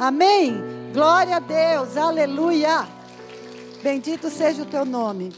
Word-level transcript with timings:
Amém? 0.00 0.54
Glória 0.92 1.38
a 1.38 1.40
Deus, 1.40 1.96
aleluia. 1.96 2.86
Bendito 3.82 4.30
seja 4.30 4.62
o 4.62 4.66
teu 4.66 4.84
nome. 4.84 5.34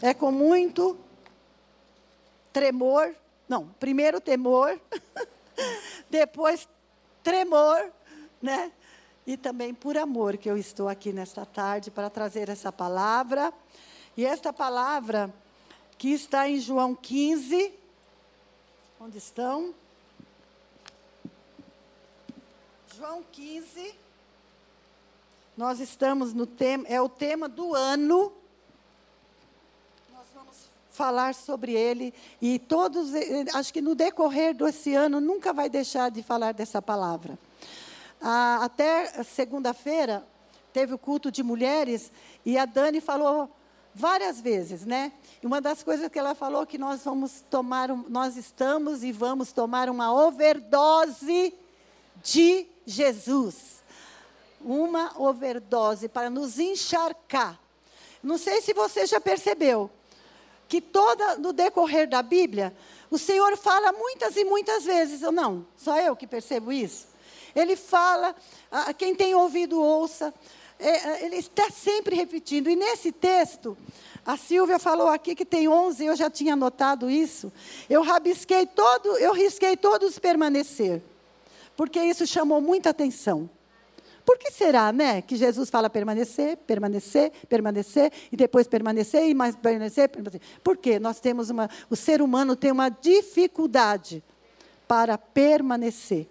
É 0.00 0.14
com 0.14 0.30
muito 0.30 0.96
tremor, 2.52 3.12
não, 3.48 3.66
primeiro 3.80 4.20
temor, 4.20 4.80
depois 6.08 6.68
tremor, 7.24 7.90
né? 8.40 8.70
E 9.26 9.36
também 9.36 9.74
por 9.74 9.98
amor 9.98 10.36
que 10.36 10.48
eu 10.48 10.56
estou 10.56 10.88
aqui 10.88 11.12
nesta 11.12 11.44
tarde 11.44 11.90
para 11.90 12.08
trazer 12.08 12.48
essa 12.48 12.70
palavra. 12.70 13.52
E 14.16 14.24
esta 14.24 14.52
palavra 14.52 15.34
que 15.98 16.10
está 16.10 16.48
em 16.48 16.60
João 16.60 16.94
15, 16.94 17.74
onde 19.00 19.18
estão? 19.18 19.74
João 22.96 23.24
15. 23.32 24.03
Nós 25.56 25.78
estamos 25.78 26.32
no 26.32 26.46
tema, 26.46 26.84
é 26.88 27.00
o 27.00 27.08
tema 27.08 27.48
do 27.48 27.76
ano. 27.76 28.32
Nós 30.12 30.26
vamos 30.34 30.56
falar 30.90 31.32
sobre 31.32 31.72
ele 31.72 32.12
e 32.42 32.58
todos, 32.58 33.14
eh, 33.14 33.44
acho 33.54 33.72
que 33.72 33.80
no 33.80 33.94
decorrer 33.94 34.52
desse 34.52 34.94
ano 34.94 35.20
nunca 35.20 35.52
vai 35.52 35.68
deixar 35.68 36.10
de 36.10 36.24
falar 36.24 36.52
dessa 36.54 36.82
palavra. 36.82 37.38
Ah, 38.20 38.64
até 38.64 39.22
segunda-feira 39.22 40.26
teve 40.72 40.92
o 40.92 40.98
culto 40.98 41.30
de 41.30 41.44
mulheres 41.44 42.10
e 42.44 42.58
a 42.58 42.64
Dani 42.64 43.00
falou 43.00 43.48
várias 43.94 44.40
vezes, 44.40 44.84
né? 44.84 45.12
E 45.40 45.46
uma 45.46 45.60
das 45.60 45.84
coisas 45.84 46.08
que 46.08 46.18
ela 46.18 46.34
falou 46.34 46.66
que 46.66 46.78
nós 46.78 47.04
vamos 47.04 47.44
tomar, 47.48 47.92
um, 47.92 48.04
nós 48.08 48.36
estamos 48.36 49.04
e 49.04 49.12
vamos 49.12 49.52
tomar 49.52 49.88
uma 49.88 50.12
overdose 50.12 51.54
de 52.24 52.66
Jesus 52.84 53.83
uma 54.64 55.12
overdose 55.20 56.08
para 56.08 56.30
nos 56.30 56.58
encharcar. 56.58 57.58
Não 58.22 58.38
sei 58.38 58.62
se 58.62 58.72
você 58.72 59.06
já 59.06 59.20
percebeu 59.20 59.90
que 60.66 60.80
toda 60.80 61.36
no 61.36 61.52
decorrer 61.52 62.08
da 62.08 62.22
Bíblia, 62.22 62.74
o 63.10 63.18
Senhor 63.18 63.56
fala 63.56 63.92
muitas 63.92 64.36
e 64.36 64.44
muitas 64.44 64.84
vezes, 64.84 65.22
ou 65.22 65.30
não? 65.30 65.66
Só 65.76 65.98
eu 66.00 66.16
que 66.16 66.26
percebo 66.26 66.72
isso. 66.72 67.06
Ele 67.54 67.76
fala, 67.76 68.34
quem 68.98 69.14
tem 69.14 69.34
ouvido 69.34 69.80
ouça. 69.80 70.34
É, 70.78 70.88
é, 70.88 71.24
ele 71.24 71.36
está 71.36 71.70
sempre 71.70 72.16
repetindo. 72.16 72.68
E 72.68 72.74
nesse 72.74 73.12
texto, 73.12 73.76
a 74.26 74.36
Silvia 74.36 74.78
falou 74.78 75.08
aqui 75.08 75.34
que 75.34 75.44
tem 75.44 75.68
11, 75.68 76.04
eu 76.04 76.16
já 76.16 76.28
tinha 76.28 76.56
notado 76.56 77.10
isso. 77.10 77.52
Eu 77.88 78.02
rabisquei 78.02 78.66
todo, 78.66 79.16
eu 79.18 79.32
risquei 79.32 79.76
todos 79.76 80.18
permanecer. 80.18 81.00
Porque 81.76 82.00
isso 82.00 82.26
chamou 82.26 82.60
muita 82.60 82.90
atenção. 82.90 83.48
Por 84.24 84.38
que 84.38 84.50
será, 84.50 84.90
né, 84.90 85.20
que 85.20 85.36
Jesus 85.36 85.68
fala 85.68 85.90
permanecer, 85.90 86.56
permanecer, 86.58 87.30
permanecer 87.48 88.10
e 88.32 88.36
depois 88.36 88.66
permanecer 88.66 89.28
e 89.28 89.34
mais 89.34 89.54
permanecer, 89.54 90.08
permanecer? 90.08 90.40
Porque 90.62 90.98
nós 90.98 91.20
temos 91.20 91.50
uma, 91.50 91.68
o 91.90 91.96
ser 91.96 92.22
humano 92.22 92.56
tem 92.56 92.72
uma 92.72 92.88
dificuldade 92.88 94.22
para 94.88 95.18
permanecer 95.18 96.26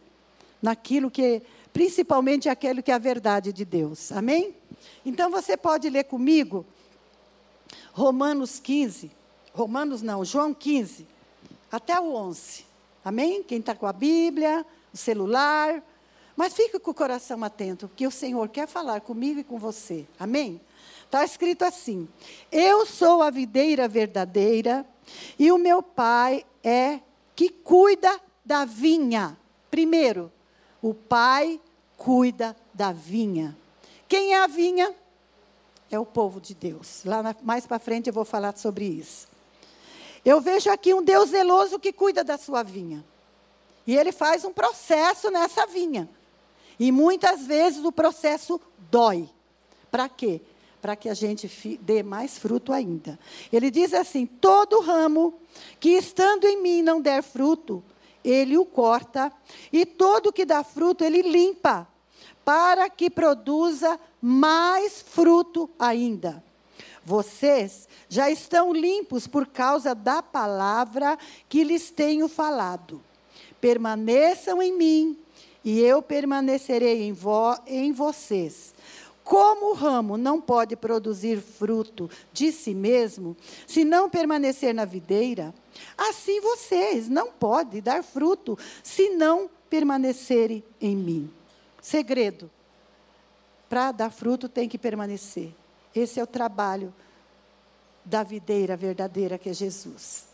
naquilo 0.61 1.11
que, 1.11 1.41
principalmente 1.71 2.49
aquilo 2.49 2.81
que 2.81 2.91
é 2.91 2.95
a 2.95 2.99
verdade 2.99 3.53
de 3.53 3.63
Deus. 3.63 4.11
Amém? 4.11 4.55
Então 5.05 5.29
você 5.29 5.55
pode 5.55 5.89
ler 5.89 6.05
comigo 6.05 6.65
Romanos 7.91 8.59
15, 8.59 9.11
Romanos 9.53 10.01
não, 10.01 10.25
João 10.25 10.51
15, 10.51 11.05
até 11.71 11.99
o 11.99 12.15
11. 12.15 12.65
Amém? 13.05 13.43
Quem 13.43 13.59
está 13.59 13.75
com 13.75 13.85
a 13.85 13.93
Bíblia, 13.93 14.65
o 14.91 14.97
celular, 14.97 15.83
mas 16.35 16.53
fique 16.53 16.79
com 16.79 16.91
o 16.91 16.95
coração 16.95 17.43
atento, 17.43 17.87
porque 17.87 18.07
o 18.07 18.11
Senhor 18.11 18.49
quer 18.49 18.67
falar 18.67 19.01
comigo 19.01 19.39
e 19.39 19.43
com 19.43 19.57
você. 19.57 20.05
Amém? 20.19 20.59
Está 21.05 21.23
escrito 21.23 21.63
assim: 21.63 22.07
Eu 22.51 22.85
sou 22.85 23.21
a 23.21 23.29
videira 23.29 23.87
verdadeira 23.87 24.85
e 25.37 25.51
o 25.51 25.57
meu 25.57 25.83
pai 25.83 26.43
é 26.63 26.99
que 27.35 27.49
cuida 27.49 28.19
da 28.43 28.65
vinha. 28.65 29.37
Primeiro, 29.69 30.31
o 30.81 30.93
pai 30.93 31.59
cuida 31.97 32.55
da 32.73 32.91
vinha. 32.91 33.55
Quem 34.07 34.33
é 34.33 34.43
a 34.43 34.47
vinha? 34.47 34.93
É 35.91 35.99
o 35.99 36.05
povo 36.05 36.41
de 36.41 36.55
Deus. 36.55 37.03
Lá 37.05 37.21
na, 37.21 37.35
mais 37.43 37.67
para 37.67 37.77
frente 37.77 38.07
eu 38.07 38.13
vou 38.13 38.25
falar 38.25 38.57
sobre 38.57 38.85
isso. 38.85 39.27
Eu 40.25 40.41
vejo 40.41 40.69
aqui 40.71 40.93
um 40.93 41.03
Deus 41.03 41.29
zeloso 41.29 41.79
que 41.79 41.93
cuida 41.93 42.23
da 42.23 42.37
sua 42.37 42.63
vinha. 42.63 43.03
E 43.85 43.95
ele 43.95 44.11
faz 44.11 44.45
um 44.45 44.53
processo 44.53 45.29
nessa 45.29 45.67
vinha. 45.67 46.09
E 46.79 46.91
muitas 46.91 47.45
vezes 47.45 47.83
o 47.83 47.91
processo 47.91 48.59
dói. 48.91 49.29
Para 49.91 50.09
quê? 50.09 50.41
Para 50.81 50.95
que 50.95 51.07
a 51.07 51.13
gente 51.13 51.47
dê 51.81 52.03
mais 52.03 52.37
fruto 52.37 52.73
ainda. 52.73 53.17
Ele 53.51 53.71
diz 53.71 53.93
assim: 53.93 54.25
todo 54.25 54.81
ramo 54.81 55.33
que 55.79 55.89
estando 55.89 56.45
em 56.45 56.61
mim 56.61 56.81
não 56.81 56.99
der 56.99 57.23
fruto, 57.23 57.83
ele 58.23 58.57
o 58.57 58.65
corta, 58.65 59.31
e 59.71 59.85
todo 59.85 60.33
que 60.33 60.45
dá 60.45 60.63
fruto, 60.63 61.03
ele 61.03 61.21
limpa, 61.21 61.87
para 62.43 62.89
que 62.89 63.09
produza 63.09 63.99
mais 64.21 65.01
fruto 65.01 65.69
ainda. 65.77 66.43
Vocês 67.05 67.87
já 68.07 68.29
estão 68.29 68.73
limpos 68.73 69.27
por 69.27 69.45
causa 69.47 69.93
da 69.93 70.23
palavra 70.23 71.17
que 71.49 71.63
lhes 71.63 71.91
tenho 71.91 72.29
falado. 72.29 73.01
Permaneçam 73.59 74.61
em 74.61 74.77
mim 74.77 75.22
e 75.63 75.79
eu 75.79 76.01
permanecerei 76.01 77.03
em, 77.03 77.13
vo, 77.13 77.57
em 77.65 77.91
vocês. 77.91 78.73
Como 79.23 79.71
o 79.71 79.73
ramo 79.73 80.17
não 80.17 80.41
pode 80.41 80.75
produzir 80.75 81.39
fruto 81.39 82.09
de 82.33 82.51
si 82.51 82.73
mesmo, 82.73 83.37
se 83.65 83.85
não 83.85 84.09
permanecer 84.09 84.73
na 84.73 84.83
videira, 84.83 85.53
assim 85.97 86.41
vocês 86.41 87.07
não 87.07 87.31
podem 87.31 87.81
dar 87.81 88.03
fruto 88.03 88.57
se 88.83 89.11
não 89.11 89.49
permanecerem 89.69 90.61
em 90.81 90.95
mim. 90.95 91.31
Segredo: 91.81 92.51
para 93.69 93.91
dar 93.91 94.11
fruto 94.11 94.49
tem 94.49 94.67
que 94.67 94.77
permanecer. 94.77 95.53
Esse 95.95 96.19
é 96.19 96.23
o 96.23 96.27
trabalho 96.27 96.93
da 98.03 98.23
videira 98.23 98.75
verdadeira 98.75 99.37
que 99.37 99.49
é 99.49 99.53
Jesus. 99.53 100.25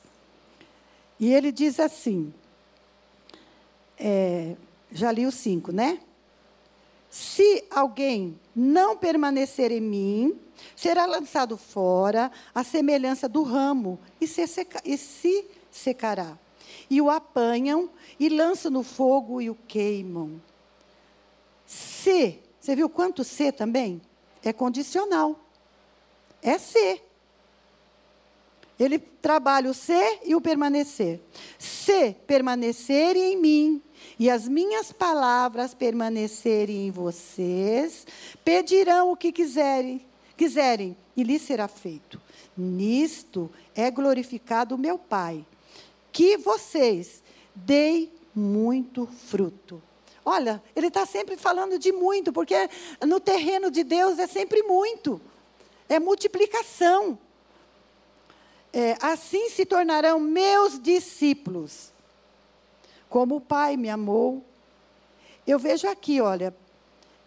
E 1.19 1.31
ele 1.31 1.51
diz 1.51 1.79
assim: 1.79 2.33
é, 3.97 4.55
já 4.91 5.11
li 5.11 5.25
o 5.25 5.31
5, 5.31 5.71
né? 5.71 5.99
Se 7.09 7.65
alguém 7.71 8.39
não 8.55 8.95
permanecer 8.95 9.71
em 9.71 9.81
mim, 9.81 10.39
será 10.75 11.05
lançado 11.05 11.57
fora 11.57 12.31
a 12.53 12.63
semelhança 12.63 13.27
do 13.27 13.41
ramo 13.43 13.99
e 14.21 14.27
se, 14.27 14.45
seca, 14.45 14.81
e 14.85 14.97
se 14.97 15.45
secará. 15.71 16.37
E 16.89 17.01
o 17.01 17.09
apanham 17.09 17.89
e 18.19 18.29
lançam 18.29 18.71
no 18.71 18.83
fogo 18.83 19.41
e 19.41 19.49
o 19.49 19.55
queimam. 19.67 20.41
Se, 21.65 22.39
você 22.59 22.75
viu 22.75 22.89
quanto 22.89 23.23
se 23.23 23.51
também? 23.51 24.01
É 24.43 24.53
condicional. 24.53 25.39
É 26.41 26.57
se. 26.57 27.01
Ele 28.79 28.97
trabalha 28.97 29.69
o 29.69 29.73
ser 29.73 30.19
e 30.23 30.33
o 30.33 30.41
permanecer. 30.41 31.19
Se 31.57 32.15
permanecerem 32.25 33.33
em 33.33 33.37
mim 33.37 33.81
e 34.17 34.29
as 34.29 34.47
minhas 34.47 34.91
palavras 34.91 35.73
permanecerem 35.73 36.87
em 36.87 36.91
vocês, 36.91 38.07
pedirão 38.43 39.11
o 39.11 39.17
que 39.17 39.31
quiserem, 39.33 40.05
quiserem 40.37 40.95
e 41.15 41.23
lhes 41.23 41.41
será 41.41 41.67
feito. 41.67 42.21
Nisto 42.55 43.51
é 43.75 43.91
glorificado 43.91 44.75
o 44.75 44.77
meu 44.77 44.97
Pai, 44.97 45.45
que 46.11 46.37
vocês 46.37 47.21
deem 47.53 48.09
muito 48.33 49.05
fruto. 49.05 49.81
Olha, 50.23 50.61
ele 50.75 50.87
está 50.87 51.05
sempre 51.05 51.35
falando 51.37 51.79
de 51.79 51.91
muito, 51.91 52.31
porque 52.31 52.69
no 53.05 53.19
terreno 53.19 53.71
de 53.71 53.83
Deus 53.83 54.19
é 54.19 54.27
sempre 54.27 54.63
muito, 54.63 55.19
é 55.87 55.99
multiplicação. 55.99 57.17
É, 58.71 58.97
assim 59.01 59.49
se 59.49 59.65
tornarão 59.65 60.19
meus 60.19 60.79
discípulos 60.79 61.91
como 63.09 63.37
o 63.37 63.41
Pai 63.41 63.75
me 63.75 63.89
amou. 63.89 64.43
Eu 65.45 65.57
vejo 65.57 65.87
aqui, 65.87 66.21
olha, 66.21 66.55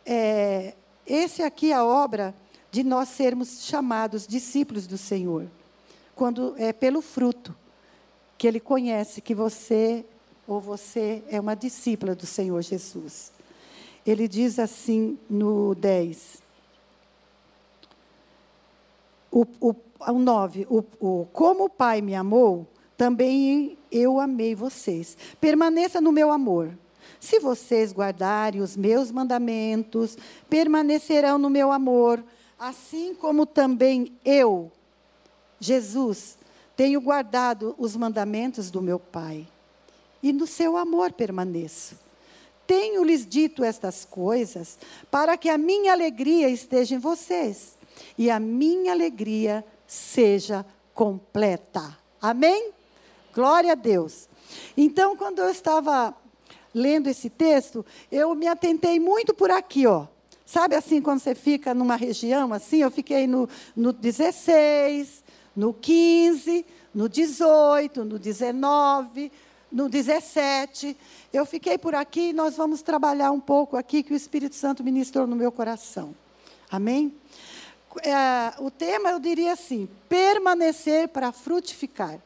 é, 0.06 0.74
esse 1.06 1.42
aqui 1.42 1.72
é 1.72 1.74
a 1.74 1.84
obra 1.84 2.34
de 2.70 2.84
nós 2.84 3.08
sermos 3.08 3.64
chamados 3.64 4.26
discípulos 4.26 4.86
do 4.86 4.96
Senhor, 4.96 5.46
quando 6.14 6.54
é 6.56 6.72
pelo 6.72 7.02
fruto 7.02 7.54
que 8.38 8.46
Ele 8.46 8.60
conhece 8.60 9.20
que 9.20 9.34
você 9.34 10.04
ou 10.46 10.60
você 10.60 11.22
é 11.28 11.40
uma 11.40 11.54
discípula 11.54 12.14
do 12.14 12.26
Senhor 12.26 12.60
Jesus. 12.62 13.32
Ele 14.06 14.26
diz 14.26 14.58
assim 14.58 15.18
no 15.30 15.74
10. 15.74 16.41
O, 19.32 19.46
o, 19.58 19.74
o 19.98 20.18
9. 20.18 20.66
O, 20.68 20.84
o, 21.00 21.26
como 21.32 21.64
o 21.64 21.70
Pai 21.70 22.02
me 22.02 22.14
amou, 22.14 22.68
também 22.98 23.78
eu 23.90 24.20
amei 24.20 24.54
vocês. 24.54 25.16
Permaneça 25.40 26.02
no 26.02 26.12
meu 26.12 26.30
amor. 26.30 26.76
Se 27.18 27.40
vocês 27.40 27.92
guardarem 27.92 28.60
os 28.60 28.76
meus 28.76 29.10
mandamentos, 29.10 30.18
permanecerão 30.50 31.38
no 31.38 31.48
meu 31.48 31.72
amor, 31.72 32.22
assim 32.58 33.14
como 33.14 33.46
também 33.46 34.12
eu, 34.24 34.70
Jesus, 35.58 36.36
tenho 36.76 37.00
guardado 37.00 37.74
os 37.78 37.96
mandamentos 37.96 38.70
do 38.70 38.82
meu 38.82 38.98
Pai. 38.98 39.48
E 40.22 40.32
no 40.32 40.46
seu 40.46 40.76
amor 40.76 41.12
permaneço. 41.12 41.96
Tenho-lhes 42.66 43.26
dito 43.26 43.64
estas 43.64 44.04
coisas 44.04 44.78
para 45.10 45.36
que 45.36 45.48
a 45.48 45.58
minha 45.58 45.92
alegria 45.92 46.48
esteja 46.48 46.94
em 46.94 46.98
vocês 46.98 47.76
e 48.16 48.30
a 48.30 48.38
minha 48.38 48.92
alegria 48.92 49.64
seja 49.86 50.64
completa. 50.94 51.96
Amém? 52.20 52.70
Glória 53.34 53.72
a 53.72 53.74
Deus. 53.74 54.28
Então, 54.76 55.16
quando 55.16 55.40
eu 55.40 55.50
estava 55.50 56.14
lendo 56.74 57.08
esse 57.08 57.28
texto, 57.28 57.84
eu 58.10 58.34
me 58.34 58.46
atentei 58.46 58.98
muito 58.98 59.34
por 59.34 59.50
aqui, 59.50 59.86
ó. 59.86 60.06
Sabe 60.44 60.76
assim, 60.76 61.00
quando 61.00 61.20
você 61.20 61.34
fica 61.34 61.72
numa 61.72 61.96
região 61.96 62.52
assim, 62.52 62.78
eu 62.82 62.90
fiquei 62.90 63.26
no, 63.26 63.48
no 63.74 63.92
16, 63.92 65.24
no 65.56 65.72
15, 65.72 66.66
no 66.94 67.08
18, 67.08 68.04
no 68.04 68.18
19, 68.18 69.32
no 69.70 69.88
17. 69.88 70.96
Eu 71.32 71.46
fiquei 71.46 71.78
por 71.78 71.94
aqui 71.94 72.30
e 72.30 72.32
nós 72.32 72.56
vamos 72.56 72.82
trabalhar 72.82 73.30
um 73.30 73.40
pouco 73.40 73.76
aqui 73.76 74.02
que 74.02 74.12
o 74.12 74.16
Espírito 74.16 74.54
Santo 74.54 74.84
ministrou 74.84 75.26
no 75.26 75.34
meu 75.34 75.50
coração. 75.50 76.14
Amém? 76.70 77.14
É, 78.00 78.54
o 78.58 78.70
tema 78.70 79.10
eu 79.10 79.20
diria 79.20 79.52
assim: 79.52 79.88
permanecer 80.08 81.08
para 81.08 81.32
frutificar. 81.32 82.18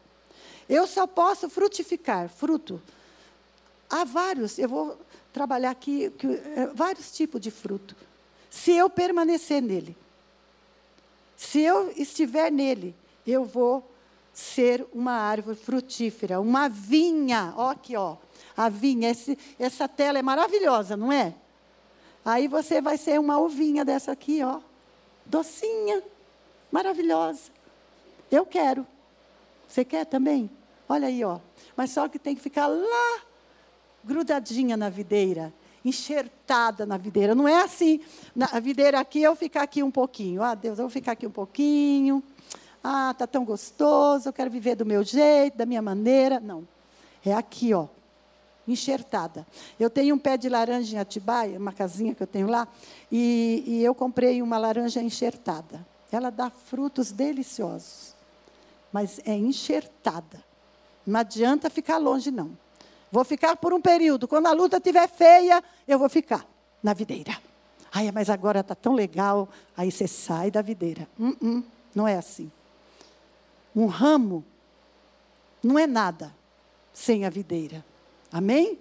Eu 0.68 0.86
só 0.86 1.06
posso 1.06 1.48
frutificar, 1.48 2.28
fruto. 2.28 2.80
Há 3.88 4.04
vários, 4.04 4.58
eu 4.58 4.68
vou 4.68 4.98
trabalhar 5.32 5.70
aqui 5.70 6.10
que, 6.10 6.26
é, 6.26 6.66
vários 6.74 7.12
tipos 7.12 7.40
de 7.40 7.50
fruto. 7.50 7.94
Se 8.50 8.72
eu 8.72 8.88
permanecer 8.88 9.62
nele, 9.62 9.96
se 11.36 11.60
eu 11.60 11.92
estiver 11.96 12.50
nele, 12.50 12.94
eu 13.26 13.44
vou 13.44 13.88
ser 14.32 14.86
uma 14.92 15.12
árvore 15.12 15.56
frutífera, 15.56 16.40
uma 16.40 16.68
vinha. 16.68 17.54
Ó, 17.56 17.70
aqui, 17.70 17.96
ó, 17.96 18.16
a 18.56 18.68
vinha. 18.68 19.10
Esse, 19.10 19.38
essa 19.58 19.86
tela 19.86 20.18
é 20.18 20.22
maravilhosa, 20.22 20.96
não 20.96 21.12
é? 21.12 21.34
Aí 22.24 22.48
você 22.48 22.80
vai 22.80 22.96
ser 22.96 23.20
uma 23.20 23.38
uvinha 23.38 23.84
dessa 23.84 24.12
aqui, 24.12 24.42
ó, 24.42 24.60
docinha, 25.26 26.02
maravilhosa. 26.70 27.50
Eu 28.30 28.46
quero. 28.46 28.86
Você 29.68 29.84
quer 29.84 30.06
também? 30.06 30.50
Olha 30.88 31.08
aí, 31.08 31.24
ó. 31.24 31.38
Mas 31.76 31.90
só 31.90 32.08
que 32.08 32.18
tem 32.18 32.34
que 32.34 32.40
ficar 32.40 32.66
lá, 32.66 33.20
grudadinha 34.04 34.76
na 34.76 34.88
videira, 34.88 35.52
enxertada 35.84 36.86
na 36.86 36.96
videira. 36.96 37.34
Não 37.34 37.46
é 37.46 37.62
assim, 37.62 38.00
na 38.34 38.46
videira 38.60 39.00
aqui, 39.00 39.22
eu 39.22 39.34
ficar 39.34 39.62
aqui 39.62 39.82
um 39.82 39.90
pouquinho. 39.90 40.42
Ah, 40.42 40.54
Deus, 40.54 40.78
eu 40.78 40.84
vou 40.84 40.90
ficar 40.90 41.12
aqui 41.12 41.26
um 41.26 41.30
pouquinho. 41.30 42.22
Ah, 42.82 43.14
tá 43.14 43.26
tão 43.26 43.44
gostoso, 43.44 44.28
eu 44.28 44.32
quero 44.32 44.50
viver 44.50 44.76
do 44.76 44.86
meu 44.86 45.02
jeito, 45.02 45.58
da 45.58 45.66
minha 45.66 45.82
maneira. 45.82 46.38
Não. 46.38 46.66
É 47.24 47.34
aqui, 47.34 47.74
ó. 47.74 47.88
Enxertada. 48.66 49.46
Eu 49.78 49.88
tenho 49.88 50.14
um 50.14 50.18
pé 50.18 50.36
de 50.36 50.48
laranja 50.48 50.96
em 50.96 50.98
Atibaia, 50.98 51.58
uma 51.58 51.72
casinha 51.72 52.14
que 52.14 52.22
eu 52.22 52.26
tenho 52.26 52.48
lá, 52.48 52.66
e, 53.10 53.62
e 53.66 53.84
eu 53.84 53.94
comprei 53.94 54.42
uma 54.42 54.58
laranja 54.58 55.00
enxertada. 55.00 55.86
Ela 56.10 56.30
dá 56.30 56.50
frutos 56.50 57.12
deliciosos, 57.12 58.14
mas 58.92 59.20
é 59.24 59.34
enxertada. 59.34 60.42
Não 61.06 61.20
adianta 61.20 61.70
ficar 61.70 61.98
longe, 61.98 62.30
não. 62.30 62.56
Vou 63.10 63.24
ficar 63.24 63.56
por 63.56 63.72
um 63.72 63.80
período. 63.80 64.26
Quando 64.26 64.46
a 64.46 64.52
luta 64.52 64.78
estiver 64.78 65.08
feia, 65.08 65.62
eu 65.86 65.98
vou 65.98 66.08
ficar 66.08 66.44
na 66.82 66.92
videira. 66.92 67.36
Ai, 67.92 68.10
mas 68.12 68.28
agora 68.28 68.60
está 68.60 68.74
tão 68.74 68.94
legal. 68.94 69.48
Aí 69.76 69.90
você 69.90 70.08
sai 70.08 70.50
da 70.50 70.60
videira. 70.60 71.08
Uh 71.18 71.30
-uh, 71.30 71.64
não 71.94 72.06
é 72.06 72.16
assim. 72.16 72.50
Um 73.74 73.86
ramo 73.86 74.44
não 75.62 75.78
é 75.78 75.86
nada 75.86 76.34
sem 76.92 77.24
a 77.24 77.30
videira. 77.30 77.84
Amém? 78.36 78.78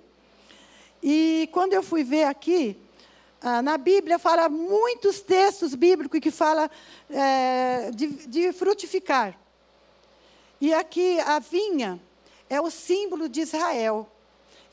E 1.02 1.48
quando 1.54 1.72
eu 1.72 1.82
fui 1.82 2.04
ver 2.04 2.26
aqui, 2.26 2.78
ah, 3.42 3.62
na 3.62 3.78
Bíblia 3.78 4.20
fala 4.20 4.50
muitos 4.50 5.22
textos 5.22 5.74
bíblicos 5.74 6.20
que 6.20 6.30
fala 6.30 6.70
é, 7.10 7.90
de, 7.92 8.08
de 8.28 8.52
frutificar. 8.52 9.40
E 10.60 10.74
aqui 10.74 11.22
a 11.22 11.40
vinha 11.40 11.98
é 12.50 12.60
o 12.60 12.70
símbolo 12.70 13.30
de 13.30 13.40
Israel. 13.40 14.10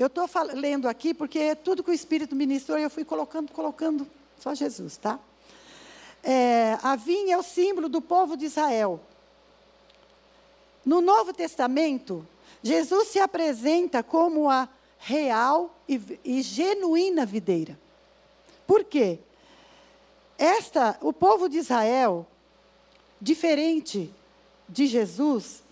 Eu 0.00 0.08
estou 0.08 0.28
lendo 0.52 0.88
aqui 0.88 1.14
porque 1.14 1.54
tudo 1.54 1.84
que 1.84 1.90
o 1.92 1.94
Espírito 1.94 2.34
ministrou 2.34 2.76
eu 2.76 2.90
fui 2.90 3.04
colocando, 3.04 3.52
colocando, 3.52 4.04
só 4.40 4.52
Jesus, 4.52 4.96
tá? 4.96 5.16
É, 6.24 6.76
a 6.82 6.96
vinha 6.96 7.36
é 7.36 7.38
o 7.38 7.42
símbolo 7.44 7.88
do 7.88 8.00
povo 8.00 8.36
de 8.36 8.46
Israel. 8.46 8.98
No 10.84 11.00
Novo 11.00 11.32
Testamento, 11.32 12.26
Jesus 12.62 13.08
se 13.08 13.18
apresenta 13.18 14.02
como 14.02 14.48
a 14.48 14.68
real 14.98 15.76
e, 15.88 16.00
e 16.24 16.42
genuína 16.42 17.26
videira. 17.26 17.78
Por 18.66 18.84
quê? 18.84 19.18
Esta, 20.38 20.96
o 21.00 21.12
povo 21.12 21.48
de 21.48 21.58
Israel, 21.58 22.26
diferente 23.20 24.12
de 24.68 24.86
Jesus, 24.86 25.62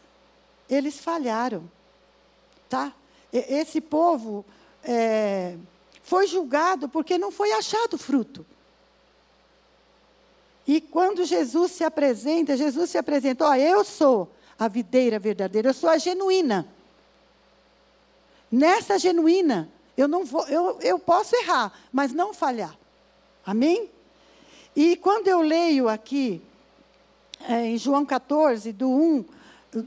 eles 0.69 0.99
falharam 0.99 1.69
tá? 2.71 2.95
Esse 3.33 3.81
povo 3.81 4.45
é, 4.83 5.57
foi 6.03 6.27
julgado 6.27 6.89
porque 6.89 7.19
não 7.19 7.31
foi 7.33 7.53
achado 7.53 7.99
fruto. 7.99 8.47
E 10.67 10.81
quando 10.81 11.25
Jesus 11.25 11.73
se 11.73 11.83
apresenta, 11.83 12.57
Jesus 12.57 12.91
se 12.91 12.97
apresenta, 12.97 13.45
ó, 13.45 13.55
eu 13.57 13.85
sou 13.85 14.31
a 14.57 14.69
videira 14.69 15.19
verdadeira, 15.19 15.71
eu 15.71 15.75
sou 15.75 15.91
a 15.91 15.99
genuína. 15.99 16.67
Nessa 18.51 18.99
genuína, 18.99 19.69
eu 19.97 20.09
não 20.09 20.25
vou, 20.25 20.47
eu, 20.49 20.79
eu 20.81 20.99
posso 20.99 21.37
errar, 21.37 21.73
mas 21.93 22.13
não 22.13 22.35
falhar. 22.35 22.77
Amém? 23.45 23.91
E 24.75 24.97
quando 24.97 25.29
eu 25.29 25.41
leio 25.41 25.89
aqui, 25.89 26.43
é, 27.49 27.67
em 27.67 27.79
João 27.79 28.05
14, 28.05 28.73
do 28.73 28.89
1 28.89 29.25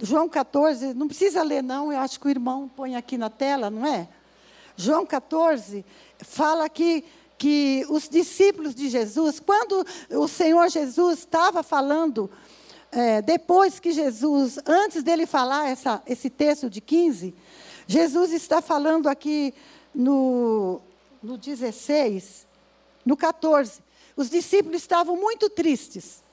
João 0.01 0.29
14, 0.29 0.93
não 0.93 1.07
precisa 1.07 1.43
ler, 1.43 1.61
não, 1.61 1.91
eu 1.91 1.99
acho 1.99 2.19
que 2.19 2.27
o 2.27 2.29
irmão 2.29 2.71
põe 2.73 2.95
aqui 2.95 3.17
na 3.17 3.29
tela, 3.29 3.69
não 3.69 3.85
é? 3.85 4.07
João 4.77 5.05
14 5.05 5.85
fala 6.19 6.69
que, 6.69 7.03
que 7.37 7.85
os 7.89 8.07
discípulos 8.07 8.73
de 8.73 8.87
Jesus, 8.87 9.39
quando 9.39 9.85
o 10.09 10.27
Senhor 10.27 10.69
Jesus 10.69 11.19
estava 11.19 11.61
falando, 11.61 12.29
é, 12.91 13.21
depois 13.21 13.79
que 13.79 13.91
Jesus, 13.91 14.57
antes 14.65 15.03
dele 15.03 15.25
falar 15.25 15.69
essa, 15.69 16.01
esse 16.07 16.29
texto 16.29 16.69
de 16.69 16.79
15, 16.79 17.35
Jesus 17.87 18.31
está 18.31 18.61
falando 18.61 19.07
aqui 19.07 19.53
no, 19.93 20.81
no 21.21 21.37
16, 21.37 22.47
no 23.05 23.15
14. 23.15 23.81
Os 24.15 24.29
discípulos 24.29 24.81
estavam 24.81 25.15
muito 25.15 25.49
tristes. 25.49 26.23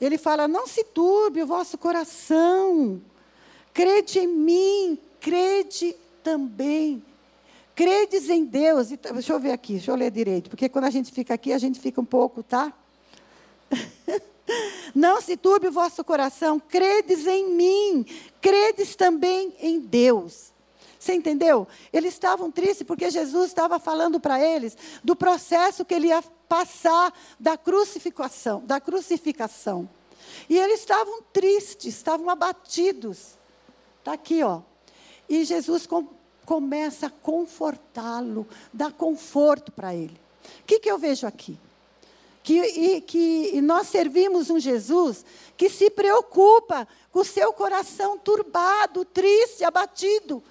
Ele 0.00 0.18
fala: 0.18 0.46
Não 0.48 0.66
se 0.66 0.84
turbe 0.84 1.42
o 1.42 1.46
vosso 1.46 1.78
coração, 1.78 3.00
crede 3.72 4.18
em 4.18 4.26
mim, 4.26 4.98
crede 5.20 5.96
também. 6.22 7.02
Credes 7.74 8.30
em 8.30 8.44
Deus. 8.44 8.88
Deixa 8.88 9.32
eu 9.32 9.38
ver 9.38 9.52
aqui, 9.52 9.74
deixa 9.74 9.90
eu 9.90 9.96
ler 9.96 10.10
direito, 10.10 10.48
porque 10.48 10.68
quando 10.68 10.86
a 10.86 10.90
gente 10.90 11.12
fica 11.12 11.34
aqui, 11.34 11.52
a 11.52 11.58
gente 11.58 11.78
fica 11.78 12.00
um 12.00 12.04
pouco, 12.04 12.42
tá? 12.42 12.72
Não 14.94 15.20
se 15.20 15.36
turbe 15.36 15.68
o 15.68 15.72
vosso 15.72 16.02
coração, 16.02 16.58
credes 16.58 17.26
em 17.26 17.50
mim, 17.50 18.06
credes 18.40 18.96
também 18.96 19.54
em 19.60 19.78
Deus. 19.78 20.52
Você 21.06 21.14
entendeu? 21.14 21.68
Eles 21.92 22.14
estavam 22.14 22.50
tristes 22.50 22.84
porque 22.84 23.08
Jesus 23.08 23.46
estava 23.46 23.78
falando 23.78 24.18
para 24.18 24.42
eles 24.42 24.76
do 25.04 25.14
processo 25.14 25.84
que 25.84 25.94
ele 25.94 26.08
ia 26.08 26.20
passar 26.48 27.16
da 27.38 27.56
crucificação, 27.56 28.60
da 28.66 28.80
crucificação. 28.80 29.88
E 30.48 30.58
eles 30.58 30.80
estavam 30.80 31.22
tristes, 31.32 31.94
estavam 31.94 32.28
abatidos. 32.28 33.38
Está 34.00 34.14
aqui, 34.14 34.42
ó. 34.42 34.62
E 35.28 35.44
Jesus 35.44 35.86
com, 35.86 36.08
começa 36.44 37.06
a 37.06 37.10
confortá-lo, 37.10 38.44
dá 38.72 38.90
conforto 38.90 39.70
para 39.70 39.94
ele. 39.94 40.20
O 40.62 40.64
que, 40.66 40.80
que 40.80 40.90
eu 40.90 40.98
vejo 40.98 41.24
aqui? 41.24 41.56
Que, 42.42 42.60
e, 42.60 43.00
que 43.00 43.60
nós 43.60 43.86
servimos 43.86 44.50
um 44.50 44.58
Jesus 44.58 45.24
que 45.56 45.70
se 45.70 45.88
preocupa 45.88 46.88
com 47.12 47.20
o 47.20 47.24
seu 47.24 47.52
coração 47.52 48.18
turbado, 48.18 49.04
triste, 49.04 49.62
abatido. 49.62 50.42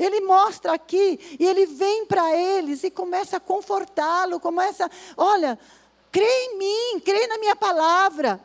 Ele 0.00 0.22
mostra 0.22 0.72
aqui 0.72 1.36
e 1.38 1.46
ele 1.46 1.66
vem 1.66 2.06
para 2.06 2.34
eles 2.34 2.82
e 2.82 2.90
começa 2.90 3.36
a 3.36 3.40
confortá-lo, 3.40 4.40
começa, 4.40 4.90
olha, 5.14 5.58
crê 6.10 6.24
em 6.24 6.56
mim, 6.56 7.00
crê 7.00 7.26
na 7.26 7.36
minha 7.36 7.54
palavra, 7.54 8.40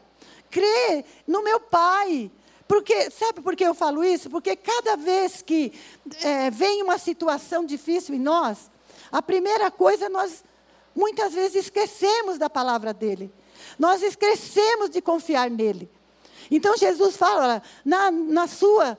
crê 0.52 1.06
no 1.26 1.42
meu 1.42 1.62
Pai, 1.62 2.30
Porque, 2.68 3.10
sabe 3.10 3.42
por 3.42 3.56
que 3.56 3.64
eu 3.64 3.74
falo 3.74 4.04
isso? 4.04 4.30
Porque 4.30 4.56
cada 4.56 4.98
vez 4.98 5.42
que 5.42 5.72
é, 6.22 6.52
vem 6.52 6.84
uma 6.84 6.98
situação 6.98 7.64
difícil 7.64 8.16
em 8.16 8.20
nós, 8.20 8.70
a 9.12 9.22
primeira 9.22 9.72
coisa 9.72 10.10
nós 10.10 10.44
muitas 10.96 11.34
vezes 11.34 11.66
esquecemos 11.66 12.38
da 12.38 12.50
palavra 12.50 12.94
dele. 12.94 13.32
Nós 13.80 14.02
esquecemos 14.02 14.90
de 14.90 15.02
confiar 15.02 15.50
nele. 15.50 15.90
Então 16.50 16.76
Jesus 16.78 17.16
fala, 17.16 17.62
na, 17.84 18.12
na, 18.12 18.48
sua, 18.48 18.98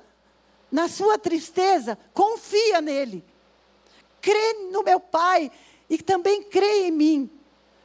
na 0.70 0.88
sua 0.88 1.18
tristeza, 1.18 1.98
confia 2.12 2.80
nele. 2.80 3.24
Crê 4.20 4.54
no 4.72 4.82
meu 4.82 4.98
Pai 4.98 5.50
e 5.88 5.98
também 5.98 6.42
crê 6.42 6.86
em 6.86 6.90
mim. 6.90 7.30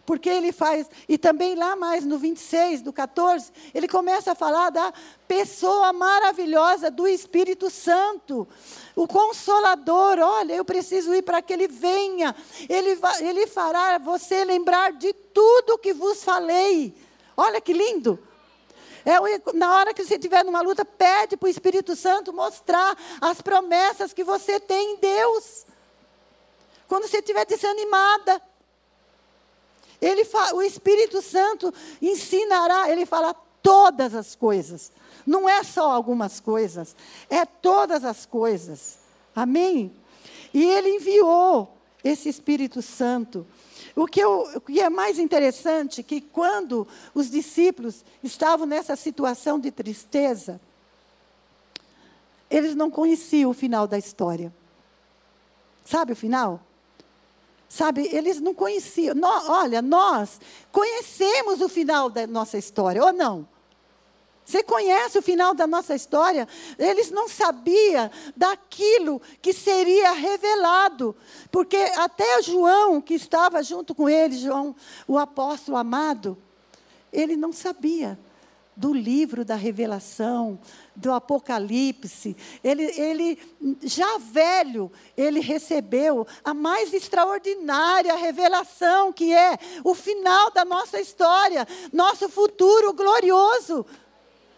Porque 0.06 0.30
ele 0.30 0.52
faz, 0.52 0.90
e 1.08 1.18
também 1.18 1.56
lá 1.56 1.76
mais 1.76 2.04
no 2.04 2.18
26, 2.18 2.82
do 2.82 2.92
14, 2.92 3.52
ele 3.74 3.88
começa 3.88 4.32
a 4.32 4.36
falar 4.36 4.70
da 4.70 4.92
pessoa 5.28 5.94
maravilhosa 5.94 6.90
do 6.90 7.08
Espírito 7.08 7.70
Santo, 7.70 8.48
o 8.96 9.08
Consolador. 9.08 10.18
Olha, 10.20 10.54
eu 10.54 10.66
preciso 10.66 11.14
ir 11.14 11.22
para 11.22 11.42
que 11.42 11.54
ele 11.54 11.68
venha, 11.68 12.36
ele, 12.68 13.00
ele 13.22 13.48
fará 13.48 14.00
você 14.00 14.44
lembrar 14.44 14.92
de 14.94 15.14
tudo 15.14 15.78
que 15.78 15.94
vos 15.94 16.24
falei. 16.24 16.94
Olha 17.38 17.62
que 17.62 17.72
lindo. 17.72 18.20
É, 19.06 19.18
na 19.54 19.76
hora 19.76 19.94
que 19.94 20.04
você 20.04 20.16
estiver 20.16 20.44
numa 20.44 20.62
luta, 20.62 20.86
pede 20.86 21.36
para 21.36 21.48
o 21.48 21.50
Espírito 21.50 21.96
Santo 21.96 22.32
mostrar 22.32 22.98
as 23.20 23.42
promessas 23.42 24.14
que 24.14 24.24
você 24.24 24.60
tem 24.60 24.94
em 24.94 24.98
Deus. 24.98 25.66
Quando 26.88 27.08
você 27.08 27.18
estiver 27.18 27.46
desanimada, 27.46 28.42
ele 30.02 30.28
o 30.54 30.62
Espírito 30.62 31.22
Santo 31.22 31.74
ensinará, 32.02 32.90
ele 32.90 33.06
fala 33.06 33.34
todas 33.62 34.16
as 34.16 34.36
coisas. 34.36 34.92
Não 35.26 35.48
é 35.48 35.64
só 35.64 35.92
algumas 35.92 36.40
coisas, 36.40 36.96
é 37.30 37.46
todas 37.46 38.04
as 38.04 38.26
coisas. 38.26 38.98
Amém? 39.36 39.96
E 40.54 40.64
ele 40.64 40.90
enviou 40.90 41.78
esse 42.04 42.28
Espírito 42.28 42.82
Santo. 42.82 43.46
O 43.96 44.08
que, 44.08 44.20
eu, 44.20 44.50
o 44.56 44.62
que 44.62 44.80
é 44.80 44.90
mais 44.90 45.20
interessante 45.20 46.02
que 46.02 46.22
quando 46.22 46.88
os 47.14 47.30
discípulos 47.30 48.06
estavam 48.24 48.66
nessa 48.66 48.96
situação 48.96 49.60
de 49.60 49.72
tristeza, 49.72 50.62
eles 52.50 52.76
não 52.76 52.90
conheciam 52.90 53.52
o 53.52 53.54
final 53.54 53.88
da 53.88 53.98
história. 53.98 54.54
Sabe 55.86 56.14
o 56.14 56.16
final? 56.16 56.62
Sabe, 57.68 58.10
eles 58.12 58.42
não 58.42 58.54
conheciam. 58.54 59.16
olha, 59.48 59.82
nós 59.82 60.42
conhecemos 60.72 61.62
o 61.62 61.70
final 61.70 62.10
da 62.10 62.28
nossa 62.28 62.58
história, 62.58 63.04
ou 63.04 63.14
não? 63.14 63.48
Você 64.46 64.64
conhece 64.64 65.18
o 65.18 65.22
final 65.22 65.54
da 65.54 65.66
nossa 65.66 65.96
história? 65.96 66.48
Eles 66.78 67.12
não 67.12 67.30
sabiam 67.30 68.10
daquilo 68.36 69.22
que 69.42 69.54
seria 69.54 70.12
revelado. 70.12 71.16
Porque 71.52 71.78
até 71.78 72.42
João, 72.42 73.00
que 73.00 73.14
estava 73.14 73.62
junto 73.64 73.94
com 73.94 74.10
ele, 74.10 74.38
João, 74.38 74.76
o 75.08 75.18
apóstolo 75.18 75.78
amado, 75.78 76.38
ele 77.14 77.36
não 77.36 77.54
sabia 77.54 78.18
do 78.76 78.94
livro 78.94 79.44
da 79.44 79.56
revelação, 79.56 80.60
do 80.96 81.12
Apocalipse. 81.12 82.36
Ele, 82.64 82.84
ele, 83.00 83.40
já 83.84 84.18
velho, 84.18 84.92
ele 85.16 85.40
recebeu 85.40 86.26
a 86.44 86.54
mais 86.54 86.94
extraordinária 86.94 88.16
revelação, 88.16 89.12
que 89.12 89.34
é 89.34 89.58
o 89.84 89.94
final 89.94 90.52
da 90.52 90.66
nossa 90.66 91.00
história, 91.00 91.68
nosso 91.92 92.30
futuro 92.30 92.94
glorioso. 92.94 93.86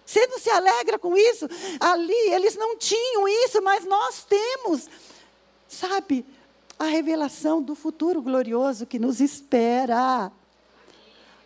Você 0.05 0.27
não 0.27 0.38
se 0.39 0.50
alegra 0.50 1.00
com 1.00 1.15
isso? 1.15 1.48
Ali 1.79 2.31
eles 2.31 2.55
não 2.55 2.77
tinham 2.77 3.27
isso, 3.27 3.62
mas 3.62 3.86
nós 3.86 4.24
temos. 4.25 4.89
Sabe, 5.67 6.25
a 6.77 6.86
revelação 6.86 7.62
do 7.62 7.75
futuro 7.75 8.22
glorioso 8.22 8.86
que 8.86 9.00
nos 9.00 9.22
espera. 9.22 10.31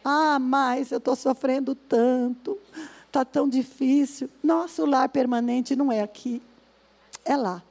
Ah, 0.03 0.39
mas 0.39 0.91
eu 0.91 0.97
estou 0.97 1.15
sofrendo 1.15 1.75
tanto, 1.75 2.57
está 3.05 3.23
tão 3.23 3.47
difícil. 3.47 4.29
Nosso 4.43 4.85
lar 4.85 5.09
permanente 5.09 5.75
não 5.75 5.91
é 5.91 6.01
aqui, 6.01 6.41
é 7.23 7.35
lá. 7.35 7.61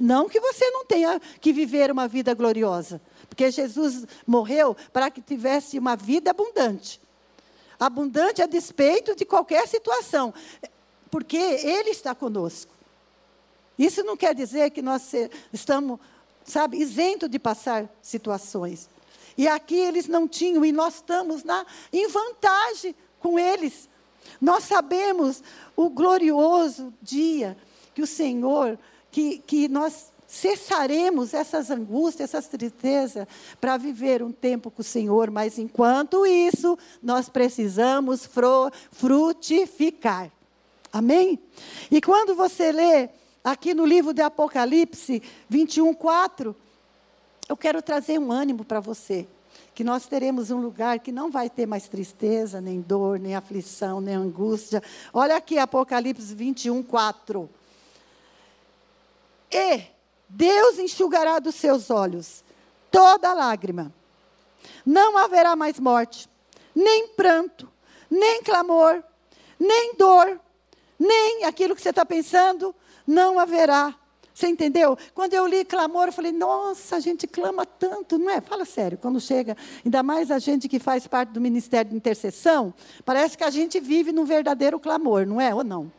Não 0.00 0.28
que 0.28 0.40
você 0.40 0.68
não 0.70 0.84
tenha 0.84 1.20
que 1.40 1.52
viver 1.52 1.92
uma 1.92 2.08
vida 2.08 2.34
gloriosa, 2.34 3.00
porque 3.28 3.50
Jesus 3.50 4.04
morreu 4.26 4.76
para 4.92 5.10
que 5.10 5.20
tivesse 5.20 5.78
uma 5.78 5.94
vida 5.94 6.30
abundante 6.30 7.00
abundante 7.78 8.42
a 8.42 8.46
despeito 8.46 9.14
de 9.14 9.24
qualquer 9.24 9.66
situação, 9.66 10.32
porque 11.10 11.36
Ele 11.36 11.90
está 11.90 12.14
conosco. 12.14 12.72
Isso 13.78 14.02
não 14.02 14.16
quer 14.16 14.34
dizer 14.34 14.70
que 14.70 14.80
nós 14.80 15.12
estamos, 15.52 16.00
sabe, 16.44 16.78
isento 16.78 17.28
de 17.28 17.38
passar 17.38 17.88
situações. 18.00 18.88
E 19.36 19.46
aqui 19.46 19.76
eles 19.76 20.08
não 20.08 20.26
tinham, 20.26 20.64
e 20.64 20.72
nós 20.72 20.96
estamos 20.96 21.44
na, 21.44 21.66
em 21.92 22.08
vantagem 22.08 22.94
com 23.20 23.38
eles. 23.38 23.88
Nós 24.40 24.64
sabemos 24.64 25.42
o 25.76 25.90
glorioso 25.90 26.92
dia 27.02 27.56
que 27.94 28.02
o 28.02 28.06
Senhor, 28.06 28.78
que, 29.10 29.38
que 29.38 29.68
nós 29.68 30.10
cessaremos 30.26 31.32
essas 31.32 31.70
angústias, 31.70 32.30
essas 32.30 32.48
tristezas, 32.48 33.26
para 33.60 33.76
viver 33.76 34.22
um 34.22 34.32
tempo 34.32 34.70
com 34.70 34.82
o 34.82 34.84
Senhor, 34.84 35.30
mas 35.30 35.58
enquanto 35.58 36.26
isso, 36.26 36.78
nós 37.02 37.28
precisamos 37.28 38.28
frutificar. 38.90 40.30
Amém? 40.92 41.38
E 41.90 42.00
quando 42.00 42.34
você 42.34 42.72
lê 42.72 43.08
aqui 43.44 43.74
no 43.74 43.86
livro 43.86 44.12
de 44.12 44.22
Apocalipse 44.22 45.22
21, 45.48 45.94
4, 45.94 46.56
eu 47.48 47.56
quero 47.56 47.80
trazer 47.80 48.18
um 48.18 48.32
ânimo 48.32 48.64
para 48.64 48.80
você. 48.80 49.26
Que 49.74 49.84
nós 49.84 50.06
teremos 50.06 50.50
um 50.50 50.58
lugar 50.58 51.00
que 51.00 51.12
não 51.12 51.30
vai 51.30 51.50
ter 51.50 51.66
mais 51.66 51.86
tristeza, 51.86 52.60
nem 52.60 52.80
dor, 52.80 53.18
nem 53.18 53.34
aflição, 53.34 54.00
nem 54.00 54.14
angústia. 54.14 54.82
Olha 55.12 55.36
aqui 55.36 55.58
Apocalipse 55.58 56.34
21, 56.34 56.82
4. 56.82 57.48
E 59.50 59.95
Deus 60.28 60.78
enxugará 60.78 61.38
dos 61.38 61.54
seus 61.54 61.90
olhos 61.90 62.44
toda 62.90 63.32
lágrima. 63.32 63.92
Não 64.84 65.16
haverá 65.16 65.54
mais 65.54 65.78
morte, 65.78 66.28
nem 66.74 67.08
pranto, 67.08 67.68
nem 68.10 68.42
clamor, 68.42 69.02
nem 69.58 69.94
dor, 69.94 70.40
nem 70.98 71.44
aquilo 71.44 71.74
que 71.74 71.82
você 71.82 71.90
está 71.90 72.04
pensando, 72.04 72.74
não 73.06 73.38
haverá. 73.38 73.94
Você 74.36 74.48
entendeu? 74.48 74.98
Quando 75.14 75.32
eu 75.32 75.46
li 75.46 75.64
clamor, 75.64 76.08
eu 76.08 76.12
falei, 76.12 76.30
nossa, 76.30 76.96
a 76.96 77.00
gente 77.00 77.26
clama 77.26 77.64
tanto, 77.64 78.18
não 78.18 78.28
é? 78.28 78.40
Fala 78.40 78.66
sério, 78.66 78.98
quando 78.98 79.18
chega, 79.18 79.56
ainda 79.82 80.02
mais 80.02 80.30
a 80.30 80.38
gente 80.38 80.68
que 80.68 80.78
faz 80.78 81.06
parte 81.06 81.30
do 81.30 81.40
ministério 81.40 81.90
de 81.90 81.96
intercessão, 81.96 82.74
parece 83.02 83.38
que 83.38 83.44
a 83.44 83.50
gente 83.50 83.80
vive 83.80 84.12
num 84.12 84.26
verdadeiro 84.26 84.78
clamor, 84.78 85.24
não 85.24 85.40
é? 85.40 85.54
Ou 85.54 85.64
não? 85.64 85.90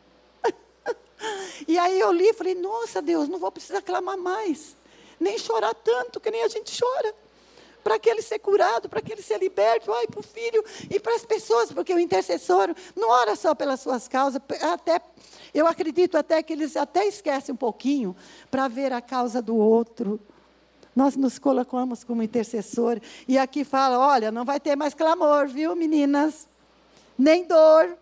E 1.66 1.78
aí 1.78 1.98
eu 1.98 2.12
li 2.12 2.28
e 2.28 2.34
falei, 2.34 2.54
nossa 2.54 3.02
Deus, 3.02 3.28
não 3.28 3.38
vou 3.38 3.50
precisar 3.50 3.82
clamar 3.82 4.16
mais, 4.16 4.76
nem 5.18 5.38
chorar 5.38 5.74
tanto 5.74 6.20
que 6.20 6.30
nem 6.30 6.42
a 6.42 6.48
gente 6.48 6.78
chora. 6.78 7.14
Para 7.82 7.98
que 7.98 8.10
ele 8.10 8.20
ser 8.20 8.38
curado, 8.40 8.88
para 8.88 9.00
que 9.00 9.12
ele 9.12 9.22
ser 9.22 9.38
liberto, 9.38 9.92
ai, 9.92 10.06
para 10.06 10.20
o 10.20 10.22
filho 10.22 10.62
e 10.90 11.00
para 11.00 11.14
as 11.14 11.24
pessoas, 11.24 11.72
porque 11.72 11.94
o 11.94 11.98
intercessor 11.98 12.74
não 12.94 13.08
ora 13.08 13.34
só 13.34 13.54
pelas 13.54 13.80
suas 13.80 14.06
causas, 14.06 14.42
até, 14.60 15.00
eu 15.54 15.66
acredito 15.66 16.18
até 16.18 16.42
que 16.42 16.52
eles 16.52 16.76
até 16.76 17.06
esquecem 17.06 17.54
um 17.54 17.56
pouquinho 17.56 18.14
para 18.50 18.68
ver 18.68 18.92
a 18.92 19.00
causa 19.00 19.40
do 19.40 19.56
outro. 19.56 20.20
Nós 20.94 21.16
nos 21.16 21.38
colocamos 21.38 22.02
como 22.04 22.22
intercessor, 22.22 23.00
e 23.26 23.38
aqui 23.38 23.64
fala: 23.64 23.98
olha, 23.98 24.32
não 24.32 24.44
vai 24.44 24.58
ter 24.58 24.76
mais 24.76 24.92
clamor, 24.92 25.46
viu, 25.46 25.74
meninas? 25.76 26.46
Nem 27.16 27.44
dor, 27.44 27.96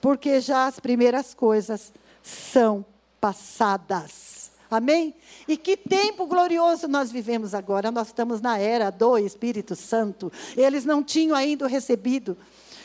porque 0.00 0.40
já 0.40 0.66
as 0.66 0.80
primeiras 0.80 1.34
coisas 1.34 1.92
são 2.22 2.84
passadas. 3.20 4.50
Amém? 4.70 5.14
E 5.46 5.56
que 5.56 5.76
tempo 5.76 6.26
glorioso 6.26 6.88
nós 6.88 7.12
vivemos 7.12 7.54
agora. 7.54 7.90
Nós 7.90 8.08
estamos 8.08 8.40
na 8.40 8.58
era 8.58 8.90
do 8.90 9.18
Espírito 9.18 9.76
Santo. 9.76 10.32
Eles 10.56 10.84
não 10.84 11.02
tinham 11.02 11.36
ainda 11.36 11.66
recebido. 11.66 12.36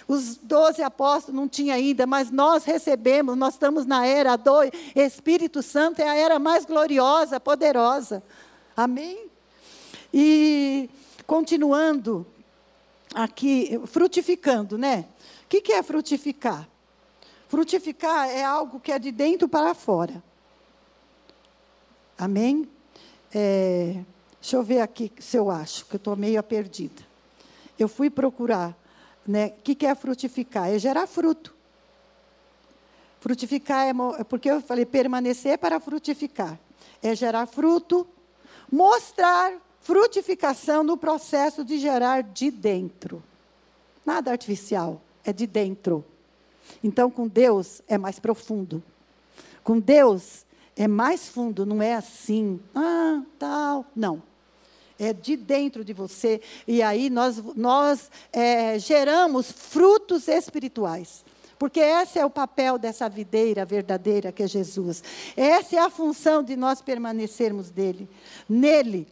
Os 0.07 0.37
doze 0.37 0.81
apóstolos 0.81 1.35
não 1.35 1.47
tinham 1.47 1.75
ainda, 1.75 2.05
mas 2.05 2.29
nós 2.29 2.65
recebemos. 2.65 3.37
Nós 3.37 3.53
estamos 3.53 3.85
na 3.85 4.05
era 4.05 4.35
do 4.35 4.63
Espírito 4.95 5.61
Santo. 5.61 6.01
É 6.01 6.09
a 6.09 6.15
era 6.15 6.39
mais 6.39 6.65
gloriosa, 6.65 7.39
poderosa. 7.39 8.21
Amém? 8.75 9.27
E 10.13 10.89
continuando 11.25 12.25
aqui, 13.13 13.81
frutificando, 13.85 14.77
né? 14.77 15.05
O 15.45 15.47
que, 15.47 15.71
é 15.71 15.81
frutificar? 15.81 16.67
Frutificar 17.47 18.29
é 18.29 18.43
algo 18.43 18.79
que 18.79 18.91
é 18.91 18.99
de 18.99 19.11
dentro 19.11 19.47
para 19.47 19.73
fora. 19.73 20.21
Amém? 22.17 22.67
É, 23.33 24.03
deixa 24.41 24.55
eu 24.55 24.63
ver 24.63 24.81
aqui 24.81 25.11
se 25.19 25.37
eu 25.37 25.49
acho, 25.49 25.85
que 25.85 25.95
eu 25.95 25.97
estou 25.97 26.15
meio 26.15 26.41
perdida. 26.43 27.01
Eu 27.77 27.87
fui 27.87 28.09
procurar, 28.09 28.75
né? 29.25 29.53
O 29.59 29.61
que, 29.61 29.75
que 29.75 29.85
é 29.85 29.95
frutificar? 29.95 30.69
É 30.69 30.79
gerar 30.79 31.07
fruto. 31.07 31.53
Frutificar 33.19 33.87
é, 33.87 33.91
é 34.19 34.23
porque 34.23 34.49
eu 34.49 34.61
falei 34.61 34.85
permanecer 34.85 35.57
para 35.57 35.79
frutificar. 35.79 36.59
É 37.01 37.15
gerar 37.15 37.45
fruto, 37.45 38.07
mostrar 38.71 39.53
frutificação 39.81 40.83
no 40.83 40.97
processo 40.97 41.63
de 41.63 41.77
gerar 41.77 42.23
de 42.23 42.51
dentro. 42.51 43.23
Nada 44.05 44.31
artificial, 44.31 45.01
é 45.23 45.31
de 45.31 45.45
dentro. 45.45 46.03
Então, 46.83 47.09
com 47.09 47.27
Deus 47.27 47.81
é 47.87 47.97
mais 47.97 48.19
profundo. 48.19 48.83
Com 49.63 49.79
Deus 49.79 50.45
é 50.75 50.87
mais 50.87 51.27
fundo, 51.27 51.65
não 51.65 51.81
é 51.81 51.95
assim, 51.95 52.59
ah, 52.75 53.21
tal. 53.37 53.85
Não. 53.95 54.21
É 54.99 55.13
de 55.13 55.35
dentro 55.35 55.83
de 55.83 55.93
você. 55.93 56.41
E 56.67 56.81
aí 56.81 57.09
nós, 57.09 57.37
nós 57.55 58.09
é, 58.31 58.79
geramos 58.79 59.51
frutos 59.51 60.27
espirituais. 60.27 61.23
Porque 61.59 61.79
esse 61.79 62.19
é 62.19 62.25
o 62.25 62.29
papel 62.29 62.77
dessa 62.77 63.09
videira 63.09 63.65
verdadeira 63.65 64.31
que 64.31 64.43
é 64.43 64.47
Jesus. 64.47 65.03
Essa 65.35 65.75
é 65.75 65.79
a 65.79 65.89
função 65.89 66.43
de 66.43 66.55
nós 66.55 66.81
permanecermos 66.81 67.69
dele, 67.71 68.07
nele, 68.47 69.07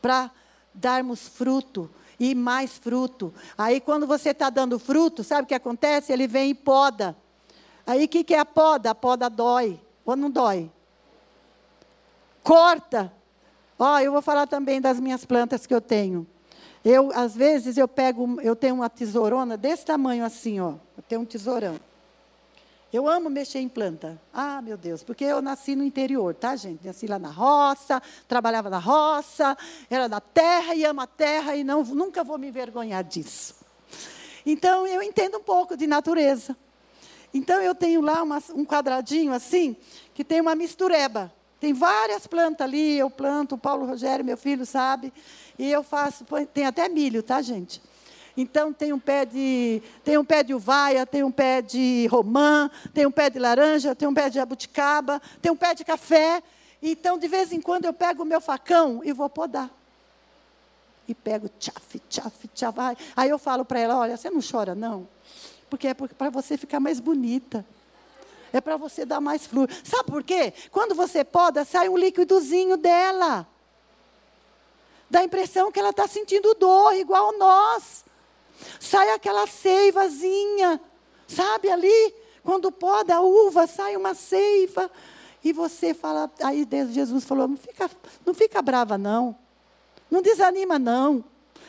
para 0.00 0.30
darmos 0.72 1.26
fruto 1.26 1.90
e 2.18 2.34
mais 2.34 2.78
fruto. 2.78 3.32
Aí 3.56 3.80
quando 3.80 4.06
você 4.06 4.30
está 4.30 4.50
dando 4.50 4.78
fruto, 4.78 5.22
sabe 5.22 5.42
o 5.42 5.46
que 5.46 5.54
acontece? 5.54 6.12
Ele 6.12 6.26
vem 6.26 6.50
e 6.50 6.54
poda. 6.54 7.16
Aí 7.86 8.04
o 8.04 8.08
que, 8.08 8.24
que 8.24 8.34
é 8.34 8.38
a 8.38 8.44
poda? 8.44 8.90
A 8.90 8.94
poda 8.94 9.28
dói. 9.28 9.80
Ou 10.04 10.16
não 10.16 10.30
dói? 10.30 10.70
Corta. 12.42 13.12
Ó, 13.78 13.98
eu 13.98 14.12
vou 14.12 14.22
falar 14.22 14.46
também 14.46 14.80
das 14.80 14.98
minhas 14.98 15.24
plantas 15.24 15.66
que 15.66 15.74
eu 15.74 15.80
tenho. 15.80 16.26
Eu, 16.84 17.10
às 17.14 17.34
vezes, 17.34 17.76
eu 17.76 17.88
pego, 17.88 18.40
eu 18.40 18.54
tenho 18.54 18.76
uma 18.76 18.88
tesourona 18.88 19.56
desse 19.56 19.84
tamanho 19.84 20.24
assim, 20.24 20.60
ó. 20.60 20.74
Eu 20.96 21.02
tenho 21.08 21.20
um 21.20 21.24
tesourão. 21.24 21.78
Eu 22.92 23.08
amo 23.08 23.28
mexer 23.28 23.58
em 23.58 23.68
planta. 23.68 24.20
Ah, 24.32 24.62
meu 24.62 24.76
Deus, 24.76 25.02
porque 25.02 25.24
eu 25.24 25.42
nasci 25.42 25.74
no 25.74 25.82
interior, 25.82 26.34
tá, 26.34 26.54
gente? 26.54 26.86
Nasci 26.86 27.06
lá 27.06 27.18
na 27.18 27.30
roça, 27.30 28.00
trabalhava 28.28 28.70
na 28.70 28.78
roça, 28.78 29.56
era 29.90 30.08
da 30.08 30.20
terra 30.20 30.74
e 30.74 30.84
amo 30.84 31.00
a 31.00 31.06
terra 31.06 31.56
e 31.56 31.64
não, 31.64 31.82
nunca 31.82 32.22
vou 32.22 32.38
me 32.38 32.48
envergonhar 32.48 33.02
disso. 33.02 33.56
Então, 34.44 34.86
eu 34.86 35.02
entendo 35.02 35.38
um 35.38 35.42
pouco 35.42 35.76
de 35.76 35.86
natureza. 35.86 36.56
Então, 37.34 37.60
eu 37.60 37.74
tenho 37.74 38.00
lá 38.00 38.22
uma, 38.22 38.40
um 38.54 38.64
quadradinho 38.64 39.32
assim, 39.32 39.76
que 40.14 40.22
tem 40.22 40.40
uma 40.40 40.54
mistureba. 40.54 41.32
Tem 41.58 41.72
várias 41.72 42.26
plantas 42.26 42.64
ali, 42.64 42.96
eu 42.96 43.10
planto, 43.10 43.56
o 43.56 43.58
Paulo 43.58 43.84
Rogério, 43.84 44.24
meu 44.24 44.36
filho, 44.36 44.64
sabe? 44.64 45.12
E 45.58 45.70
eu 45.70 45.82
faço, 45.82 46.24
tem 46.54 46.66
até 46.66 46.88
milho, 46.88 47.22
tá, 47.22 47.42
gente? 47.42 47.82
Então 48.36 48.72
tem 48.72 48.92
um 48.92 48.98
pé 48.98 49.24
de, 49.24 49.82
tem 50.04 50.18
um 50.18 50.24
pé 50.24 50.42
de 50.42 50.52
uvaia, 50.52 51.06
tem 51.06 51.22
um 51.22 51.30
pé 51.30 51.62
de 51.62 52.06
romã, 52.08 52.70
tem 52.92 53.06
um 53.06 53.10
pé 53.10 53.30
de 53.30 53.38
laranja, 53.38 53.94
tem 53.94 54.06
um 54.06 54.12
pé 54.12 54.28
de 54.28 54.34
jabuticaba, 54.34 55.22
tem 55.40 55.50
um 55.50 55.56
pé 55.56 55.74
de 55.74 55.84
café. 55.84 56.42
Então 56.82 57.16
de 57.16 57.26
vez 57.26 57.50
em 57.52 57.60
quando 57.60 57.86
eu 57.86 57.92
pego 57.94 58.22
o 58.22 58.26
meu 58.26 58.40
facão 58.40 59.00
e 59.02 59.12
vou 59.12 59.30
podar. 59.30 59.70
E 61.08 61.14
pego 61.14 61.48
tchaf, 61.58 62.00
tchaf, 62.10 62.48
tchaf. 62.48 62.78
Aí 63.16 63.30
eu 63.30 63.38
falo 63.38 63.64
para 63.64 63.80
ela, 63.80 63.96
olha, 63.96 64.16
você 64.16 64.28
não 64.28 64.40
chora 64.42 64.74
não, 64.74 65.08
porque 65.70 65.88
é 65.88 65.94
para 65.94 66.30
você 66.30 66.58
ficar 66.58 66.80
mais 66.80 67.00
bonita. 67.00 67.64
É 68.52 68.60
para 68.60 68.76
você 68.76 69.04
dar 69.04 69.20
mais 69.20 69.46
flor. 69.46 69.68
Sabe 69.84 70.04
por 70.04 70.22
quê? 70.22 70.52
Quando 70.70 70.94
você 70.94 71.24
poda, 71.24 71.64
sai 71.64 71.88
um 71.88 71.96
líquidozinho 71.96 72.76
dela. 72.76 73.46
Dá 75.10 75.20
a 75.20 75.24
impressão 75.24 75.70
que 75.70 75.78
ela 75.78 75.90
está 75.90 76.06
sentindo 76.08 76.54
dor, 76.54 76.94
igual 76.94 77.36
nós. 77.38 78.05
Sai 78.80 79.10
aquela 79.10 79.46
seivazinha, 79.46 80.80
sabe 81.26 81.70
ali? 81.70 82.14
Quando 82.42 82.70
poda 82.70 83.16
a 83.16 83.20
uva, 83.20 83.66
sai 83.66 83.96
uma 83.96 84.14
seiva. 84.14 84.90
E 85.42 85.52
você 85.52 85.94
fala, 85.94 86.30
aí 86.42 86.66
Jesus 86.90 87.24
falou: 87.24 87.48
não 87.48 87.56
fica, 87.56 87.90
não 88.24 88.34
fica 88.34 88.62
brava, 88.62 88.96
não. 88.96 89.36
Não 90.10 90.22
desanima, 90.22 90.78
não. 90.78 91.24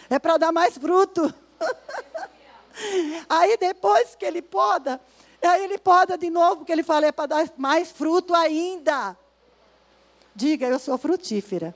É 0.10 0.20
para 0.20 0.38
dar 0.38 0.52
mais 0.52 0.78
fruto. 0.78 1.34
aí 3.28 3.58
depois 3.58 4.16
que 4.16 4.26
ele 4.26 4.42
poda, 4.42 5.02
aí 5.42 5.64
ele 5.64 5.78
poda 5.78 6.18
de 6.18 6.30
novo, 6.30 6.58
porque 6.58 6.72
ele 6.72 6.84
fala: 6.84 7.08
é 7.08 7.12
para 7.12 7.28
dar 7.28 7.54
mais 7.58 7.92
fruto 7.92 8.34
ainda. 8.34 9.18
Diga, 10.36 10.68
eu 10.68 10.78
sou 10.78 10.98
frutífera. 10.98 11.76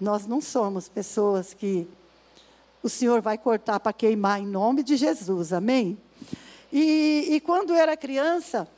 Nós 0.00 0.26
não 0.26 0.40
somos 0.40 0.88
pessoas 0.88 1.54
que 1.54 1.88
o 2.86 2.88
Senhor 2.88 3.20
vai 3.20 3.36
cortar 3.36 3.80
para 3.80 3.92
queimar 3.92 4.40
em 4.40 4.46
nome 4.46 4.84
de 4.84 4.96
Jesus, 4.96 5.52
amém? 5.52 5.98
E, 6.72 7.26
e 7.30 7.40
quando 7.40 7.70
eu 7.70 7.76
era 7.76 7.96
criança, 7.96 8.68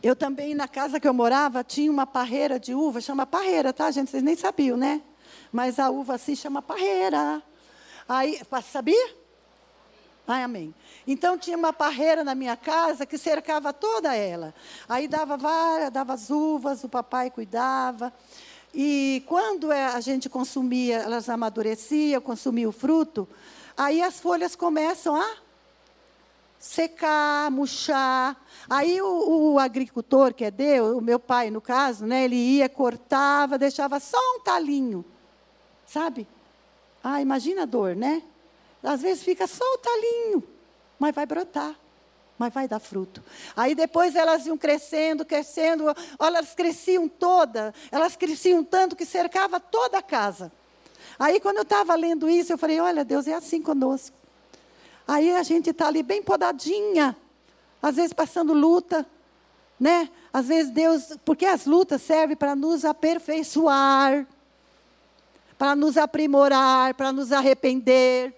eu 0.00 0.14
também, 0.14 0.54
na 0.54 0.68
casa 0.68 1.00
que 1.00 1.08
eu 1.08 1.12
morava, 1.12 1.64
tinha 1.64 1.90
uma 1.90 2.06
parreira 2.06 2.58
de 2.58 2.72
uva, 2.72 3.00
chama 3.00 3.26
parreira, 3.26 3.72
tá, 3.72 3.90
gente? 3.90 4.12
Vocês 4.12 4.22
nem 4.22 4.36
sabiam, 4.36 4.76
né? 4.76 5.02
Mas 5.50 5.80
a 5.80 5.90
uva 5.90 6.14
assim 6.14 6.36
chama 6.36 6.62
parreira. 6.62 7.42
Aí, 8.08 8.40
sabia? 8.70 9.16
Ai, 10.24 10.44
amém. 10.44 10.72
Então 11.04 11.36
tinha 11.36 11.56
uma 11.56 11.72
parreira 11.72 12.22
na 12.22 12.36
minha 12.36 12.56
casa 12.56 13.04
que 13.04 13.18
cercava 13.18 13.72
toda 13.72 14.14
ela. 14.14 14.54
Aí 14.88 15.08
dava 15.08 15.36
várias, 15.36 15.90
dava 15.90 16.12
as 16.12 16.30
uvas, 16.30 16.84
o 16.84 16.88
papai 16.88 17.28
cuidava. 17.28 18.12
E 18.74 19.22
quando 19.26 19.70
é, 19.70 19.86
a 19.86 20.00
gente 20.00 20.28
consumia, 20.28 20.96
elas 20.96 21.28
amadureciam, 21.28 22.20
consumia 22.20 22.68
o 22.68 22.72
fruto, 22.72 23.28
aí 23.76 24.02
as 24.02 24.18
folhas 24.18 24.56
começam 24.56 25.14
a 25.14 25.36
secar, 26.58 27.50
murchar. 27.52 28.36
Aí 28.68 29.00
o, 29.00 29.52
o, 29.52 29.58
agricultor, 29.58 30.34
que 30.34 30.44
é 30.44 30.50
Deus, 30.50 30.96
o 30.96 31.00
meu 31.00 31.20
pai 31.20 31.50
no 31.50 31.60
caso, 31.60 32.04
né, 32.04 32.24
ele 32.24 32.34
ia, 32.34 32.68
cortava, 32.68 33.56
deixava 33.56 34.00
só 34.00 34.18
um 34.36 34.40
talinho, 34.40 35.04
sabe? 35.86 36.26
Ah, 37.02 37.22
imagina 37.22 37.62
a 37.62 37.66
dor, 37.66 37.94
né? 37.94 38.22
Às 38.82 39.02
vezes 39.02 39.22
fica 39.22 39.46
só 39.46 39.64
o 39.64 39.78
talinho, 39.78 40.42
mas 40.98 41.14
vai 41.14 41.26
brotar 41.26 41.76
mas 42.38 42.52
vai 42.52 42.66
dar 42.66 42.80
fruto. 42.80 43.22
Aí 43.56 43.74
depois 43.74 44.16
elas 44.16 44.46
iam 44.46 44.56
crescendo, 44.56 45.24
crescendo, 45.24 45.84
olha, 46.18 46.38
elas 46.38 46.54
cresciam 46.54 47.08
toda, 47.08 47.72
elas 47.90 48.16
cresciam 48.16 48.64
tanto 48.64 48.96
que 48.96 49.06
cercava 49.06 49.60
toda 49.60 49.98
a 49.98 50.02
casa. 50.02 50.50
Aí 51.18 51.38
quando 51.38 51.58
eu 51.58 51.62
estava 51.62 51.94
lendo 51.94 52.28
isso, 52.28 52.52
eu 52.52 52.58
falei, 52.58 52.80
olha, 52.80 53.04
Deus 53.04 53.26
é 53.28 53.34
assim 53.34 53.62
conosco. 53.62 54.16
Aí 55.06 55.34
a 55.34 55.42
gente 55.42 55.70
está 55.70 55.86
ali 55.86 56.02
bem 56.02 56.22
podadinha, 56.22 57.16
às 57.80 57.96
vezes 57.96 58.12
passando 58.12 58.52
luta, 58.52 59.06
né? 59.78 60.08
Às 60.32 60.48
vezes 60.48 60.72
Deus, 60.72 61.16
porque 61.24 61.46
as 61.46 61.66
lutas 61.66 62.02
servem 62.02 62.36
para 62.36 62.56
nos 62.56 62.84
aperfeiçoar, 62.84 64.26
para 65.56 65.76
nos 65.76 65.96
aprimorar, 65.96 66.94
para 66.94 67.12
nos 67.12 67.32
arrepender. 67.32 68.34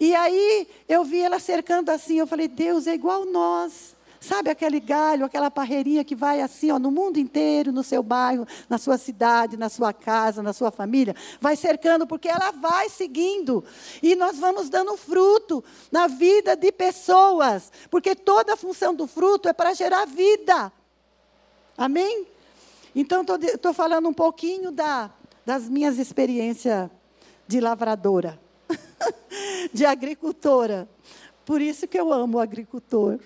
E 0.00 0.14
aí 0.14 0.66
eu 0.88 1.04
vi 1.04 1.20
ela 1.20 1.38
cercando 1.38 1.90
assim, 1.90 2.18
eu 2.18 2.26
falei, 2.26 2.48
Deus 2.48 2.86
é 2.86 2.94
igual 2.94 3.26
nós. 3.26 3.94
Sabe 4.18 4.50
aquele 4.50 4.80
galho, 4.80 5.24
aquela 5.24 5.50
parreirinha 5.50 6.04
que 6.04 6.14
vai 6.14 6.42
assim, 6.42 6.70
ó, 6.70 6.78
no 6.78 6.90
mundo 6.90 7.18
inteiro, 7.18 7.72
no 7.72 7.82
seu 7.82 8.02
bairro, 8.02 8.46
na 8.68 8.76
sua 8.76 8.98
cidade, 8.98 9.56
na 9.56 9.70
sua 9.70 9.94
casa, 9.94 10.42
na 10.42 10.52
sua 10.52 10.70
família, 10.70 11.16
vai 11.40 11.56
cercando 11.56 12.06
porque 12.06 12.28
ela 12.28 12.50
vai 12.50 12.90
seguindo. 12.90 13.64
E 14.02 14.14
nós 14.14 14.38
vamos 14.38 14.68
dando 14.68 14.94
fruto 14.96 15.64
na 15.90 16.06
vida 16.06 16.54
de 16.54 16.70
pessoas, 16.70 17.72
porque 17.90 18.14
toda 18.14 18.54
a 18.54 18.56
função 18.56 18.94
do 18.94 19.06
fruto 19.06 19.48
é 19.48 19.54
para 19.54 19.72
gerar 19.72 20.06
vida. 20.06 20.70
Amém? 21.76 22.26
Então 22.94 23.24
estou 23.40 23.72
falando 23.72 24.06
um 24.06 24.14
pouquinho 24.14 24.70
da, 24.70 25.10
das 25.46 25.66
minhas 25.66 25.98
experiências 25.98 26.90
de 27.48 27.58
lavradora. 27.58 28.38
de 29.72 29.84
agricultora. 29.84 30.88
Por 31.44 31.60
isso 31.60 31.88
que 31.88 31.98
eu 31.98 32.12
amo 32.12 32.38
o 32.38 32.40
agricultor. 32.40 33.18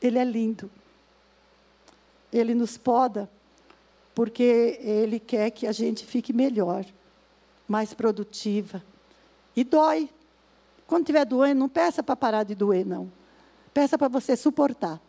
Ele 0.00 0.18
é 0.18 0.24
lindo. 0.24 0.70
Ele 2.32 2.54
nos 2.54 2.76
poda 2.76 3.30
porque 4.14 4.78
ele 4.80 5.18
quer 5.18 5.50
que 5.50 5.66
a 5.66 5.72
gente 5.72 6.04
fique 6.04 6.32
melhor, 6.32 6.84
mais 7.66 7.94
produtiva. 7.94 8.82
E 9.56 9.64
dói. 9.64 10.10
Quando 10.86 11.02
estiver 11.02 11.24
doendo, 11.24 11.60
não 11.60 11.68
peça 11.68 12.02
para 12.02 12.16
parar 12.16 12.42
de 12.42 12.54
doer, 12.54 12.84
não. 12.84 13.10
Peça 13.72 13.96
para 13.96 14.08
você 14.08 14.36
suportar. 14.36 15.00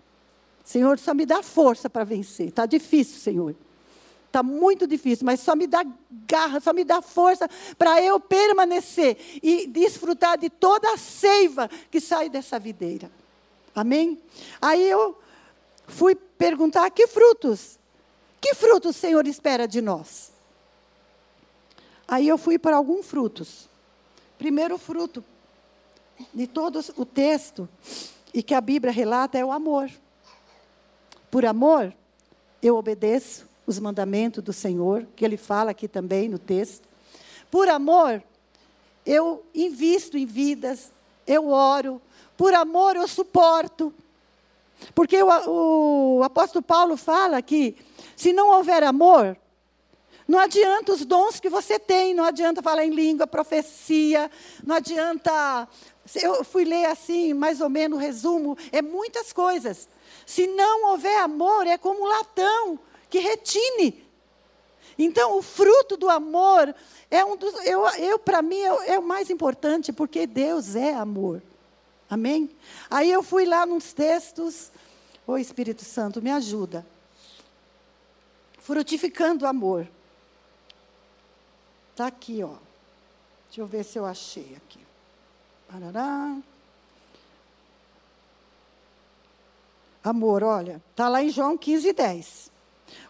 Senhor, 0.63 0.97
só 0.97 1.13
me 1.13 1.25
dá 1.25 1.43
força 1.43 1.89
para 1.89 2.05
vencer. 2.05 2.47
Está 2.47 2.65
difícil, 2.65 3.19
Senhor. 3.19 3.55
Está 4.33 4.41
muito 4.41 4.87
difícil, 4.87 5.27
mas 5.27 5.41
só 5.41 5.55
me 5.55 5.67
dá 5.67 5.85
garra, 6.27 6.59
só 6.59 6.73
me 6.73 6.83
dá 6.83 7.03
força 7.03 7.47
para 7.77 8.01
eu 8.01 8.19
permanecer 8.19 9.15
e 9.43 9.67
desfrutar 9.67 10.39
de 10.39 10.49
toda 10.49 10.91
a 10.91 10.97
seiva 10.97 11.69
que 11.91 12.01
sai 12.01 12.29
dessa 12.29 12.57
videira. 12.57 13.11
Amém? 13.75 14.19
Aí 14.59 14.89
eu 14.89 15.15
fui 15.85 16.15
perguntar: 16.15 16.89
que 16.89 17.05
frutos? 17.05 17.77
Que 18.41 18.55
frutos 18.55 18.95
o 18.95 18.99
Senhor 18.99 19.27
espera 19.27 19.67
de 19.67 19.81
nós? 19.81 20.31
Aí 22.07 22.27
eu 22.27 22.39
fui 22.39 22.57
para 22.57 22.75
alguns 22.75 23.05
frutos. 23.05 23.69
Primeiro 24.39 24.79
fruto 24.79 25.23
de 26.33 26.47
todo 26.47 26.83
o 26.97 27.05
texto 27.05 27.69
e 28.33 28.41
que 28.41 28.55
a 28.55 28.61
Bíblia 28.61 28.91
relata 28.91 29.37
é 29.37 29.45
o 29.45 29.51
amor. 29.51 29.91
Por 31.29 31.45
amor, 31.45 31.93
eu 32.63 32.75
obedeço 32.75 33.52
os 33.65 33.79
mandamentos 33.79 34.43
do 34.43 34.53
Senhor, 34.53 35.07
que 35.15 35.23
ele 35.23 35.37
fala 35.37 35.71
aqui 35.71 35.87
também 35.87 36.27
no 36.27 36.37
texto. 36.37 36.87
Por 37.49 37.67
amor, 37.69 38.21
eu 39.05 39.43
invisto 39.53 40.17
em 40.17 40.25
vidas, 40.25 40.91
eu 41.25 41.49
oro. 41.49 42.01
Por 42.35 42.53
amor, 42.53 42.95
eu 42.95 43.07
suporto. 43.07 43.93
Porque 44.93 45.21
o, 45.21 46.17
o 46.17 46.23
apóstolo 46.23 46.63
Paulo 46.63 46.97
fala 46.97 47.41
que 47.41 47.77
se 48.15 48.33
não 48.33 48.49
houver 48.49 48.83
amor, 48.83 49.37
não 50.27 50.39
adianta 50.39 50.93
os 50.93 51.05
dons 51.05 51.39
que 51.39 51.49
você 51.49 51.77
tem, 51.77 52.13
não 52.13 52.23
adianta 52.23 52.61
falar 52.61 52.85
em 52.85 52.89
língua, 52.89 53.27
profecia, 53.27 54.29
não 54.65 54.75
adianta. 54.75 55.67
Eu 56.15 56.43
fui 56.43 56.65
ler 56.65 56.85
assim, 56.85 57.33
mais 57.33 57.61
ou 57.61 57.69
menos, 57.69 57.99
resumo, 57.99 58.57
é 58.71 58.81
muitas 58.81 59.31
coisas. 59.31 59.87
Se 60.25 60.47
não 60.47 60.91
houver 60.91 61.19
amor, 61.19 61.67
é 61.67 61.77
como 61.77 62.01
um 62.01 62.07
latão 62.07 62.79
que 63.13 63.19
retine. 63.19 64.03
Então, 64.97 65.37
o 65.37 65.43
fruto 65.43 65.95
do 65.95 66.09
amor 66.09 66.73
é 67.11 67.23
um 67.23 67.37
dos. 67.37 67.53
Eu, 67.63 67.87
eu 67.89 68.17
para 68.17 68.41
mim, 68.41 68.59
é, 68.59 68.93
é 68.93 68.99
o 68.99 69.03
mais 69.03 69.29
importante, 69.29 69.93
porque 69.93 70.25
Deus 70.25 70.75
é 70.75 70.95
amor. 70.95 71.39
Amém? 72.09 72.49
Aí 72.89 73.11
eu 73.11 73.21
fui 73.21 73.45
lá 73.45 73.67
nos 73.67 73.93
textos. 73.93 74.71
Ô 75.27 75.37
Espírito 75.37 75.85
Santo, 75.85 76.23
me 76.23 76.31
ajuda. 76.31 76.83
Frutificando 78.57 79.45
o 79.45 79.47
amor. 79.47 79.87
Está 81.91 82.07
aqui, 82.07 82.43
ó. 82.43 82.55
Deixa 83.45 83.61
eu 83.61 83.67
ver 83.67 83.83
se 83.83 83.99
eu 83.99 84.07
achei 84.07 84.57
aqui. 84.57 84.79
Parará. 85.71 86.35
Amor, 90.03 90.43
olha, 90.43 90.81
está 90.89 91.07
lá 91.07 91.21
em 91.21 91.29
João 91.29 91.55
15, 91.55 91.93
10. 91.93 92.52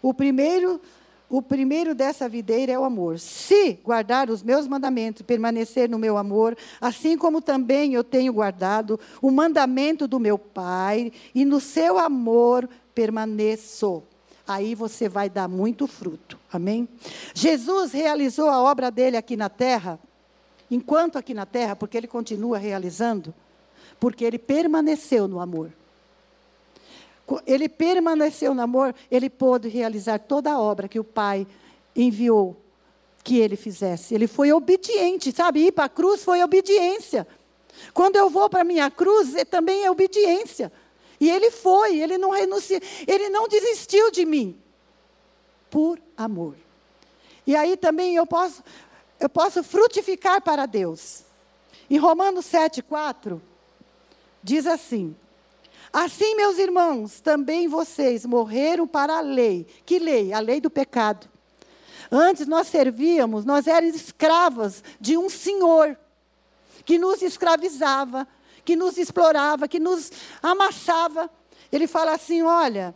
O 0.01 0.13
primeiro, 0.13 0.81
o 1.29 1.41
primeiro 1.41 1.95
dessa 1.95 2.27
videira 2.29 2.71
é 2.71 2.79
o 2.79 2.83
amor. 2.83 3.19
Se 3.19 3.73
guardar 3.83 4.29
os 4.29 4.43
meus 4.43 4.67
mandamentos, 4.67 5.21
permanecer 5.21 5.89
no 5.89 5.99
meu 5.99 6.17
amor, 6.17 6.57
assim 6.79 7.17
como 7.17 7.41
também 7.41 7.93
eu 7.93 8.03
tenho 8.03 8.33
guardado 8.33 8.99
o 9.21 9.31
mandamento 9.31 10.07
do 10.07 10.19
meu 10.19 10.37
Pai, 10.37 11.11
e 11.33 11.45
no 11.45 11.59
seu 11.59 11.97
amor 11.97 12.69
permaneço 12.93 14.03
aí 14.47 14.75
você 14.75 15.07
vai 15.07 15.29
dar 15.29 15.47
muito 15.47 15.87
fruto. 15.87 16.37
Amém? 16.51 16.87
Jesus 17.33 17.91
realizou 17.91 18.49
a 18.49 18.61
obra 18.61 18.91
dele 18.91 19.17
aqui 19.17 19.35
na 19.35 19.49
terra, 19.49 19.99
enquanto 20.69 21.17
aqui 21.17 21.33
na 21.33 21.45
terra, 21.45 21.75
porque 21.75 21.97
ele 21.97 22.07
continua 22.07 22.57
realizando, 22.57 23.33
porque 23.99 24.23
ele 24.23 24.37
permaneceu 24.37 25.27
no 25.27 25.39
amor. 25.39 25.71
Ele 27.45 27.69
permaneceu 27.69 28.53
no 28.53 28.61
amor, 28.61 28.93
ele 29.09 29.29
pôde 29.29 29.69
realizar 29.69 30.19
toda 30.19 30.51
a 30.51 30.59
obra 30.59 30.87
que 30.87 30.99
o 30.99 31.03
Pai 31.03 31.47
enviou 31.95 32.57
que 33.23 33.39
ele 33.39 33.55
fizesse. 33.55 34.13
Ele 34.13 34.27
foi 34.27 34.51
obediente, 34.51 35.31
sabe? 35.31 35.67
Ir 35.67 35.71
para 35.71 35.85
a 35.85 35.89
cruz 35.89 36.23
foi 36.23 36.43
obediência. 36.43 37.25
Quando 37.93 38.17
eu 38.17 38.29
vou 38.29 38.49
para 38.49 38.61
a 38.61 38.65
minha 38.65 38.91
cruz, 38.91 39.33
é 39.35 39.45
também 39.45 39.85
é 39.85 39.89
obediência. 39.89 40.71
E 41.19 41.29
ele 41.29 41.49
foi, 41.49 41.99
ele 41.99 42.17
não 42.17 42.31
renunciou, 42.31 42.81
ele 43.07 43.29
não 43.29 43.47
desistiu 43.47 44.11
de 44.11 44.25
mim. 44.25 44.59
Por 45.69 45.99
amor. 46.17 46.55
E 47.47 47.55
aí 47.55 47.77
também 47.77 48.15
eu 48.15 48.27
posso, 48.27 48.61
eu 49.19 49.29
posso 49.29 49.63
frutificar 49.63 50.41
para 50.41 50.65
Deus. 50.65 51.23
Em 51.89 51.97
Romanos 51.97 52.45
7,4, 52.45 53.39
diz 54.43 54.67
assim: 54.67 55.15
Assim, 55.93 56.33
meus 56.35 56.57
irmãos, 56.57 57.21
também 57.21 57.67
vocês 57.67 58.25
morreram 58.25 58.87
para 58.87 59.19
a 59.19 59.21
lei. 59.21 59.67
Que 59.85 59.99
lei? 59.99 60.33
A 60.33 60.39
lei 60.39 60.59
do 60.59 60.71
pecado. 60.71 61.29
Antes 62.11 62.47
nós 62.47 62.67
servíamos, 62.67 63.45
nós 63.45 63.67
éramos 63.67 63.95
escravas 63.95 64.83
de 64.99 65.15
um 65.15 65.29
senhor 65.29 65.95
que 66.83 66.97
nos 66.97 67.21
escravizava, 67.21 68.27
que 68.65 68.75
nos 68.75 68.97
explorava, 68.97 69.67
que 69.67 69.79
nos 69.79 70.11
amassava. 70.41 71.29
Ele 71.71 71.85
fala 71.85 72.13
assim: 72.13 72.41
olha, 72.41 72.95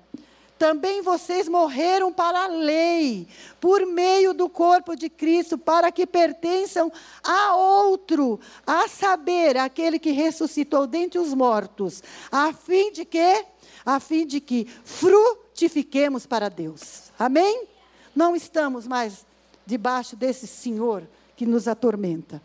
também 0.58 1.02
vocês 1.02 1.48
morreram 1.48 2.12
para 2.12 2.46
a 2.46 2.48
lei, 2.48 3.28
por 3.62 3.86
meio 3.86 4.34
do 4.34 4.50
corpo 4.50 4.96
de 4.96 5.10
Cristo, 5.10 5.58
para 5.58 5.92
que 5.92 6.06
pertençam 6.08 6.92
a 7.24 7.56
outro, 7.56 8.40
a 8.66 8.88
saber, 8.88 9.58
aquele 9.58 10.00
que 10.00 10.12
ressuscitou 10.12 10.88
dentre 10.88 11.20
os 11.20 11.34
mortos, 11.34 12.04
a 12.32 12.52
fim 12.54 12.92
de 12.92 13.06
que, 13.06 13.46
a 13.86 14.00
fim 14.00 14.26
de 14.26 14.42
que 14.42 14.66
frutifiquemos 14.84 16.26
para 16.26 16.50
Deus. 16.50 17.12
Amém? 17.18 17.68
Não 18.16 18.36
estamos 18.36 18.88
mais 18.88 19.26
debaixo 19.66 20.16
desse 20.16 20.48
Senhor 20.48 21.08
que 21.36 21.46
nos 21.46 21.68
atormenta. 21.68 22.42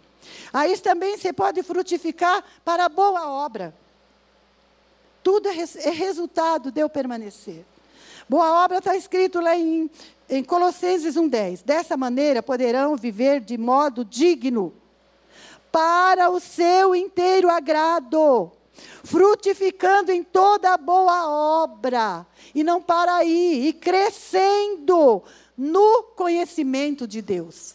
Aí 0.53 0.77
também 0.79 1.16
você 1.16 1.33
pode 1.33 1.62
frutificar 1.62 2.44
para 2.64 2.88
boa 2.88 3.29
obra. 3.29 3.75
Tudo 5.22 5.48
é, 5.48 5.57
é 5.57 5.90
resultado 5.90 6.70
de 6.70 6.81
eu 6.81 6.88
permanecer. 6.88 7.64
Boa 8.33 8.64
obra 8.64 8.79
está 8.79 8.97
escrito 8.97 9.42
lá 9.42 9.55
em, 9.55 9.90
em 10.27 10.42
Colossenses 10.42 11.16
1,10. 11.16 11.62
Dessa 11.66 11.99
maneira 11.99 12.42
poderão 12.42 12.97
viver 12.97 13.42
de 13.42 13.59
modo 13.59 14.07
digno, 14.07 14.73
para 15.71 16.31
o 16.31 16.40
seu 16.40 16.95
inteiro 16.95 17.51
agrado, 17.51 18.51
frutificando 19.05 20.11
em 20.11 20.25
toda 20.25 20.79
boa 20.79 21.29
obra, 21.62 22.27
e 22.55 22.64
não 22.64 22.81
para 22.81 23.16
aí, 23.16 23.68
e 23.68 23.73
crescendo 23.75 25.23
no 25.55 26.03
conhecimento 26.16 27.07
de 27.07 27.21
Deus. 27.21 27.75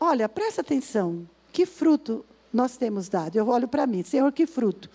Olha, 0.00 0.28
presta 0.28 0.62
atenção. 0.62 1.24
Que 1.52 1.64
fruto 1.64 2.24
nós 2.52 2.76
temos 2.76 3.08
dado? 3.08 3.36
Eu 3.36 3.46
olho 3.46 3.68
para 3.68 3.86
mim, 3.86 4.02
Senhor, 4.02 4.32
que 4.32 4.48
fruto? 4.48 4.90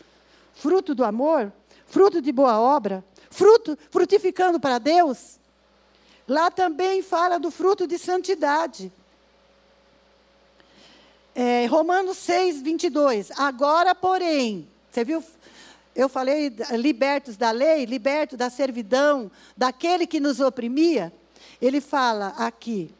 Fruto 0.53 0.93
do 0.93 1.05
amor? 1.05 1.53
Fruto 1.87 2.21
de 2.21 2.33
boa 2.33 2.59
obra? 2.59 3.05
Fruto, 3.29 3.77
frutificando 3.91 4.59
para 4.59 4.77
Deus? 4.77 5.39
Lá 6.27 6.51
também 6.51 7.01
fala 7.01 7.39
do 7.39 7.49
fruto 7.49 7.87
de 7.87 7.97
santidade. 7.97 8.91
É, 11.33 11.65
Romanos 11.67 12.17
6, 12.17 12.61
22. 12.61 13.31
Agora, 13.31 13.95
porém, 13.95 14.67
você 14.91 15.03
viu? 15.03 15.23
Eu 15.95 16.07
falei 16.07 16.53
libertos 16.71 17.35
da 17.35 17.51
lei, 17.51 17.85
libertos 17.85 18.37
da 18.37 18.49
servidão, 18.49 19.31
daquele 19.55 20.05
que 20.05 20.19
nos 20.19 20.39
oprimia. 20.39 21.11
Ele 21.61 21.81
fala 21.81 22.33
aqui, 22.37 22.93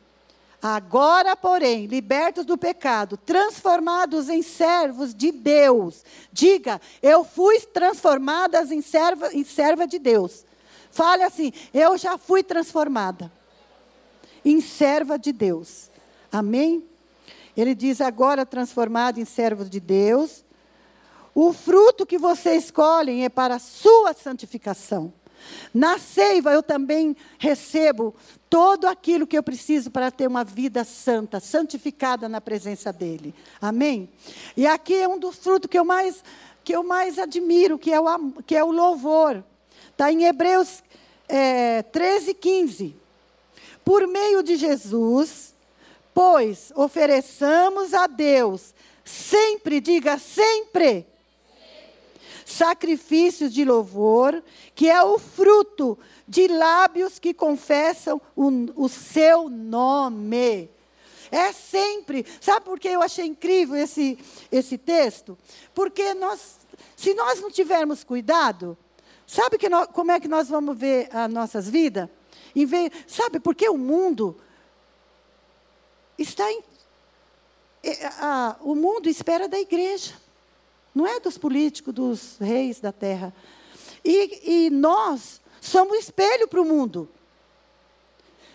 Agora, 0.62 1.38
porém, 1.38 1.86
libertos 1.86 2.45
do 2.45 2.58
pecado, 2.58 3.15
transformados 3.15 4.28
em 4.28 4.41
servos 4.41 5.15
de 5.15 5.32
Deus. 5.32 6.04
Diga, 6.34 6.82
eu 7.02 7.24
fui 7.24 7.62
transformada 7.62 8.62
em 8.63 8.82
serva, 8.82 9.34
em 9.34 9.43
serva 9.43 9.88
de 9.88 9.98
Deus. 9.98 10.45
Fale 10.91 11.24
assim, 11.24 11.54
eu 11.74 11.98
já 11.98 12.17
fui 12.17 12.43
transformada 12.43 13.32
em 14.43 14.60
serva 14.60 15.17
de 15.17 15.32
Deus. 15.32 15.89
Amém? 16.32 16.84
Ele 17.56 17.74
diz 17.74 18.02
agora 18.02 18.45
transformado 18.45 19.19
em 19.19 19.26
servos 19.26 19.69
de 19.69 19.80
Deus. 19.80 20.43
O 21.34 21.54
fruto 21.54 22.06
que 22.06 22.17
vocês 22.17 22.65
escolhem 22.65 23.24
é 23.24 23.30
para 23.30 23.56
a 23.56 23.60
sua 23.60 24.13
santificação. 24.13 25.13
Na 25.73 25.97
seiva 25.97 26.51
eu 26.51 26.63
também 26.63 27.15
recebo 27.38 28.15
todo 28.49 28.88
aquilo 28.88 29.27
que 29.27 29.38
eu 29.38 29.43
preciso 29.43 29.91
para 29.91 30.09
ter 30.09 30.27
uma 30.27 30.43
vida 30.43 30.83
santa, 30.83 31.39
santificada 31.39 32.27
na 32.27 32.41
presença 32.41 32.91
dele. 32.91 33.33
Amém? 33.62 34.09
E 34.57 34.65
aqui 34.65 34.95
é 34.95 35.07
um 35.07 35.19
dos 35.19 35.38
frutos 35.38 35.69
que 35.69 35.77
eu 35.77 35.85
mais, 35.85 36.23
que 36.63 36.75
eu 36.75 36.83
mais 36.83 37.19
admiro, 37.19 37.77
que 37.77 37.91
é 37.91 37.99
o, 37.99 38.31
que 38.45 38.55
é 38.55 38.63
o 38.63 38.71
louvor. 38.71 39.43
Está 39.91 40.12
em 40.12 40.23
Hebreus 40.23 40.83
é, 41.27 41.83
13, 41.83 42.33
15. 42.33 42.95
Por 43.85 44.07
meio 44.07 44.41
de 44.41 44.55
Jesus, 44.55 45.53
pois 46.13 46.71
ofereçamos 46.75 47.93
a 47.93 48.07
Deus, 48.07 48.73
sempre, 49.03 49.79
diga 49.79 50.17
sempre, 50.17 51.05
sacrifícios 52.51 53.53
de 53.53 53.63
louvor, 53.63 54.43
que 54.73 54.89
é 54.89 55.01
o 55.03 55.19
fruto 55.19 55.97
de 56.27 56.47
lábios 56.47 57.19
que 57.19 57.33
confessam 57.33 58.19
o, 58.35 58.49
o 58.75 58.89
seu 58.89 59.49
nome. 59.49 60.69
É 61.31 61.51
sempre. 61.51 62.25
Sabe 62.41 62.65
por 62.65 62.79
que 62.79 62.88
eu 62.88 63.01
achei 63.01 63.25
incrível 63.25 63.75
esse, 63.75 64.17
esse 64.51 64.77
texto? 64.77 65.38
Porque 65.73 66.13
nós, 66.15 66.57
se 66.95 67.13
nós 67.13 67.39
não 67.39 67.51
tivermos 67.51 68.03
cuidado, 68.03 68.77
sabe 69.27 69.57
que 69.57 69.69
nós, 69.69 69.88
como 69.93 70.12
é 70.12 70.19
que 70.19 70.27
nós 70.27 70.49
vamos 70.49 70.77
ver 70.77 71.07
as 71.15 71.31
nossas 71.31 71.69
vidas? 71.69 72.09
Em 72.55 72.67
sabe, 73.07 73.39
porque 73.39 73.69
o 73.69 73.77
mundo 73.77 74.35
está 76.17 76.51
em. 76.51 76.63
É, 77.83 78.07
a, 78.07 78.55
o 78.62 78.73
mundo 78.73 79.07
espera 79.07 79.47
da 79.47 79.59
igreja. 79.59 80.15
Não 80.93 81.06
é 81.06 81.19
dos 81.19 81.38
políticos, 81.38 81.93
dos 81.93 82.38
reis 82.39 82.80
da 82.80 82.91
terra. 82.91 83.34
E, 84.04 84.65
e 84.65 84.69
nós 84.69 85.41
somos 85.62 85.97
espelho 85.97 86.47
para 86.47 86.62
o 86.62 86.65
mundo. 86.65 87.10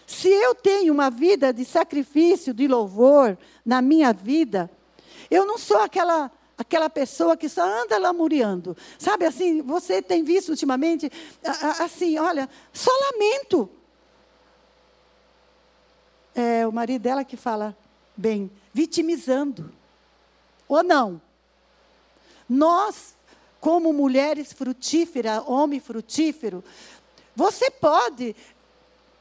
Se 0.07 0.29
eu 0.29 0.55
tenho 0.55 0.93
uma 0.93 1.11
vida 1.11 1.53
de 1.53 1.65
sacrifício, 1.65 2.53
de 2.53 2.69
louvor 2.69 3.39
na 3.65 3.81
minha 3.81 4.13
vida, 4.13 4.71
eu 5.31 5.47
não 5.47 5.59
sou 5.59 5.79
aquela 5.79 6.31
aquela 6.57 6.89
pessoa 6.89 7.37
que 7.37 7.49
só 7.49 7.65
anda 7.65 7.99
lamuriando. 7.99 8.77
Sabe 8.99 9.27
assim, 9.27 9.61
você 9.61 10.01
tem 10.01 10.23
visto 10.23 10.51
ultimamente, 10.51 11.11
assim, 11.81 12.19
olha, 12.19 12.49
só 12.73 12.91
lamento. 13.11 13.69
É 16.35 16.67
o 16.67 16.73
marido 16.73 17.03
dela 17.03 17.25
que 17.25 17.37
fala 17.37 17.77
bem, 18.17 18.51
vitimizando. 18.73 19.73
Ou 20.69 20.83
não? 20.83 21.21
Nós, 22.49 23.17
como 23.61 23.93
mulheres 23.93 24.53
frutíferas, 24.53 25.43
homem 25.47 25.81
frutífero, 25.81 26.63
você 27.35 27.71
pode 27.71 28.37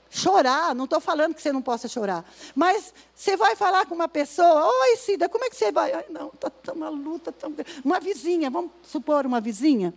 chorar, 0.10 0.76
não 0.76 0.86
estou 0.86 1.02
falando 1.02 1.34
que 1.34 1.42
você 1.42 1.52
não 1.52 1.62
possa 1.62 1.88
chorar, 1.88 2.24
mas 2.54 2.94
você 3.16 3.36
vai 3.36 3.56
falar 3.56 3.88
com 3.88 3.96
uma 3.96 4.08
pessoa, 4.08 4.68
oi 4.68 4.96
Cida, 4.98 5.28
como 5.28 5.44
é 5.44 5.50
que 5.50 5.56
você 5.56 5.72
vai? 5.72 5.92
Ai, 5.92 6.06
não, 6.10 6.28
está 6.28 6.52
tão 6.52 6.76
uma 6.76 6.90
luta 6.90 7.32
tão 7.32 7.54
Uma 7.84 8.00
vizinha, 8.00 8.50
vamos 8.50 8.72
supor 8.84 9.26
uma 9.26 9.42
vizinha, 9.42 9.92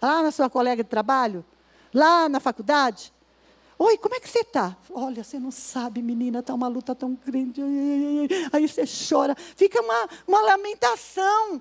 lá 0.00 0.22
na 0.22 0.30
sua 0.30 0.48
colega 0.48 0.84
de 0.84 0.88
trabalho, 0.88 1.44
lá 1.92 2.28
na 2.28 2.38
faculdade. 2.38 3.12
Oi, 3.78 3.98
como 3.98 4.14
é 4.14 4.20
que 4.20 4.28
você 4.28 4.40
está? 4.40 4.76
Olha, 4.92 5.24
você 5.24 5.40
não 5.40 5.50
sabe, 5.50 6.02
menina, 6.02 6.38
está 6.38 6.54
uma 6.54 6.68
luta 6.68 6.94
tão 6.94 7.18
grande. 7.26 7.60
Aí 8.52 8.68
você 8.68 8.84
chora, 8.86 9.34
fica 9.56 9.82
uma, 9.82 10.08
uma 10.24 10.40
lamentação. 10.40 11.60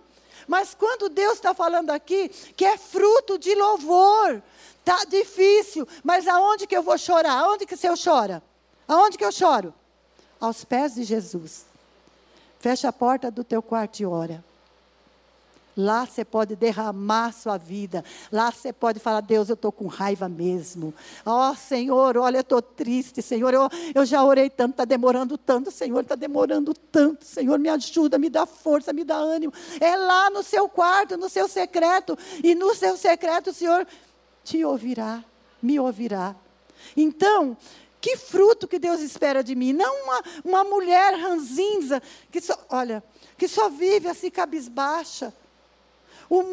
Mas 0.52 0.76
quando 0.76 1.08
Deus 1.08 1.36
está 1.36 1.54
falando 1.54 1.92
aqui, 1.92 2.28
que 2.58 2.66
é 2.66 2.78
fruto 2.78 3.40
de 3.40 3.56
louvor, 3.56 4.44
Tá 4.84 5.06
difícil, 5.06 5.88
mas 6.04 6.28
aonde 6.28 6.66
que 6.66 6.76
eu 6.76 6.82
vou 6.82 6.98
chorar? 6.98 7.34
Aonde 7.34 7.66
que 7.68 7.76
o 7.76 7.78
Senhor 7.78 7.96
chora? 7.96 8.42
Aonde 8.88 9.18
que 9.18 9.24
eu 9.24 9.32
choro? 9.32 9.74
Aos 10.40 10.66
pés 10.66 10.96
de 10.96 11.04
Jesus. 11.04 11.66
Fecha 12.60 12.90
a 12.90 12.92
porta 12.92 13.30
do 13.30 13.44
teu 13.44 13.62
quarto 13.62 14.00
e 14.00 14.06
ora. 14.08 14.44
Lá 15.76 16.06
você 16.06 16.26
pode 16.26 16.56
derramar 16.56 17.32
sua 17.32 17.58
vida. 17.58 18.04
Lá 18.32 18.52
você 18.52 18.74
pode 18.74 19.00
falar: 19.00 19.22
Deus, 19.22 19.50
eu 19.50 19.54
estou 19.54 19.72
com 19.72 19.88
raiva 19.88 20.28
mesmo. 20.28 20.94
Ó 21.26 21.52
oh, 21.52 21.56
Senhor, 21.56 22.18
olha, 22.18 22.38
eu 22.38 22.42
estou 22.42 22.62
triste, 22.62 23.22
Senhor. 23.22 23.54
Eu, 23.54 23.70
eu 23.96 24.06
já 24.06 24.24
orei 24.24 24.50
tanto, 24.50 24.72
está 24.72 24.86
demorando 24.86 25.38
tanto, 25.38 25.72
Senhor, 25.72 26.02
está 26.02 26.16
demorando 26.16 26.74
tanto. 26.74 27.26
Senhor, 27.26 27.58
me 27.58 27.70
ajuda, 27.70 28.18
me 28.18 28.30
dá 28.30 28.46
força, 28.46 28.92
me 28.92 29.04
dá 29.04 29.16
ânimo. 29.16 29.54
É 29.80 29.96
lá 29.96 30.30
no 30.30 30.44
seu 30.44 30.68
quarto, 30.68 31.18
no 31.18 31.30
seu 31.30 31.48
secreto. 31.48 32.18
E 32.44 32.54
no 32.54 32.76
seu 32.76 32.98
secreto, 32.98 33.54
Senhor, 33.54 33.88
te 34.44 34.64
ouvirá, 34.66 35.24
me 35.62 35.80
ouvirá. 35.80 36.36
Então, 36.98 37.56
que 38.02 38.18
fruto 38.18 38.68
que 38.68 38.80
Deus 38.80 39.00
espera 39.00 39.44
de 39.44 39.56
mim? 39.56 39.72
Não 39.72 40.04
uma, 40.04 40.24
uma 40.44 40.64
mulher 40.64 41.14
ranzinza, 41.14 42.02
que 42.32 42.42
só, 42.42 42.58
olha, 42.70 43.04
que 43.38 43.48
só 43.48 43.70
vive 43.70 44.10
assim 44.10 44.32
cabisbaixa. 44.32 45.32
O, 46.34 46.44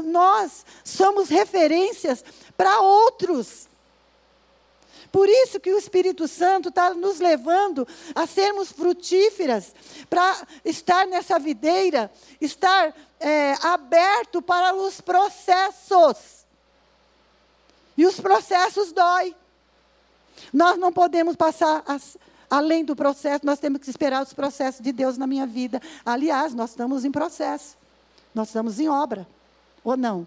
nós 0.00 0.64
somos 0.82 1.28
referências 1.28 2.24
para 2.56 2.80
outros. 2.80 3.68
Por 5.12 5.28
isso 5.28 5.60
que 5.60 5.70
o 5.70 5.78
Espírito 5.78 6.26
Santo 6.26 6.70
está 6.70 6.94
nos 6.94 7.18
levando 7.18 7.86
a 8.14 8.26
sermos 8.26 8.72
frutíferas, 8.72 9.74
para 10.08 10.46
estar 10.64 11.06
nessa 11.06 11.38
videira, 11.38 12.10
estar 12.40 12.94
é, 13.20 13.52
aberto 13.60 14.40
para 14.40 14.74
os 14.74 15.02
processos. 15.02 16.46
E 17.94 18.06
os 18.06 18.18
processos 18.18 18.90
dói. 18.90 19.36
Nós 20.50 20.78
não 20.78 20.90
podemos 20.90 21.36
passar 21.36 21.82
as, 21.86 22.16
além 22.48 22.86
do 22.86 22.96
processo, 22.96 23.44
nós 23.44 23.58
temos 23.58 23.82
que 23.82 23.90
esperar 23.90 24.22
os 24.22 24.32
processos 24.32 24.80
de 24.80 24.92
Deus 24.92 25.18
na 25.18 25.26
minha 25.26 25.46
vida. 25.46 25.78
Aliás, 26.06 26.54
nós 26.54 26.70
estamos 26.70 27.04
em 27.04 27.12
processo. 27.12 27.76
Nós 28.36 28.48
estamos 28.48 28.78
em 28.78 28.86
obra. 28.86 29.26
Ou 29.82 29.96
não? 29.96 30.26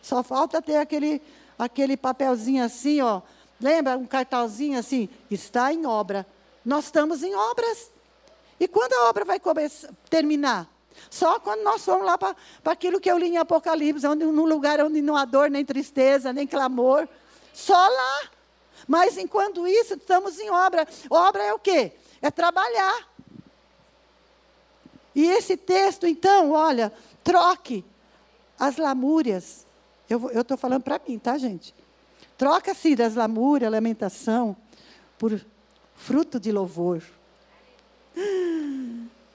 Só 0.00 0.22
falta 0.22 0.62
ter 0.62 0.76
aquele, 0.76 1.20
aquele 1.58 1.94
papelzinho 1.94 2.64
assim, 2.64 3.02
ó. 3.02 3.20
Lembra 3.60 3.98
um 3.98 4.06
cartãozinho 4.06 4.78
assim? 4.78 5.10
Está 5.30 5.70
em 5.70 5.84
obra. 5.84 6.26
Nós 6.64 6.86
estamos 6.86 7.22
em 7.22 7.34
obras. 7.34 7.90
E 8.58 8.66
quando 8.66 8.94
a 8.94 9.10
obra 9.10 9.26
vai 9.26 9.38
começar, 9.38 9.90
terminar? 10.08 10.66
Só 11.10 11.38
quando 11.38 11.62
nós 11.62 11.84
formos 11.84 12.06
lá 12.06 12.16
para 12.16 12.34
aquilo 12.64 12.98
que 12.98 13.10
eu 13.10 13.18
li 13.18 13.26
em 13.26 13.36
Apocalipse, 13.36 14.06
onde, 14.06 14.24
num 14.24 14.46
lugar 14.46 14.80
onde 14.80 15.02
não 15.02 15.14
há 15.14 15.26
dor, 15.26 15.50
nem 15.50 15.62
tristeza, 15.62 16.32
nem 16.32 16.46
clamor. 16.46 17.06
Só 17.52 17.76
lá. 17.76 18.30
Mas 18.88 19.18
enquanto 19.18 19.68
isso, 19.68 19.92
estamos 19.92 20.40
em 20.40 20.48
obra. 20.48 20.88
Obra 21.10 21.42
é 21.42 21.52
o 21.52 21.58
quê? 21.58 21.92
É 22.22 22.30
trabalhar. 22.30 23.06
E 25.14 25.26
esse 25.26 25.56
texto, 25.56 26.06
então, 26.06 26.52
olha, 26.52 26.92
troque 27.22 27.84
as 28.58 28.76
lamúrias. 28.76 29.66
Eu 30.08 30.40
estou 30.40 30.56
falando 30.56 30.82
para 30.82 31.00
mim, 31.06 31.18
tá, 31.18 31.38
gente? 31.38 31.74
Troca-se 32.36 32.96
das 32.96 33.14
lamúrias, 33.14 33.70
lamentação, 33.70 34.56
por 35.18 35.40
fruto 35.94 36.40
de 36.40 36.50
louvor 36.50 37.02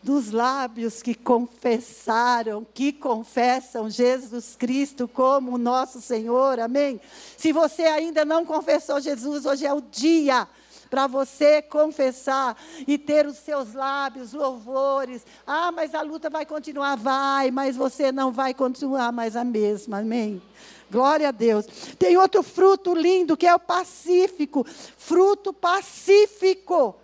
dos 0.06 0.30
lábios 0.30 1.02
que 1.02 1.16
confessaram, 1.16 2.66
que 2.76 2.94
confessam 2.94 3.90
Jesus 3.90 4.56
Cristo 4.56 5.08
como 5.08 5.58
nosso 5.58 6.00
Senhor, 6.00 6.60
amém? 6.60 7.02
Se 7.36 7.52
você 7.52 7.84
ainda 7.86 8.24
não 8.24 8.46
confessou 8.46 9.02
Jesus, 9.02 9.48
hoje 9.48 9.66
é 9.66 9.74
o 9.74 9.82
dia 9.82 10.48
para 10.90 11.08
você 11.08 11.62
confessar 11.62 12.58
e 12.88 12.98
ter 12.98 13.26
os 13.26 13.38
seus 13.38 13.74
lábios 13.74 14.34
louvores. 14.34 15.26
Ah, 15.46 15.72
mas 15.72 15.94
a 15.96 16.02
luta 16.02 16.30
vai 16.30 16.46
continuar, 16.46 16.96
vai, 16.96 17.52
mas 17.52 17.76
você 17.76 18.12
não 18.12 18.32
vai 18.32 18.54
continuar 18.54 19.12
mais 19.12 19.36
a 19.36 19.44
mesma, 19.44 20.00
amém? 20.00 20.42
Glória 20.90 21.30
a 21.30 21.32
Deus. 21.32 21.66
Tem 21.98 22.18
outro 22.18 22.44
fruto 22.44 22.94
lindo 22.94 23.36
que 23.36 23.48
é 23.48 23.56
o 23.56 23.60
pacífico, 23.60 24.66
fruto 24.98 25.52
pacífico. 25.52 26.96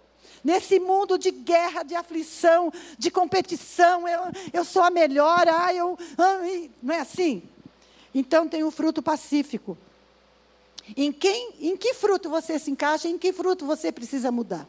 Nesse 0.44 0.80
mundo 0.80 1.20
de 1.20 1.30
guerra, 1.30 1.84
de 1.84 1.94
aflição, 1.94 2.74
de 2.98 3.12
competição, 3.12 4.08
eu, 4.08 4.22
eu 4.52 4.66
sou 4.66 4.82
a 4.82 4.90
melhor, 4.90 5.48
ah, 5.48 5.74
eu. 5.74 5.98
Ah, 6.18 6.40
não 6.82 6.96
é 6.96 7.00
assim? 7.00 7.44
Então 8.14 8.48
tem 8.48 8.64
o 8.64 8.72
fruto 8.72 9.02
pacífico. 9.02 9.78
Em, 10.96 11.12
quem, 11.12 11.54
em 11.60 11.78
que 11.78 11.94
fruto 11.94 12.30
você 12.30 12.60
se 12.60 12.72
encaixa, 12.72 13.08
em 13.08 13.18
que 13.18 13.32
fruto 13.32 13.66
você 13.66 13.92
precisa 13.92 14.32
mudar? 14.32 14.68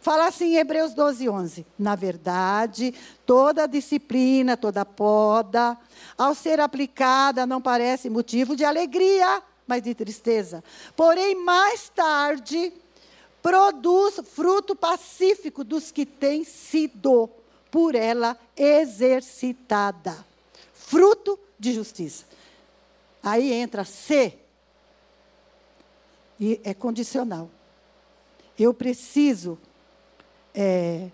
Fala 0.00 0.26
assim 0.26 0.52
em 0.52 0.56
Hebreus 0.56 0.92
12, 0.92 1.28
11. 1.28 1.66
Na 1.78 1.96
verdade, 1.96 2.92
toda 3.24 3.66
disciplina, 3.66 4.54
toda 4.54 4.84
poda, 4.84 5.78
ao 6.18 6.34
ser 6.34 6.60
aplicada, 6.60 7.46
não 7.46 7.60
parece 7.60 8.10
motivo 8.10 8.54
de 8.54 8.66
alegria, 8.66 9.42
mas 9.66 9.82
de 9.82 9.94
tristeza. 9.94 10.62
Porém, 10.94 11.34
mais 11.34 11.88
tarde, 11.88 12.70
produz 13.42 14.20
fruto 14.34 14.76
pacífico 14.76 15.64
dos 15.64 15.90
que 15.90 16.04
têm 16.04 16.44
sido 16.44 17.30
por 17.70 17.94
ela 17.94 18.38
exercitada. 18.56 20.24
Fruto 20.74 21.38
de 21.58 21.72
justiça. 21.72 22.26
Aí 23.22 23.52
entra 23.52 23.84
C. 23.84 24.38
E 26.38 26.60
é 26.64 26.74
condicional. 26.74 27.50
Eu 28.58 28.72
preciso 28.72 29.58
é, 30.54 31.08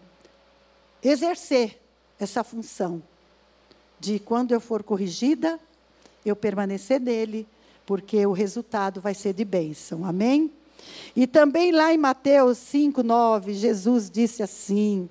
exercer 1.03 1.81
essa 2.19 2.45
função 2.45 3.03
de 3.99 4.19
quando 4.19 4.53
eu 4.53 4.61
for 4.61 4.83
corrigida, 4.83 5.59
eu 6.25 6.37
permanecer 6.37 7.01
nele, 7.01 7.47
porque 7.87 8.25
o 8.27 8.33
resultado 8.33 9.01
vai 9.01 9.15
ser 9.15 9.33
de 9.33 9.45
bênção. 9.45 10.05
Amém? 10.05 10.51
E 11.15 11.27
também 11.27 11.73
lá 11.73 11.93
em 11.93 11.99
Mateus 11.99 12.59
5, 12.59 13.03
9, 13.03 13.55
Jesus 13.55 14.11
disse 14.11 14.43
assim: 14.43 15.09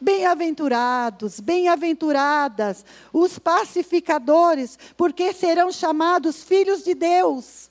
Bem-aventurados, 0.00 1.40
bem-aventuradas 1.40 2.84
os 3.12 3.38
pacificadores, 3.38 4.78
porque 4.96 5.32
serão 5.32 5.70
chamados 5.70 6.42
filhos 6.42 6.82
de 6.82 6.94
Deus. 6.94 7.70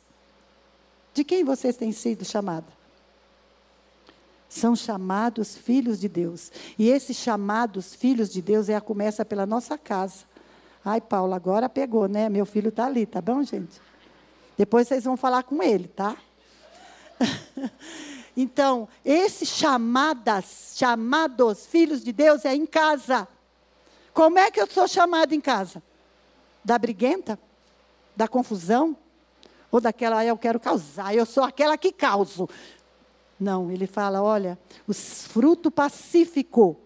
De 1.13 1.23
quem 1.23 1.43
vocês 1.43 1.75
têm 1.75 1.91
sido 1.91 2.23
chamados? 2.23 2.73
São 4.47 4.75
chamados 4.75 5.55
filhos 5.55 5.99
de 5.99 6.09
Deus. 6.09 6.51
E 6.77 6.89
esses 6.89 7.17
chamados 7.17 7.95
filhos 7.95 8.29
de 8.29 8.41
Deus 8.41 8.69
é 8.69 8.75
a 8.75 8.81
começa 8.81 9.23
pela 9.23 9.45
nossa 9.45 9.77
casa. 9.77 10.25
Ai, 10.83 10.99
Paulo, 10.99 11.33
agora 11.33 11.69
pegou, 11.69 12.07
né? 12.07 12.27
Meu 12.27 12.45
filho 12.45 12.69
está 12.69 12.85
ali, 12.85 13.05
tá 13.05 13.21
bom, 13.21 13.43
gente? 13.43 13.79
Depois 14.57 14.87
vocês 14.87 15.03
vão 15.03 15.15
falar 15.15 15.43
com 15.43 15.61
ele, 15.61 15.87
tá? 15.87 16.17
então, 18.35 18.87
esses 19.05 19.47
chamadas, 19.49 20.73
chamados 20.75 21.65
filhos 21.65 22.03
de 22.03 22.11
Deus 22.11 22.45
é 22.45 22.55
em 22.55 22.65
casa. 22.65 23.27
Como 24.13 24.37
é 24.37 24.51
que 24.51 24.59
eu 24.59 24.67
sou 24.67 24.87
chamado 24.87 25.33
em 25.33 25.39
casa? 25.39 25.81
Da 26.63 26.77
briguenta? 26.77 27.39
Da 28.15 28.27
confusão? 28.27 28.97
Ou 29.71 29.79
daquela, 29.79 30.19
ah, 30.19 30.25
eu 30.25 30.37
quero 30.37 30.59
causar, 30.59 31.15
eu 31.15 31.25
sou 31.25 31.43
aquela 31.43 31.77
que 31.77 31.91
causo. 31.91 32.49
Não, 33.39 33.71
ele 33.71 33.87
fala: 33.87 34.21
olha, 34.21 34.59
o 34.87 34.93
fruto 34.93 35.71
pacífico, 35.71 36.77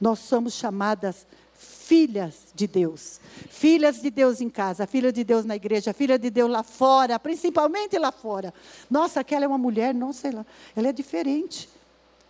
nós 0.00 0.18
somos 0.20 0.54
chamadas 0.54 1.26
filhas 1.54 2.48
de 2.54 2.66
Deus. 2.66 3.20
Filhas 3.48 4.00
de 4.00 4.10
Deus 4.10 4.40
em 4.40 4.48
casa, 4.48 4.86
filha 4.86 5.12
de 5.12 5.24
Deus 5.24 5.44
na 5.44 5.56
igreja, 5.56 5.92
filha 5.92 6.18
de 6.18 6.30
Deus 6.30 6.50
lá 6.50 6.62
fora, 6.62 7.18
principalmente 7.18 7.98
lá 7.98 8.12
fora. 8.12 8.52
Nossa, 8.90 9.20
aquela 9.20 9.44
é 9.44 9.48
uma 9.48 9.58
mulher, 9.58 9.94
não 9.94 10.12
sei 10.12 10.32
lá, 10.32 10.44
ela 10.76 10.88
é 10.88 10.92
diferente. 10.92 11.68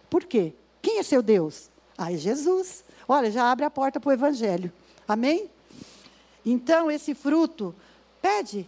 Por 0.09 0.25
quê? 0.25 0.55
Quem 0.81 0.99
é 0.99 1.03
seu 1.03 1.23
Deus? 1.23 1.71
Ah, 1.97 2.13
é 2.13 2.17
Jesus. 2.17 2.85
Olha, 3.07 3.31
já 3.31 3.51
abre 3.51 3.65
a 3.65 3.71
porta 3.71 3.99
para 3.99 4.11
o 4.11 4.13
Evangelho. 4.13 4.73
Amém? 5.07 5.51
Então, 6.47 6.91
esse 6.91 7.15
fruto, 7.15 7.75
pede. 8.23 8.67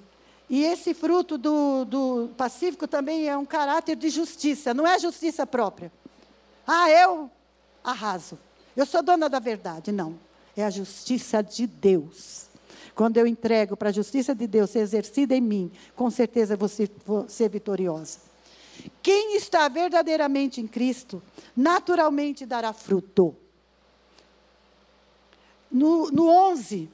E 0.51 0.65
esse 0.65 0.93
fruto 0.93 1.39
do, 1.39 1.85
do 1.85 2.31
pacífico 2.37 2.89
também 2.89 3.29
é 3.29 3.39
um 3.39 3.45
caráter 3.45 3.95
de 3.95 4.11
justiça, 4.11 4.75
não 4.75 4.85
é 4.85 4.99
justiça 4.99 5.47
própria. 5.47 5.93
Ah, 6.67 6.91
eu 6.91 7.31
arraso. 7.85 8.37
Eu 8.77 8.85
sou 8.85 9.01
dona 9.01 9.29
da 9.29 9.39
verdade. 9.39 9.93
Não. 9.93 10.19
É 10.57 10.65
a 10.65 10.71
justiça 10.71 11.41
de 11.41 11.69
Deus. 11.69 12.49
Quando 12.97 13.17
eu 13.17 13.29
entrego 13.29 13.77
para 13.77 13.91
a 13.91 13.93
justiça 13.93 14.35
de 14.35 14.49
Deus 14.49 14.71
ser 14.71 14.81
exercida 14.81 15.37
em 15.37 15.41
mim, 15.41 15.71
com 15.95 16.11
certeza 16.11 16.57
vou 16.57 16.69
ser, 16.69 16.91
vou 17.07 17.29
ser 17.29 17.49
vitoriosa. 17.49 18.19
Quem 19.03 19.37
está 19.37 19.69
verdadeiramente 19.69 20.61
em 20.61 20.67
Cristo, 20.67 21.23
naturalmente 21.57 22.45
dará 22.45 22.73
fruto. 22.73 23.37
No, 25.71 26.11
no 26.11 26.27
11, 26.29 26.91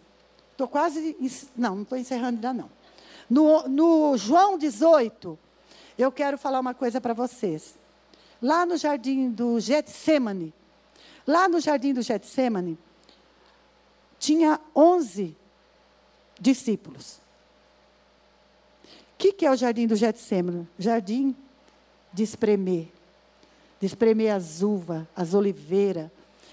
estou 0.53 0.69
quase. 0.69 1.16
Não, 1.57 1.77
não 1.77 1.83
estou 1.83 1.97
encerrando 1.97 2.37
ainda 2.37 2.53
não. 2.53 2.76
No, 3.29 3.69
no 3.69 4.17
João 4.17 4.57
18, 4.57 5.39
eu 5.99 6.12
quero 6.12 6.39
falar 6.39 6.61
uma 6.61 6.75
coisa 6.75 7.01
para 7.01 7.15
vocês. 7.15 7.77
Lá 8.41 8.65
no 8.65 8.77
jardim 8.77 9.31
do 9.31 9.59
Getsemane, 9.59 10.53
lá 11.27 11.49
no 11.49 11.61
jardim 11.61 11.93
do 11.93 12.03
Getsemane, 12.03 12.79
tinha 14.19 14.61
11 14.75 15.37
discípulos. 16.41 17.21
O 19.15 19.19
que, 19.19 19.33
que 19.33 19.47
é 19.47 19.51
o 19.51 19.57
jardim 19.57 19.87
do 19.87 19.97
Getsemane? 19.97 20.69
Jardim 20.79 21.35
de 22.12 22.23
espremer. 22.23 22.89
De 23.81 23.87
espremer 23.87 24.35
as 24.35 24.62
uvas, 24.62 25.05
as 25.17 25.35
oliveiras. 25.35 26.11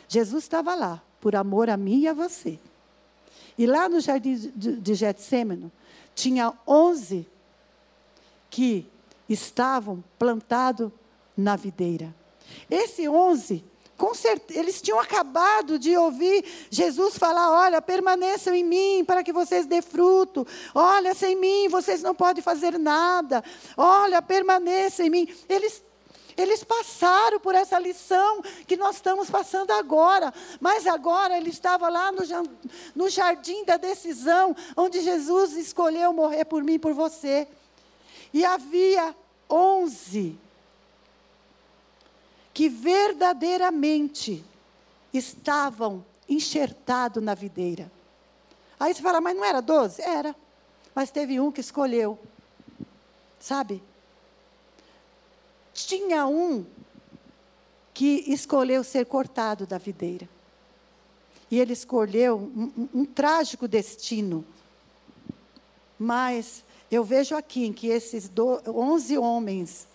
Jesus 0.07 0.43
estava 0.43 0.73
lá 0.73 1.01
por 1.19 1.35
amor 1.35 1.69
a 1.69 1.77
mim 1.77 1.99
e 1.99 2.07
a 2.07 2.13
você. 2.13 2.59
E 3.57 3.65
lá 3.65 3.87
no 3.87 3.99
jardim 3.99 4.51
de 4.55 4.95
Getsemane, 4.95 5.71
tinha 6.15 6.53
onze 6.67 7.27
que 8.49 8.87
estavam 9.27 10.03
plantados 10.17 10.91
na 11.35 11.55
videira. 11.55 12.13
Esse 12.69 13.07
onze, 13.09 13.63
com 13.97 14.13
certeza, 14.13 14.59
eles 14.59 14.81
tinham 14.81 14.99
acabado 14.99 15.79
de 15.79 15.95
ouvir 15.97 16.45
Jesus 16.69 17.17
falar: 17.17 17.51
Olha, 17.51 17.81
permaneçam 17.81 18.53
em 18.53 18.63
mim 18.63 19.03
para 19.05 19.23
que 19.23 19.33
vocês 19.33 19.65
dê 19.65 19.81
fruto. 19.81 20.45
Olha, 20.73 21.13
sem 21.13 21.35
mim 21.35 21.67
vocês 21.67 22.01
não 22.01 22.13
podem 22.13 22.43
fazer 22.43 22.77
nada. 22.77 23.43
Olha, 23.77 24.21
permaneçam 24.21 25.05
em 25.05 25.09
mim. 25.09 25.27
Eles 25.49 25.83
eles 26.37 26.63
passaram 26.63 27.39
por 27.39 27.53
essa 27.55 27.77
lição 27.79 28.41
que 28.67 28.75
nós 28.75 28.95
estamos 28.95 29.29
passando 29.29 29.71
agora. 29.71 30.33
Mas 30.59 30.87
agora 30.87 31.37
ele 31.37 31.49
estava 31.49 31.89
lá 31.89 32.11
no, 32.95 33.09
jardim 33.09 33.63
da 33.65 33.77
decisão, 33.77 34.55
onde 34.75 35.01
Jesus 35.01 35.53
escolheu 35.53 36.11
morrer 36.13 36.45
por 36.45 36.63
mim 36.63 36.79
por 36.79 36.93
você. 36.93 37.47
E 38.33 38.43
havia 38.43 39.15
onze 39.49 40.37
que 42.53 42.69
verdadeiramente 42.69 44.43
estavam 45.13 46.05
enxertados 46.27 47.21
na 47.21 47.33
videira. 47.33 47.91
Aí 48.79 48.93
você 48.93 49.01
fala, 49.01 49.21
mas 49.21 49.35
não 49.35 49.45
era 49.45 49.61
doze? 49.61 50.01
Era. 50.01 50.35
Mas 50.95 51.11
teve 51.11 51.39
um 51.39 51.51
que 51.51 51.61
escolheu. 51.61 52.19
Sabe? 53.39 53.83
Tinha 55.73 56.25
um 56.27 56.65
que 57.93 58.23
escolheu 58.27 58.83
ser 58.83 59.05
cortado 59.05 59.65
da 59.65 59.77
videira. 59.77 60.27
E 61.49 61.59
ele 61.59 61.73
escolheu 61.73 62.37
um, 62.37 62.71
um, 62.77 63.01
um 63.01 63.05
trágico 63.05 63.67
destino. 63.67 64.45
Mas 65.99 66.63
eu 66.91 67.03
vejo 67.03 67.35
aqui 67.35 67.71
que 67.71 67.87
esses 67.87 68.27
do, 68.27 68.61
11 68.67 69.17
homens 69.17 69.87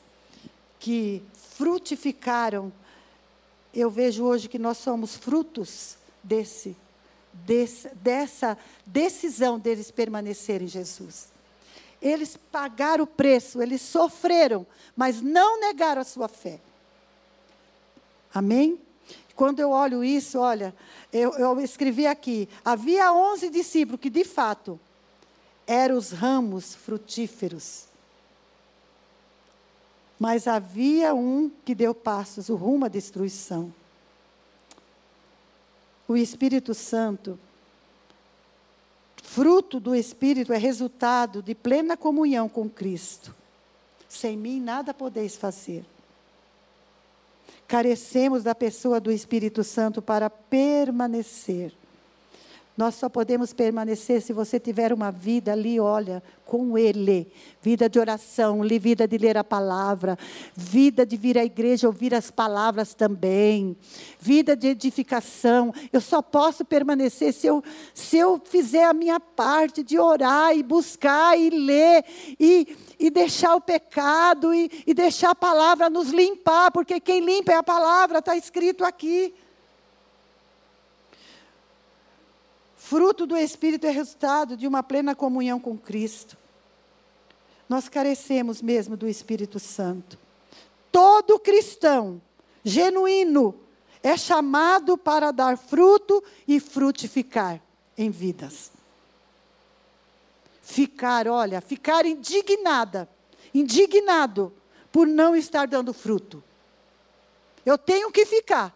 que 0.79 1.23
frutificaram, 1.35 2.73
eu 3.75 3.91
vejo 3.91 4.25
hoje 4.25 4.49
que 4.49 4.59
nós 4.59 4.79
somos 4.79 5.17
frutos 5.17 5.97
desse, 6.23 6.77
desse, 7.33 7.89
dessa 7.97 8.57
decisão 8.87 9.59
deles 9.59 9.91
permanecerem 9.91 10.67
em 10.67 10.71
Jesus. 10.71 11.29
Eles 12.01 12.37
pagaram 12.37 13.05
o 13.05 13.07
preço, 13.07 13.61
eles 13.61 13.83
sofreram, 13.83 14.67
mas 14.97 15.21
não 15.21 15.61
negaram 15.61 16.01
a 16.01 16.05
sua 16.05 16.29
fé. 16.29 16.61
Amém? 18.33 18.79
Quando 19.35 19.61
eu 19.61 19.71
olho 19.71 20.03
isso, 20.03 20.39
olha, 20.39 20.75
eu, 21.13 21.33
eu 21.35 21.61
escrevi 21.61 22.07
aqui: 22.07 22.49
havia 22.65 23.13
11 23.13 23.51
discípulos 23.51 24.01
que, 24.01 24.11
de 24.11 24.25
fato, 24.25 24.79
eram 25.67 25.97
os 25.97 26.11
ramos 26.11 26.75
frutíferos. 26.75 27.87
Mas 30.19 30.49
havia 30.49 31.15
um 31.15 31.51
que 31.65 31.75
deu 31.75 31.95
passos, 31.95 32.49
o 32.49 32.57
rumo 32.57 32.87
à 32.87 32.89
destruição. 32.89 33.73
O 36.09 36.17
Espírito 36.17 36.75
Santo 36.75 37.39
Fruto 39.31 39.79
do 39.79 39.95
Espírito 39.95 40.55
é 40.55 40.57
resultado 40.57 41.43
de 41.43 41.55
plena 41.55 41.99
comunhão 41.99 42.49
com 42.49 42.69
Cristo. 42.69 43.35
Sem 44.09 44.39
mim 44.39 44.59
nada 44.59 44.95
podeis 44.95 45.37
fazer. 45.37 45.85
Carecemos 47.69 48.43
da 48.43 48.55
pessoa 48.55 48.99
do 48.99 49.13
Espírito 49.13 49.63
Santo 49.63 50.01
para 50.01 50.31
permanecer. 50.31 51.75
Nós 52.79 52.95
só 52.95 53.09
podemos 53.09 53.53
permanecer 53.53 54.23
se 54.23 54.33
você 54.33 54.61
tiver 54.61 54.93
uma 54.93 55.11
vida 55.11 55.51
ali, 55.51 55.81
olha, 55.81 56.23
com 56.47 56.79
Ele. 56.79 57.27
Vida 57.61 57.89
de 57.89 57.99
oração, 57.99 58.61
vida 58.81 59.09
de 59.09 59.19
ler 59.19 59.37
a 59.37 59.43
palavra, 59.43 60.17
vida 60.55 61.05
de 61.05 61.17
vir 61.17 61.37
à 61.37 61.45
igreja 61.45 61.89
ouvir 61.89 62.15
as 62.15 62.31
palavras 62.31 62.95
também, 62.95 63.77
vida 64.21 64.55
de 64.55 64.69
edificação. 64.69 65.75
Eu 65.93 66.01
só 66.01 66.23
posso 66.23 66.65
permanecer 66.65 67.33
se 67.33 67.49
eu, 67.49 67.65
se 67.93 68.17
eu 68.17 68.41
fizer 68.45 68.85
a 68.85 68.95
minha 68.95 69.19
parte 69.19 69.83
de 69.83 69.99
orar 69.99 70.57
e 70.57 70.63
buscar 70.63 71.37
e 71.37 71.51
ler 71.51 72.05
e, 72.39 72.77
e 72.97 73.11
deixar 73.11 73.57
o 73.57 73.61
pecado 73.61 74.55
e, 74.55 74.85
e 74.87 74.95
deixar 74.95 75.31
a 75.31 75.35
palavra 75.35 75.91
nos 75.91 76.11
limpar, 76.11 76.71
porque 76.71 77.01
quem 77.01 77.25
limpa 77.25 77.51
é 77.51 77.57
a 77.57 77.63
palavra, 77.65 78.21
está 78.21 78.37
escrito 78.37 78.85
aqui. 78.85 79.35
Fruto 82.89 83.27
do 83.27 83.37
Espírito 83.37 83.87
é 83.87 83.91
resultado 83.91 84.57
de 84.57 84.67
uma 84.67 84.83
plena 84.83 85.15
comunhão 85.15 85.61
com 85.61 85.77
Cristo. 85.77 86.39
Nós 87.69 87.87
carecemos 87.87 88.63
mesmo 88.63 88.97
do 88.97 89.07
Espírito 89.07 89.59
Santo. 89.59 90.19
Todo 90.91 91.39
cristão 91.39 92.19
genuíno 92.65 93.55
é 94.03 94.17
chamado 94.17 94.97
para 94.97 95.31
dar 95.33 95.59
fruto 95.59 96.25
e 96.47 96.59
frutificar 96.59 97.61
em 97.95 98.09
vidas. 98.09 98.73
Ficar, 100.63 101.29
olha, 101.29 101.61
ficar 101.61 102.07
indignada, 102.07 103.07
indignado 103.53 104.51
por 104.91 105.07
não 105.07 105.37
estar 105.37 105.69
dando 105.69 105.93
fruto. 105.93 106.43
Eu 107.67 107.77
tenho 107.77 108.11
que 108.11 108.25
ficar. 108.25 108.75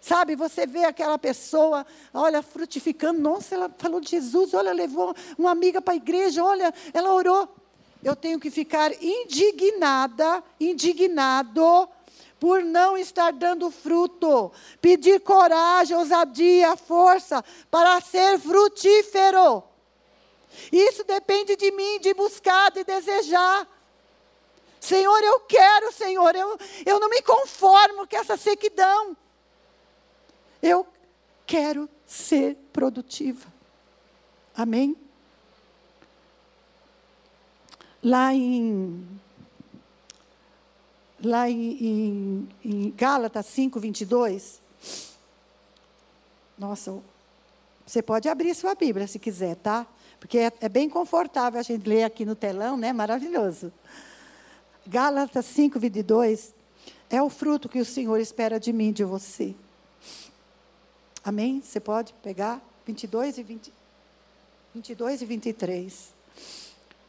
Sabe, 0.00 0.34
você 0.34 0.66
vê 0.66 0.84
aquela 0.84 1.18
pessoa, 1.18 1.86
olha, 2.14 2.42
frutificando, 2.42 3.20
nossa, 3.20 3.54
ela 3.54 3.70
falou 3.76 4.00
de 4.00 4.08
Jesus, 4.08 4.54
olha, 4.54 4.72
levou 4.72 5.14
uma 5.36 5.50
amiga 5.50 5.82
para 5.82 5.92
a 5.92 5.96
igreja, 5.96 6.42
olha, 6.42 6.72
ela 6.94 7.12
orou. 7.12 7.48
Eu 8.02 8.16
tenho 8.16 8.40
que 8.40 8.50
ficar 8.50 8.90
indignada, 9.02 10.42
indignado, 10.58 11.86
por 12.38 12.62
não 12.62 12.96
estar 12.96 13.30
dando 13.30 13.70
fruto. 13.70 14.50
Pedir 14.80 15.20
coragem, 15.20 15.94
ousadia, 15.94 16.74
força 16.76 17.44
para 17.70 18.00
ser 18.00 18.38
frutífero. 18.38 19.62
Isso 20.72 21.04
depende 21.04 21.56
de 21.56 21.70
mim, 21.70 22.00
de 22.00 22.14
buscar, 22.14 22.70
de 22.70 22.82
desejar. 22.84 23.68
Senhor, 24.80 25.22
eu 25.22 25.40
quero, 25.40 25.92
Senhor, 25.92 26.34
eu, 26.34 26.58
eu 26.86 26.98
não 26.98 27.10
me 27.10 27.20
conformo 27.20 28.06
com 28.06 28.16
essa 28.16 28.38
sequidão. 28.38 29.14
Eu 30.62 30.86
quero 31.46 31.88
ser 32.06 32.56
produtiva. 32.72 33.46
Amém? 34.54 34.96
Lá 38.02 38.34
em 38.34 39.20
lá 41.22 41.48
em, 41.50 41.76
em, 41.84 42.48
em 42.64 42.90
Gálatas 42.90 43.46
5, 43.46 43.78
22. 43.78 44.60
Nossa, 46.58 46.98
você 47.86 48.02
pode 48.02 48.28
abrir 48.28 48.54
sua 48.54 48.74
Bíblia 48.74 49.06
se 49.06 49.18
quiser, 49.18 49.56
tá? 49.56 49.86
Porque 50.18 50.38
é, 50.38 50.52
é 50.60 50.68
bem 50.68 50.88
confortável 50.88 51.58
a 51.58 51.62
gente 51.62 51.88
ler 51.88 52.04
aqui 52.04 52.24
no 52.24 52.34
telão, 52.34 52.76
né? 52.76 52.92
Maravilhoso. 52.92 53.72
Gálatas 54.86 55.46
5, 55.46 55.78
22. 55.78 56.54
É 57.08 57.22
o 57.22 57.28
fruto 57.28 57.68
que 57.68 57.80
o 57.80 57.84
Senhor 57.84 58.18
espera 58.18 58.60
de 58.60 58.72
mim, 58.72 58.92
de 58.92 59.04
você. 59.04 59.54
Amém? 61.24 61.62
Você 61.62 61.80
pode 61.80 62.12
pegar 62.22 62.60
22 62.86 63.38
e 63.38 63.42
20, 63.42 63.72
22 64.74 65.22
e 65.22 65.24
23. 65.26 66.14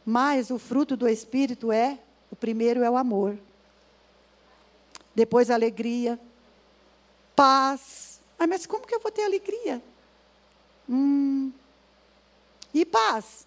Mas 0.04 0.50
o 0.50 0.58
fruto 0.58 0.96
do 0.96 1.08
Espírito 1.08 1.72
é, 1.72 1.98
o 2.30 2.36
primeiro 2.36 2.82
é 2.82 2.90
o 2.90 2.96
amor 2.96 3.38
depois 5.14 5.50
alegria, 5.50 6.18
paz. 7.36 8.20
Ah, 8.38 8.46
mas 8.46 8.66
como 8.66 8.86
que 8.86 8.94
eu 8.94 9.00
vou 9.00 9.12
ter 9.12 9.24
alegria? 9.24 9.82
Hum. 10.88 11.52
E 12.72 12.84
paz. 12.84 13.46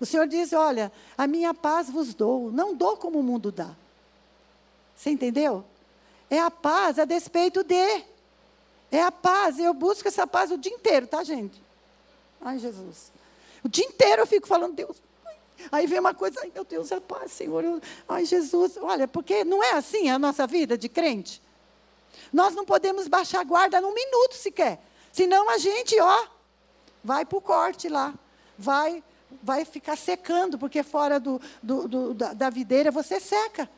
O 0.00 0.06
Senhor 0.06 0.26
diz: 0.26 0.52
Olha, 0.52 0.92
a 1.16 1.26
minha 1.26 1.52
paz 1.52 1.90
vos 1.90 2.14
dou, 2.14 2.50
não 2.50 2.74
dou 2.74 2.96
como 2.96 3.18
o 3.18 3.22
mundo 3.22 3.50
dá. 3.50 3.74
Você 4.96 5.10
entendeu? 5.10 5.64
É 6.30 6.38
a 6.38 6.50
paz 6.50 6.98
a 6.98 7.04
despeito 7.04 7.64
de. 7.64 8.04
É 8.92 9.02
a 9.02 9.10
paz, 9.10 9.58
eu 9.58 9.74
busco 9.74 10.06
essa 10.06 10.26
paz 10.26 10.52
o 10.52 10.58
dia 10.58 10.72
inteiro, 10.72 11.06
tá, 11.06 11.24
gente? 11.24 11.60
Ai, 12.40 12.58
Jesus. 12.58 13.10
O 13.64 13.68
dia 13.68 13.86
inteiro 13.86 14.22
eu 14.22 14.26
fico 14.26 14.46
falando, 14.46 14.74
Deus, 14.74 14.98
Aí 15.70 15.86
vem 15.86 16.00
uma 16.00 16.14
coisa, 16.14 16.40
ai 16.40 16.50
meu 16.52 16.64
Deus, 16.64 16.90
é 16.90 16.98
paz, 16.98 17.32
Senhor, 17.32 17.62
eu, 17.62 17.80
ai 18.08 18.24
Jesus. 18.24 18.76
Olha, 18.80 19.06
porque 19.06 19.44
não 19.44 19.62
é 19.62 19.72
assim 19.72 20.10
a 20.10 20.18
nossa 20.18 20.46
vida 20.46 20.76
de 20.76 20.88
crente. 20.88 21.42
Nós 22.32 22.54
não 22.54 22.64
podemos 22.64 23.06
baixar 23.08 23.40
a 23.40 23.44
guarda 23.44 23.80
num 23.80 23.94
minuto 23.94 24.34
sequer. 24.34 24.80
Senão 25.12 25.48
a 25.50 25.58
gente, 25.58 25.98
ó, 26.00 26.26
vai 27.04 27.24
para 27.24 27.38
o 27.38 27.40
corte 27.40 27.88
lá. 27.88 28.14
Vai, 28.58 29.02
vai 29.42 29.64
ficar 29.64 29.96
secando, 29.96 30.58
porque 30.58 30.82
fora 30.82 31.20
do, 31.20 31.40
do, 31.62 31.88
do 31.88 32.14
da, 32.14 32.32
da 32.32 32.50
videira 32.50 32.90
você 32.90 33.20
seca. 33.20 33.68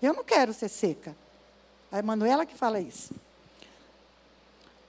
Eu 0.00 0.12
não 0.14 0.24
quero 0.24 0.52
ser 0.52 0.68
seca. 0.68 1.16
A 1.90 1.98
Emanuela 1.98 2.44
que 2.44 2.54
fala 2.54 2.80
isso. 2.80 3.14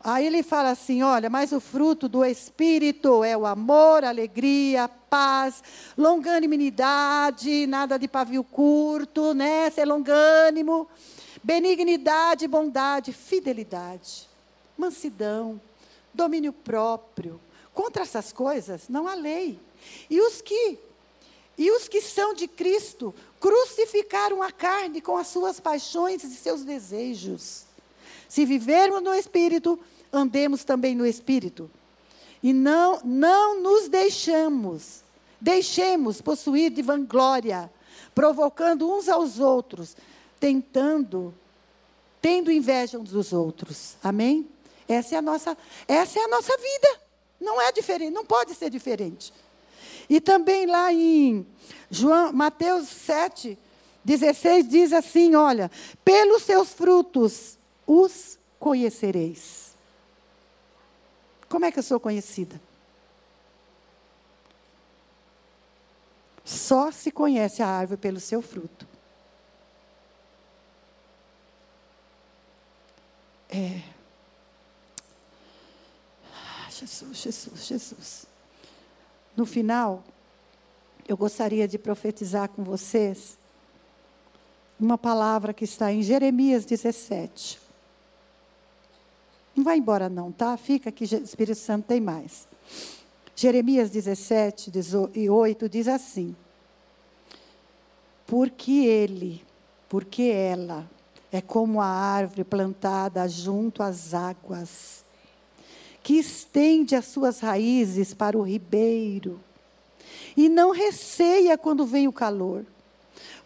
Aí 0.03 0.27
ele 0.27 0.43
fala 0.43 0.71
assim: 0.71 1.01
olha, 1.01 1.29
mas 1.29 1.53
o 1.53 1.61
fruto 1.61 2.09
do 2.09 2.25
Espírito 2.25 3.23
é 3.23 3.37
o 3.37 3.45
amor, 3.45 4.03
alegria, 4.03 4.89
paz, 5.09 5.63
longanimidade, 5.97 7.65
nada 7.67 7.97
de 7.97 8.07
pavio 8.07 8.43
curto, 8.43 9.33
né? 9.33 9.69
Ser 9.69 9.85
longânimo, 9.85 10.87
benignidade, 11.41 12.47
bondade, 12.47 13.13
fidelidade, 13.13 14.27
mansidão, 14.77 15.61
domínio 16.13 16.51
próprio. 16.51 17.39
Contra 17.73 18.03
essas 18.03 18.33
coisas 18.33 18.89
não 18.89 19.07
há 19.07 19.15
lei. 19.15 19.57
E 20.09 20.19
os 20.19 20.41
que 20.41 20.77
e 21.57 21.71
os 21.71 21.87
que 21.87 22.01
são 22.01 22.33
de 22.33 22.47
Cristo 22.47 23.13
crucificaram 23.39 24.41
a 24.41 24.51
carne 24.51 24.99
com 24.99 25.15
as 25.15 25.27
suas 25.27 25.59
paixões 25.59 26.23
e 26.23 26.35
seus 26.35 26.63
desejos. 26.63 27.65
Se 28.33 28.45
vivermos 28.45 29.03
no 29.03 29.13
Espírito, 29.13 29.79
andemos 30.11 30.63
também 30.63 30.95
no 30.95 31.05
Espírito. 31.05 31.69
E 32.41 32.51
não, 32.51 32.99
não 33.03 33.61
nos 33.61 33.87
deixamos, 33.87 35.03
deixemos 35.39 36.19
possuir 36.19 36.71
de 36.71 36.81
vanglória, 36.81 37.71
provocando 38.15 38.91
uns 38.91 39.07
aos 39.07 39.37
outros, 39.37 39.95
tentando, 40.39 41.31
tendo 42.19 42.51
inveja 42.51 42.97
uns 42.97 43.11
dos 43.11 43.33
outros. 43.33 43.97
Amém? 44.03 44.49
Essa 44.87 45.13
é 45.13 45.17
a 45.19 45.21
nossa, 45.21 45.55
essa 45.87 46.17
é 46.17 46.23
a 46.23 46.27
nossa 46.27 46.57
vida. 46.57 47.01
Não 47.39 47.61
é 47.61 47.71
diferente, 47.71 48.11
não 48.11 48.25
pode 48.25 48.55
ser 48.55 48.71
diferente. 48.71 49.31
E 50.09 50.19
também 50.19 50.65
lá 50.65 50.91
em 50.91 51.45
João, 51.91 52.33
Mateus 52.33 52.87
7, 52.87 53.55
16 54.03 54.67
diz 54.67 54.91
assim: 54.91 55.35
olha, 55.35 55.69
pelos 56.03 56.41
seus 56.41 56.73
frutos 56.73 57.61
os 57.85 58.37
conhecereis. 58.59 59.73
Como 61.49 61.65
é 61.65 61.71
que 61.71 61.79
eu 61.79 61.83
sou 61.83 61.99
conhecida? 61.99 62.59
Só 66.43 66.91
se 66.91 67.11
conhece 67.11 67.61
a 67.61 67.67
árvore 67.67 67.99
pelo 67.99 68.19
seu 68.19 68.41
fruto. 68.41 68.87
É. 73.49 73.81
Jesus, 76.69 77.17
Jesus, 77.17 77.65
Jesus. 77.65 78.25
No 79.37 79.45
final, 79.45 80.03
eu 81.07 81.15
gostaria 81.15 81.67
de 81.67 81.77
profetizar 81.77 82.49
com 82.49 82.63
vocês 82.63 83.37
uma 84.79 84.97
palavra 84.97 85.53
que 85.53 85.63
está 85.63 85.91
em 85.91 86.01
Jeremias 86.01 86.65
17. 86.65 87.62
Não 89.55 89.63
vai 89.63 89.77
embora 89.77 90.09
não, 90.09 90.31
tá? 90.31 90.57
Fica 90.57 90.91
que 90.91 91.03
o 91.03 91.05
Espírito 91.05 91.57
Santo 91.57 91.85
tem 91.85 92.01
mais. 92.01 92.47
Jeremias 93.35 93.89
17, 93.89 94.71
18 94.71 95.69
diz 95.69 95.87
assim: 95.87 96.35
Porque 98.25 98.71
ele, 98.71 99.43
porque 99.89 100.23
ela 100.23 100.89
é 101.31 101.41
como 101.41 101.81
a 101.81 101.85
árvore 101.85 102.43
plantada 102.43 103.27
junto 103.27 103.81
às 103.81 104.13
águas, 104.13 105.03
que 106.03 106.13
estende 106.13 106.95
as 106.95 107.05
suas 107.05 107.39
raízes 107.39 108.13
para 108.13 108.37
o 108.37 108.41
ribeiro, 108.43 109.39
e 110.37 110.49
não 110.49 110.71
receia 110.71 111.57
quando 111.57 111.85
vem 111.85 112.07
o 112.07 112.13
calor, 112.13 112.65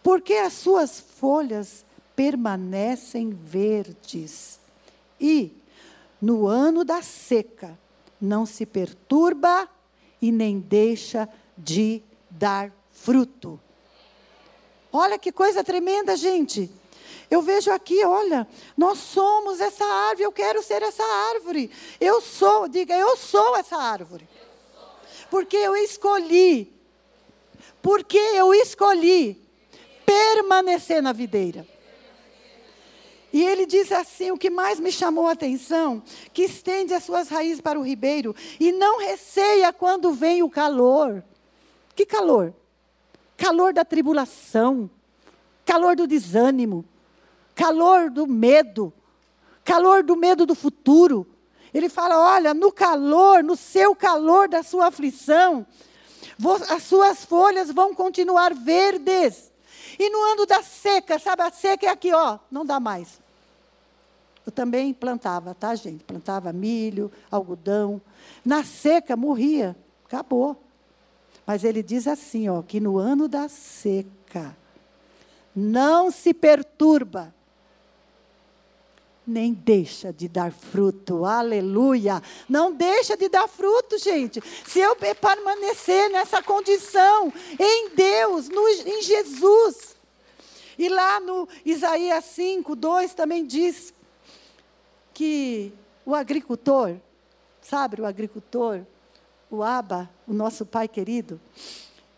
porque 0.02 0.34
as 0.34 0.52
suas 0.54 1.00
folhas 1.00 1.84
permanecem 2.14 3.30
verdes, 3.30 4.58
e 5.20 5.57
no 6.20 6.46
ano 6.46 6.84
da 6.84 7.02
seca, 7.02 7.78
não 8.20 8.44
se 8.44 8.66
perturba 8.66 9.68
e 10.20 10.32
nem 10.32 10.58
deixa 10.58 11.28
de 11.56 12.02
dar 12.30 12.72
fruto. 12.90 13.60
Olha 14.92 15.18
que 15.18 15.30
coisa 15.30 15.62
tremenda, 15.62 16.16
gente. 16.16 16.70
Eu 17.30 17.42
vejo 17.42 17.70
aqui, 17.70 18.04
olha, 18.04 18.48
nós 18.76 18.98
somos 18.98 19.60
essa 19.60 19.84
árvore, 19.84 20.22
eu 20.22 20.32
quero 20.32 20.62
ser 20.62 20.82
essa 20.82 21.04
árvore. 21.34 21.70
Eu 22.00 22.20
sou, 22.20 22.68
diga, 22.68 22.96
eu 22.96 23.16
sou 23.16 23.56
essa 23.56 23.76
árvore. 23.76 24.26
Porque 25.30 25.56
eu 25.56 25.76
escolhi, 25.76 26.72
porque 27.82 28.16
eu 28.16 28.54
escolhi 28.54 29.40
permanecer 30.06 31.02
na 31.02 31.12
videira. 31.12 31.66
E 33.32 33.44
ele 33.44 33.66
diz 33.66 33.92
assim: 33.92 34.30
o 34.30 34.38
que 34.38 34.50
mais 34.50 34.80
me 34.80 34.90
chamou 34.90 35.28
a 35.28 35.32
atenção, 35.32 36.02
que 36.32 36.42
estende 36.42 36.94
as 36.94 37.04
suas 37.04 37.28
raízes 37.28 37.60
para 37.60 37.78
o 37.78 37.82
ribeiro 37.82 38.34
e 38.58 38.72
não 38.72 38.98
receia 38.98 39.72
quando 39.72 40.12
vem 40.12 40.42
o 40.42 40.50
calor. 40.50 41.22
Que 41.94 42.06
calor? 42.06 42.54
Calor 43.36 43.72
da 43.72 43.84
tribulação, 43.84 44.90
calor 45.64 45.94
do 45.94 46.06
desânimo, 46.06 46.84
calor 47.54 48.10
do 48.10 48.26
medo, 48.26 48.92
calor 49.64 50.02
do 50.02 50.16
medo 50.16 50.46
do 50.46 50.54
futuro. 50.54 51.26
Ele 51.72 51.88
fala: 51.88 52.18
olha, 52.18 52.54
no 52.54 52.72
calor, 52.72 53.44
no 53.44 53.56
seu 53.56 53.94
calor 53.94 54.48
da 54.48 54.62
sua 54.62 54.86
aflição, 54.86 55.66
as 56.70 56.82
suas 56.82 57.24
folhas 57.24 57.70
vão 57.70 57.94
continuar 57.94 58.54
verdes. 58.54 59.52
E 59.98 60.10
no 60.10 60.22
ano 60.22 60.46
da 60.46 60.62
seca, 60.62 61.18
sabe, 61.18 61.42
a 61.42 61.50
seca 61.50 61.86
é 61.86 61.88
aqui, 61.90 62.12
ó, 62.12 62.38
não 62.50 62.64
dá 62.64 62.78
mais. 62.78 63.20
Eu 64.46 64.52
também 64.52 64.94
plantava, 64.94 65.54
tá, 65.54 65.74
gente? 65.74 66.04
Plantava 66.04 66.52
milho, 66.52 67.12
algodão. 67.30 68.00
Na 68.44 68.64
seca 68.64 69.16
morria, 69.16 69.76
acabou. 70.06 70.56
Mas 71.46 71.64
ele 71.64 71.82
diz 71.82 72.06
assim, 72.06 72.48
ó, 72.48 72.62
que 72.62 72.80
no 72.80 72.96
ano 72.96 73.28
da 73.28 73.48
seca 73.48 74.56
não 75.54 76.10
se 76.10 76.32
perturba, 76.32 77.34
nem 79.28 79.52
deixa 79.52 80.12
de 80.12 80.26
dar 80.26 80.50
fruto. 80.50 81.24
Aleluia! 81.24 82.22
Não 82.48 82.72
deixa 82.72 83.16
de 83.16 83.28
dar 83.28 83.46
fruto, 83.46 83.98
gente. 83.98 84.42
Se 84.66 84.78
eu 84.80 84.96
permanecer 84.96 86.10
nessa 86.10 86.42
condição 86.42 87.32
em 87.58 87.90
Deus, 87.90 88.48
no, 88.48 88.68
em 88.68 89.02
Jesus. 89.02 89.96
E 90.78 90.88
lá 90.88 91.20
no 91.20 91.48
Isaías 91.64 92.24
5, 92.24 92.74
2 92.74 93.12
também 93.12 93.44
diz 93.44 93.92
que 95.12 95.72
o 96.06 96.14
agricultor, 96.14 96.96
sabe, 97.60 98.00
o 98.00 98.06
agricultor, 98.06 98.82
o 99.50 99.62
Abba, 99.62 100.08
o 100.26 100.32
nosso 100.32 100.64
pai 100.64 100.86
querido, 100.86 101.40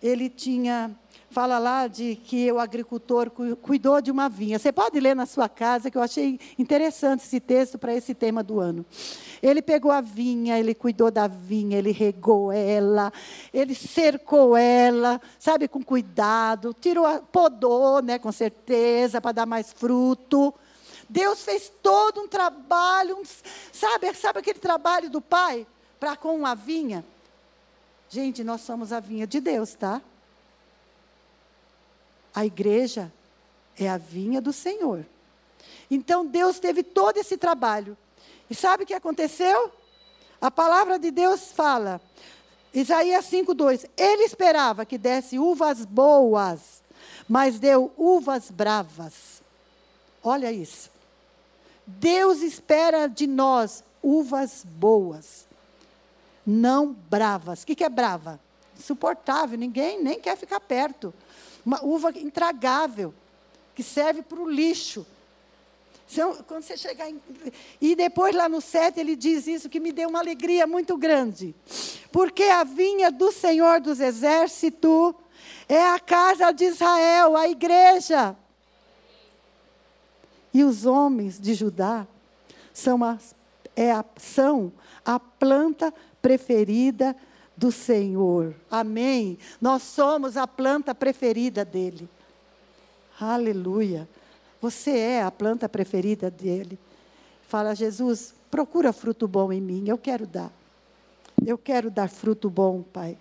ele 0.03 0.29
tinha 0.29 0.95
fala 1.31 1.59
lá 1.59 1.87
de 1.87 2.17
que 2.17 2.51
o 2.51 2.59
agricultor 2.59 3.31
cuidou 3.31 4.01
de 4.01 4.11
uma 4.11 4.29
vinha. 4.29 4.59
Você 4.59 4.73
pode 4.73 4.99
ler 4.99 5.15
na 5.15 5.27
sua 5.27 5.49
casa, 5.49 5.91
que 5.91 5.97
eu 5.97 6.03
achei 6.03 6.41
interessante 6.59 7.25
esse 7.25 7.39
texto 7.39 7.79
para 7.79 7.95
esse 7.95 8.15
tema 8.15 8.43
do 8.43 8.59
ano. 8.59 8.85
Ele 9.41 9.63
pegou 9.63 9.93
a 9.93 10.01
vinha, 10.01 10.59
ele 10.59 10.75
cuidou 10.75 11.11
da 11.11 11.29
vinha, 11.29 11.79
ele 11.79 11.93
regou 11.93 12.51
ela, 12.51 13.13
ele 13.55 13.75
cercou 13.75 14.57
ela, 14.57 15.21
sabe, 15.39 15.69
com 15.69 15.83
cuidado, 15.83 16.75
tirou, 16.79 17.07
podou, 17.31 18.03
né, 18.03 18.19
com 18.19 18.33
certeza, 18.33 19.21
para 19.21 19.33
dar 19.33 19.47
mais 19.47 19.73
fruto. 19.73 20.53
Deus 21.09 21.43
fez 21.45 21.73
todo 21.83 22.23
um 22.23 22.29
trabalho, 22.29 23.17
um, 23.17 23.23
sabe, 23.73 24.13
sabe 24.15 24.41
aquele 24.41 24.59
trabalho 24.59 25.09
do 25.09 25.21
pai 25.21 25.67
para 25.99 26.17
com 26.17 26.45
a 26.45 26.55
vinha? 26.55 27.05
Gente, 28.09 28.43
nós 28.43 28.63
somos 28.63 28.93
a 28.93 28.99
vinha 28.99 29.27
de 29.27 29.41
Deus, 29.41 29.75
tá? 29.75 30.03
A 32.35 32.45
igreja 32.45 33.13
é 33.79 33.89
a 33.89 33.97
vinha 33.97 34.41
do 34.41 34.53
Senhor. 34.53 35.05
Então 35.91 36.25
Deus 36.25 36.59
teve 36.59 36.83
todo 36.83 37.17
esse 37.19 37.37
trabalho. 37.37 37.97
E 38.49 38.55
sabe 38.55 38.85
o 38.85 38.87
que 38.87 38.95
aconteceu? 38.95 39.73
A 40.41 40.51
palavra 40.51 40.99
de 40.99 41.11
Deus 41.11 41.53
fala, 41.53 42.01
Isaías 42.73 43.27
5:2, 43.27 43.89
ele 43.97 44.23
esperava 44.23 44.87
que 44.87 44.97
desse 44.97 45.39
uvas 45.39 45.85
boas, 45.85 46.83
mas 47.29 47.59
deu 47.59 47.93
uvas 47.97 48.51
bravas. 48.51 49.43
Olha 50.23 50.53
isso. 50.53 50.91
Deus 51.87 52.41
espera 52.43 53.09
de 53.09 53.27
nós 53.27 53.83
uvas 54.03 54.65
boas, 54.65 55.47
não 56.47 56.93
bravas. 56.93 57.63
O 57.63 57.67
que, 57.67 57.85
é 57.85 57.89
brava? 57.89 58.39
Insuportável, 58.79 59.59
ninguém 59.59 60.03
nem 60.03 60.21
quer 60.21 60.37
ficar 60.37 60.61
perto. 60.61 61.13
Uma 61.71 61.85
uva 61.85 62.11
intragável, 62.19 63.15
que 63.77 63.83
serve 63.85 64.23
para 64.23 64.41
o 64.41 64.51
lixo. 64.51 65.07
Quando 66.49 66.65
você 66.65 66.77
chegar 66.77 67.09
em... 67.09 67.23
E 67.81 67.95
depois 67.95 68.35
lá 68.35 68.49
no 68.49 68.61
7 68.61 68.99
ele 68.99 69.15
diz 69.15 69.47
isso 69.47 69.69
que 69.69 69.79
me 69.79 69.93
deu 69.93 70.09
uma 70.09 70.19
alegria 70.19 70.67
muito 70.67 70.97
grande. 70.97 71.55
Porque 72.11 72.43
a 72.43 72.65
vinha 72.65 73.09
do 73.13 73.31
Senhor 73.31 73.81
dos 73.81 74.01
Exércitos 74.01 75.15
é 75.69 75.81
a 75.81 76.01
casa 76.01 76.51
de 76.51 76.65
Israel, 76.65 77.37
a 77.37 77.49
igreja. 77.49 78.37
E 80.53 80.65
os 80.65 80.87
homens 80.87 81.39
de 81.39 81.55
Judá 81.55 82.05
são 82.75 83.05
a, 83.05 83.17
é 83.77 83.93
a, 83.93 84.05
são 84.17 84.73
a 85.05 85.21
planta 85.21 85.95
preferida 86.21 87.15
do 87.61 87.71
Senhor. 87.71 88.55
Amém. 88.71 89.37
Nós 89.61 89.83
somos 89.83 90.39
a 90.39 90.47
planta 90.47 90.95
preferida 90.95 91.63
dele. 91.63 92.09
Aleluia. 93.21 94.09
Você 94.63 94.93
é 94.93 95.23
a 95.23 95.31
planta 95.31 95.69
preferida 95.69 96.31
dele. 96.31 96.79
Fala, 97.47 97.75
Jesus, 97.75 98.33
procura 98.51 98.95
fruto 98.95 99.29
bom 99.29 99.53
em 99.53 99.61
mim, 99.61 99.87
eu 99.87 99.99
quero 99.99 100.27
dar. 100.27 100.51
Eu 101.47 101.59
quero 101.59 101.91
dar 101.91 102.09
fruto 102.09 102.49
bom, 102.49 102.81
Pai. 102.81 103.19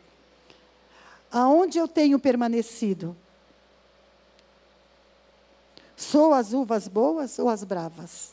Aonde 1.30 1.78
eu 1.78 1.88
tenho 1.88 2.18
permanecido? 2.18 3.16
Sou 5.98 6.34
as 6.34 6.54
uvas 6.54 6.88
boas 6.88 7.38
ou 7.40 7.50
as 7.50 7.66
bravas? 7.66 8.32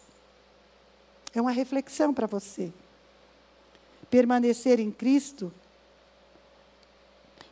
É 1.34 1.40
uma 1.40 1.50
reflexão 1.50 2.14
para 2.14 2.28
você. 2.28 2.72
Permanecer 4.08 4.78
em 4.78 4.92
Cristo 4.92 5.52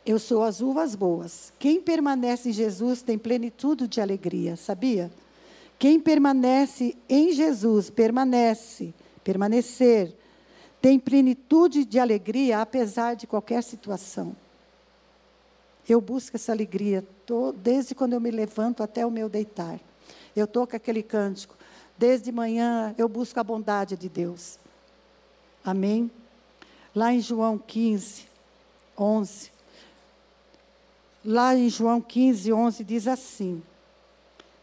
eu 0.05 0.19
sou 0.19 0.43
as 0.43 0.61
uvas 0.61 0.93
boas. 0.93 1.51
Quem 1.57 1.81
permanece 1.81 2.49
em 2.49 2.53
Jesus 2.53 3.01
tem 3.01 3.17
plenitude 3.17 3.87
de 3.87 3.99
alegria, 3.99 4.55
sabia? 4.55 5.11
Quem 5.79 5.99
permanece 5.99 6.95
em 7.09 7.33
Jesus, 7.33 7.89
permanece, 7.89 8.93
permanecer, 9.23 10.13
tem 10.79 10.99
plenitude 10.99 11.83
de 11.83 11.99
alegria 11.99 12.61
apesar 12.61 13.15
de 13.15 13.25
qualquer 13.25 13.63
situação. 13.63 14.35
Eu 15.89 15.99
busco 15.99 16.35
essa 16.37 16.51
alegria 16.51 17.03
tô, 17.25 17.51
desde 17.51 17.95
quando 17.95 18.13
eu 18.13 18.21
me 18.21 18.29
levanto 18.29 18.83
até 18.83 19.05
o 19.05 19.11
meu 19.11 19.27
deitar. 19.27 19.79
Eu 20.35 20.45
estou 20.45 20.67
com 20.67 20.75
aquele 20.75 21.01
cântico. 21.01 21.55
Desde 21.97 22.31
manhã 22.31 22.93
eu 22.97 23.09
busco 23.09 23.39
a 23.39 23.43
bondade 23.43 23.97
de 23.97 24.07
Deus. 24.07 24.59
Amém? 25.63 26.11
Lá 26.93 27.11
em 27.11 27.19
João 27.19 27.57
15, 27.57 28.25
11 28.97 29.54
lá 31.25 31.55
em 31.55 31.69
João 31.69 31.99
15, 31.99 32.53
11, 32.53 32.83
diz 32.83 33.07
assim. 33.07 33.61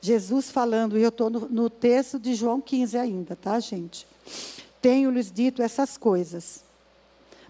Jesus 0.01 0.51
falando, 0.51 0.99
e 0.99 1.03
eu 1.03 1.11
estou 1.11 1.31
no, 1.31 1.49
no, 1.49 1.71
texto 1.71 2.19
de 2.19 2.35
João 2.35 2.61
15 2.61 2.99
ainda, 2.99 3.37
tá, 3.37 3.61
gente? 3.61 4.07
Tenho-lhes 4.81 5.31
dito 5.31 5.63
essas 5.63 5.97
coisas, 5.97 6.65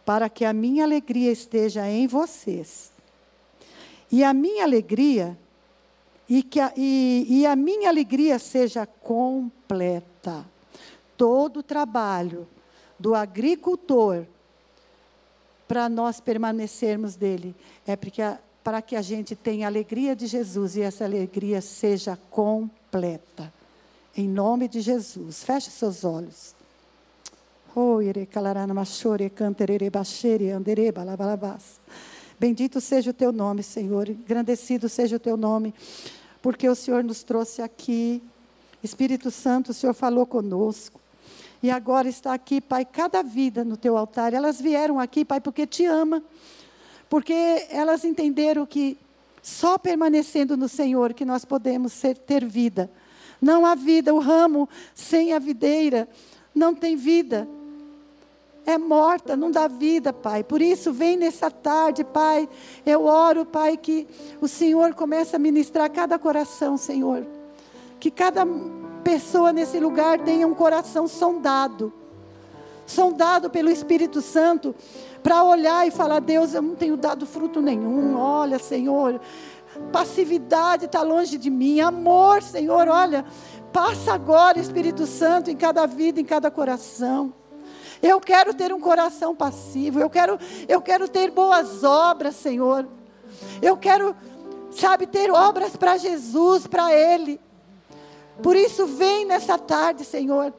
para 0.05 0.29
que 0.29 0.45
a 0.45 0.53
minha 0.53 0.85
alegria 0.85 1.33
esteja 1.33 1.89
em 1.89 2.07
vocês. 2.07 2.93
E 4.11 4.23
a 4.23 4.35
minha 4.35 4.65
alegria, 4.65 5.39
e, 6.29 6.43
que 6.43 6.61
a, 6.61 6.73
e, 6.77 7.27
e 7.29 7.47
a 7.47 7.57
minha 7.57 7.89
alegria 7.89 8.39
seja 8.39 8.85
completa. 8.85 10.45
Todo 11.17 11.61
o 11.61 11.63
trabalho 11.63 12.47
do 12.99 13.15
agricultor 13.15 14.27
para 15.67 15.89
nós 15.89 16.21
permanecermos 16.21 17.17
dele 17.17 17.55
é 17.87 17.97
porque 17.97 18.21
a, 18.21 18.39
para 18.63 18.81
que 18.81 18.95
a 18.95 19.03
gente 19.03 19.35
tenha 19.35 19.67
a 19.67 19.69
alegria 19.69 20.15
de 20.15 20.27
Jesus 20.27 20.77
e 20.77 20.83
essa 20.83 21.05
alegria 21.05 21.61
seja 21.61 22.17
completa. 22.31 23.53
Em 24.17 24.29
nome 24.29 24.69
de 24.69 24.81
Jesus. 24.81 25.43
Feche 25.43 25.71
seus 25.71 26.05
olhos. 26.05 26.55
Bendito 32.39 32.81
seja 32.81 33.11
o 33.11 33.15
teu 33.15 33.33
nome, 33.33 33.63
Senhor. 33.63 34.09
Engrandecido 34.09 34.89
seja 34.89 35.17
o 35.17 35.21
teu 35.21 35.37
nome, 35.37 35.75
porque 36.43 36.69
o 36.69 36.75
Senhor 36.75 37.03
nos 37.03 37.23
trouxe 37.23 37.63
aqui. 37.63 38.23
Espírito 38.83 39.31
Santo, 39.31 39.71
o 39.71 39.75
Senhor 39.75 39.95
falou 39.95 40.27
conosco. 40.27 41.01
E 41.63 41.71
agora 41.71 42.09
está 42.09 42.35
aqui, 42.35 42.61
Pai, 42.61 42.85
cada 42.85 43.23
vida 43.23 43.65
no 43.65 43.77
teu 43.77 43.97
altar. 43.97 44.35
Elas 44.35 44.61
vieram 44.61 44.99
aqui, 44.99 45.25
Pai, 45.25 45.41
porque 45.41 45.67
te 45.67 45.87
ama 45.87 46.23
porque 47.13 47.67
elas 47.69 48.07
entenderam 48.07 48.65
que 48.65 48.97
só 49.43 49.77
permanecendo 49.77 50.57
no 50.57 50.67
Senhor 50.67 51.13
que 51.13 51.27
nós 51.27 51.45
podemos 51.45 51.93
ser, 51.93 52.17
ter 52.17 52.43
vida. 52.43 52.91
Não 53.39 53.67
há 53.67 53.75
vida, 53.75 54.15
o 54.15 54.19
ramo 54.19 54.67
sem 54.95 55.35
a 55.35 55.39
videira 55.39 56.09
não 56.55 56.75
tem 56.75 56.97
vida. 56.97 57.47
É 58.65 58.79
morta, 58.79 59.37
não 59.37 59.51
dá 59.51 59.69
vida, 59.69 60.11
Pai. 60.11 60.43
Por 60.43 60.63
isso, 60.63 60.91
vem 60.91 61.19
nessa 61.19 61.51
tarde, 61.51 62.03
Pai. 62.03 62.49
Eu 62.87 63.05
oro, 63.05 63.45
Pai, 63.45 63.77
que 63.77 64.09
o 64.41 64.49
Senhor 64.49 64.95
comece 64.95 65.37
a 65.37 65.39
ministrar 65.39 65.91
cada 65.91 66.19
coração, 66.19 66.79
Senhor. 66.79 67.27
Que 68.01 68.11
cada 68.11 68.47
pessoa 69.05 69.53
nesse 69.53 69.79
lugar 69.79 70.19
tenha 70.21 70.49
um 70.49 70.55
coração 70.55 71.07
sondado 71.07 71.93
sondado 72.87 73.49
pelo 73.49 73.71
Espírito 73.71 74.21
Santo, 74.21 74.75
para 75.23 75.45
olhar 75.45 75.87
e 75.87 75.91
falar: 75.91 76.21
Deus, 76.21 76.55
eu 76.55 76.63
não 76.63 76.75
tenho 76.75 76.97
dado 76.97 77.25
fruto 77.25 77.61
nenhum. 77.61 78.17
Olha, 78.19 78.59
Senhor, 78.59 79.21
passividade 79.93 80.87
está 80.87 81.03
longe 81.03 81.39
de 81.39 81.51
mim. 81.51 81.81
Amor, 81.81 82.43
Senhor, 82.43 82.89
olha, 82.89 83.25
passa 83.73 84.13
agora, 84.13 84.59
Espírito 84.59 85.07
Santo, 85.07 85.51
em 85.51 85.57
cada 85.57 85.87
vida, 85.87 86.21
em 86.21 86.25
cada 86.25 86.51
coração. 86.51 87.33
Eu 88.03 88.21
quero 88.21 88.53
ter 88.53 88.73
um 88.73 88.81
coração 88.81 89.35
passivo. 89.35 90.01
Eu 90.01 90.11
quero, 90.11 90.39
eu 90.67 90.81
quero 90.81 91.09
ter 91.09 91.31
boas 91.31 91.85
obras, 91.85 92.35
Senhor. 92.35 92.89
Eu 93.63 93.77
quero, 93.77 94.17
sabe, 94.73 95.07
ter 95.07 95.31
obras 95.31 95.77
para 95.77 95.97
Jesus, 95.97 96.67
para 96.67 96.93
Ele. 96.93 97.41
Por 98.43 98.57
isso, 98.57 98.87
vem 98.87 99.25
nessa 99.25 99.57
tarde, 99.57 100.05
Senhor. 100.05 100.53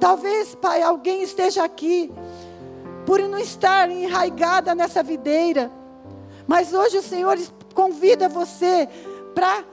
Talvez, 0.00 0.54
Pai, 0.54 0.80
alguém 0.80 1.22
esteja 1.22 1.62
aqui 1.62 2.10
por 3.08 3.20
não 3.20 3.38
estar 3.38 3.90
enraigada 3.90 4.74
nessa 4.74 5.02
videira. 5.02 5.72
Mas 6.46 6.74
hoje 6.74 6.98
o 6.98 7.02
Senhor 7.02 7.38
convida 7.72 8.28
você 8.28 8.86
para 9.34 9.64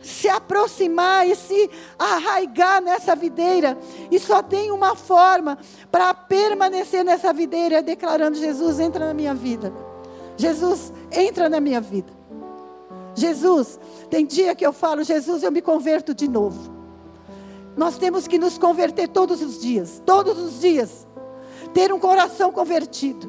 se 0.00 0.28
aproximar 0.28 1.26
e 1.26 1.34
se 1.34 1.68
arraigar 1.98 2.80
nessa 2.80 3.16
videira. 3.16 3.76
E 4.08 4.20
só 4.20 4.40
tem 4.40 4.70
uma 4.70 4.94
forma 4.94 5.58
para 5.90 6.14
permanecer 6.14 7.04
nessa 7.04 7.32
videira, 7.32 7.82
declarando: 7.82 8.38
Jesus, 8.38 8.78
entra 8.78 9.06
na 9.06 9.14
minha 9.14 9.34
vida. 9.34 9.72
Jesus, 10.36 10.92
entra 11.10 11.48
na 11.48 11.58
minha 11.58 11.80
vida. 11.80 12.12
Jesus, 13.16 13.80
tem 14.08 14.24
dia 14.24 14.54
que 14.54 14.64
eu 14.64 14.72
falo: 14.72 15.02
Jesus, 15.02 15.42
eu 15.42 15.50
me 15.50 15.60
converto 15.60 16.14
de 16.14 16.28
novo. 16.28 16.70
Nós 17.76 17.98
temos 17.98 18.28
que 18.28 18.38
nos 18.38 18.56
converter 18.56 19.08
todos 19.08 19.42
os 19.42 19.60
dias, 19.60 20.00
todos 20.06 20.38
os 20.38 20.60
dias. 20.60 21.04
Ter 21.76 21.92
um 21.92 22.00
coração 22.00 22.50
convertido. 22.50 23.28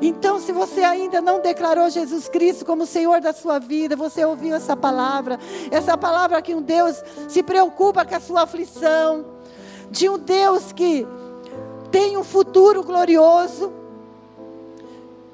Então, 0.00 0.38
se 0.38 0.52
você 0.52 0.84
ainda 0.84 1.20
não 1.20 1.40
declarou 1.40 1.90
Jesus 1.90 2.28
Cristo 2.28 2.64
como 2.64 2.86
Senhor 2.86 3.20
da 3.20 3.32
sua 3.32 3.58
vida, 3.58 3.96
você 3.96 4.24
ouviu 4.24 4.54
essa 4.54 4.76
palavra, 4.76 5.36
essa 5.72 5.98
palavra 5.98 6.40
que 6.40 6.54
um 6.54 6.62
Deus 6.62 7.02
se 7.28 7.42
preocupa 7.42 8.04
com 8.04 8.14
a 8.14 8.20
sua 8.20 8.42
aflição, 8.42 9.24
de 9.90 10.08
um 10.08 10.16
Deus 10.16 10.70
que 10.70 11.04
tem 11.90 12.16
um 12.16 12.22
futuro 12.22 12.84
glorioso, 12.84 13.72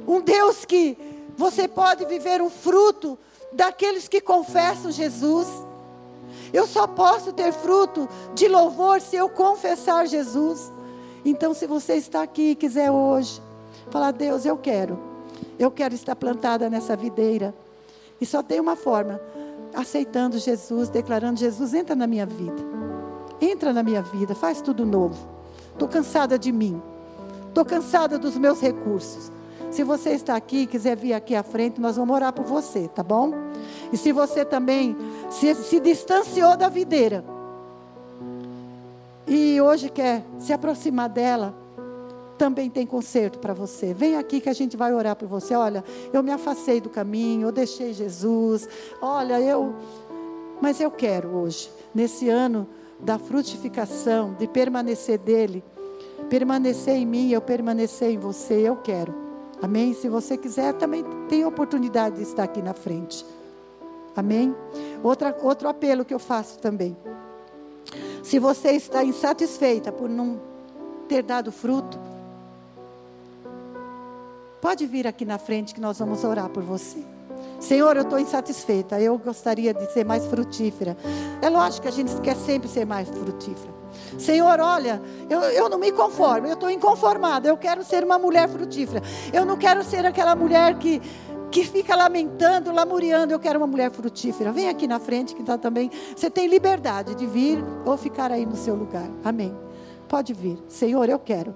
um 0.06 0.22
Deus 0.22 0.64
que 0.64 0.96
você 1.36 1.68
pode 1.68 2.06
viver 2.06 2.40
um 2.40 2.48
fruto 2.48 3.18
daqueles 3.52 4.08
que 4.08 4.22
confessam 4.22 4.90
Jesus. 4.90 5.46
Eu 6.50 6.66
só 6.66 6.86
posso 6.86 7.30
ter 7.30 7.52
fruto 7.52 8.08
de 8.32 8.48
louvor 8.48 9.02
se 9.02 9.16
eu 9.16 9.28
confessar 9.28 10.06
Jesus. 10.06 10.77
Então, 11.28 11.52
se 11.52 11.66
você 11.66 11.94
está 11.94 12.22
aqui 12.22 12.50
e 12.50 12.54
quiser 12.54 12.90
hoje 12.90 13.42
Falar, 13.90 14.12
Deus, 14.12 14.44
eu 14.44 14.56
quero. 14.56 14.98
Eu 15.58 15.70
quero 15.70 15.94
estar 15.94 16.14
plantada 16.14 16.68
nessa 16.68 16.96
videira. 16.96 17.54
E 18.20 18.26
só 18.26 18.42
tem 18.42 18.60
uma 18.60 18.76
forma: 18.76 19.20
aceitando 19.74 20.38
Jesus, 20.38 20.88
declarando: 20.88 21.38
Jesus, 21.38 21.74
entra 21.74 21.94
na 21.94 22.06
minha 22.06 22.26
vida. 22.26 22.78
Entra 23.40 23.72
na 23.72 23.82
minha 23.82 24.02
vida, 24.02 24.34
faz 24.34 24.60
tudo 24.60 24.84
novo. 24.84 25.16
Estou 25.72 25.88
cansada 25.88 26.38
de 26.38 26.50
mim. 26.50 26.82
Estou 27.48 27.64
cansada 27.64 28.18
dos 28.18 28.36
meus 28.36 28.60
recursos. 28.60 29.30
Se 29.70 29.84
você 29.84 30.10
está 30.10 30.34
aqui, 30.34 30.66
quiser 30.66 30.96
vir 30.96 31.12
aqui 31.12 31.34
à 31.34 31.42
frente, 31.42 31.80
nós 31.80 31.96
vamos 31.96 32.14
orar 32.14 32.32
por 32.32 32.44
você, 32.44 32.88
tá 32.88 33.02
bom? 33.02 33.32
E 33.92 33.96
se 33.96 34.12
você 34.12 34.44
também 34.44 34.96
se, 35.30 35.54
se 35.54 35.78
distanciou 35.78 36.56
da 36.56 36.68
videira 36.68 37.24
e 39.28 39.60
hoje 39.60 39.90
quer 39.90 40.24
se 40.38 40.52
aproximar 40.52 41.08
dela, 41.08 41.54
também 42.38 42.70
tem 42.70 42.86
conserto 42.86 43.38
para 43.38 43.52
você. 43.52 43.92
Vem 43.92 44.16
aqui 44.16 44.40
que 44.40 44.48
a 44.48 44.52
gente 44.52 44.76
vai 44.76 44.94
orar 44.94 45.16
por 45.16 45.28
você. 45.28 45.54
Olha, 45.54 45.84
eu 46.12 46.22
me 46.22 46.30
afastei 46.30 46.80
do 46.80 46.88
caminho, 46.88 47.48
eu 47.48 47.52
deixei 47.52 47.92
Jesus. 47.92 48.68
Olha, 49.02 49.40
eu. 49.40 49.74
Mas 50.60 50.80
eu 50.80 50.90
quero 50.90 51.28
hoje, 51.28 51.70
nesse 51.94 52.28
ano 52.28 52.66
da 52.98 53.18
frutificação, 53.18 54.34
de 54.34 54.48
permanecer 54.48 55.18
dele, 55.18 55.62
permanecer 56.30 56.94
em 56.94 57.06
mim, 57.06 57.30
eu 57.30 57.40
permanecer 57.40 58.10
em 58.10 58.18
você, 58.18 58.54
eu 58.54 58.76
quero. 58.76 59.14
Amém? 59.60 59.92
Se 59.92 60.08
você 60.08 60.36
quiser, 60.36 60.72
também 60.74 61.04
tem 61.28 61.44
oportunidade 61.44 62.16
de 62.16 62.22
estar 62.22 62.44
aqui 62.44 62.62
na 62.62 62.72
frente. 62.72 63.26
Amém? 64.16 64.54
Outra, 65.02 65.36
outro 65.42 65.68
apelo 65.68 66.04
que 66.04 66.14
eu 66.14 66.18
faço 66.18 66.58
também. 66.58 66.96
Se 68.28 68.38
você 68.38 68.72
está 68.72 69.02
insatisfeita 69.02 69.90
por 69.90 70.08
não 70.08 70.38
ter 71.08 71.22
dado 71.22 71.50
fruto, 71.50 71.98
Pode 74.60 74.86
vir 74.86 75.06
aqui 75.06 75.24
na 75.24 75.38
frente 75.38 75.72
que 75.72 75.80
nós 75.80 75.98
vamos 75.98 76.24
orar 76.24 76.48
por 76.48 76.62
você. 76.62 76.98
Senhor, 77.60 77.96
eu 77.96 78.02
estou 78.02 78.18
insatisfeita. 78.18 79.00
Eu 79.00 79.16
gostaria 79.16 79.72
de 79.72 79.90
ser 79.92 80.04
mais 80.04 80.26
frutífera. 80.26 80.96
É 81.40 81.48
lógico 81.48 81.82
que 81.82 81.88
a 81.88 81.92
gente 81.92 82.12
quer 82.20 82.36
sempre 82.36 82.68
ser 82.68 82.84
mais 82.84 83.08
frutífera. 83.08 83.78
Senhor, 84.18 84.60
olha, 84.60 85.00
eu, 85.30 85.40
eu 85.40 85.68
não 85.68 85.78
me 85.78 85.92
conformo, 85.92 86.46
eu 86.46 86.54
estou 86.54 86.70
inconformada. 86.70 87.48
Eu 87.48 87.56
quero 87.56 87.84
ser 87.84 88.02
uma 88.04 88.18
mulher 88.18 88.48
frutífera. 88.48 89.02
Eu 89.32 89.44
não 89.44 89.56
quero 89.56 89.84
ser 89.84 90.04
aquela 90.04 90.34
mulher 90.34 90.76
que, 90.78 91.00
que 91.50 91.64
fica 91.64 91.94
lamentando, 91.96 92.72
lamuriando. 92.72 93.32
Eu 93.32 93.38
quero 93.38 93.58
uma 93.58 93.66
mulher 93.66 93.90
frutífera. 93.90 94.52
Vem 94.52 94.68
aqui 94.68 94.86
na 94.86 94.98
frente 94.98 95.34
que 95.34 95.40
está 95.40 95.56
também. 95.58 95.90
Você 96.14 96.30
tem 96.30 96.46
liberdade 96.46 97.14
de 97.14 97.26
vir 97.26 97.62
ou 97.84 97.96
ficar 97.96 98.30
aí 98.30 98.44
no 98.44 98.56
seu 98.56 98.74
lugar. 98.74 99.08
Amém. 99.24 99.54
Pode 100.08 100.32
vir. 100.32 100.58
Senhor, 100.68 101.08
eu 101.08 101.18
quero. 101.18 101.54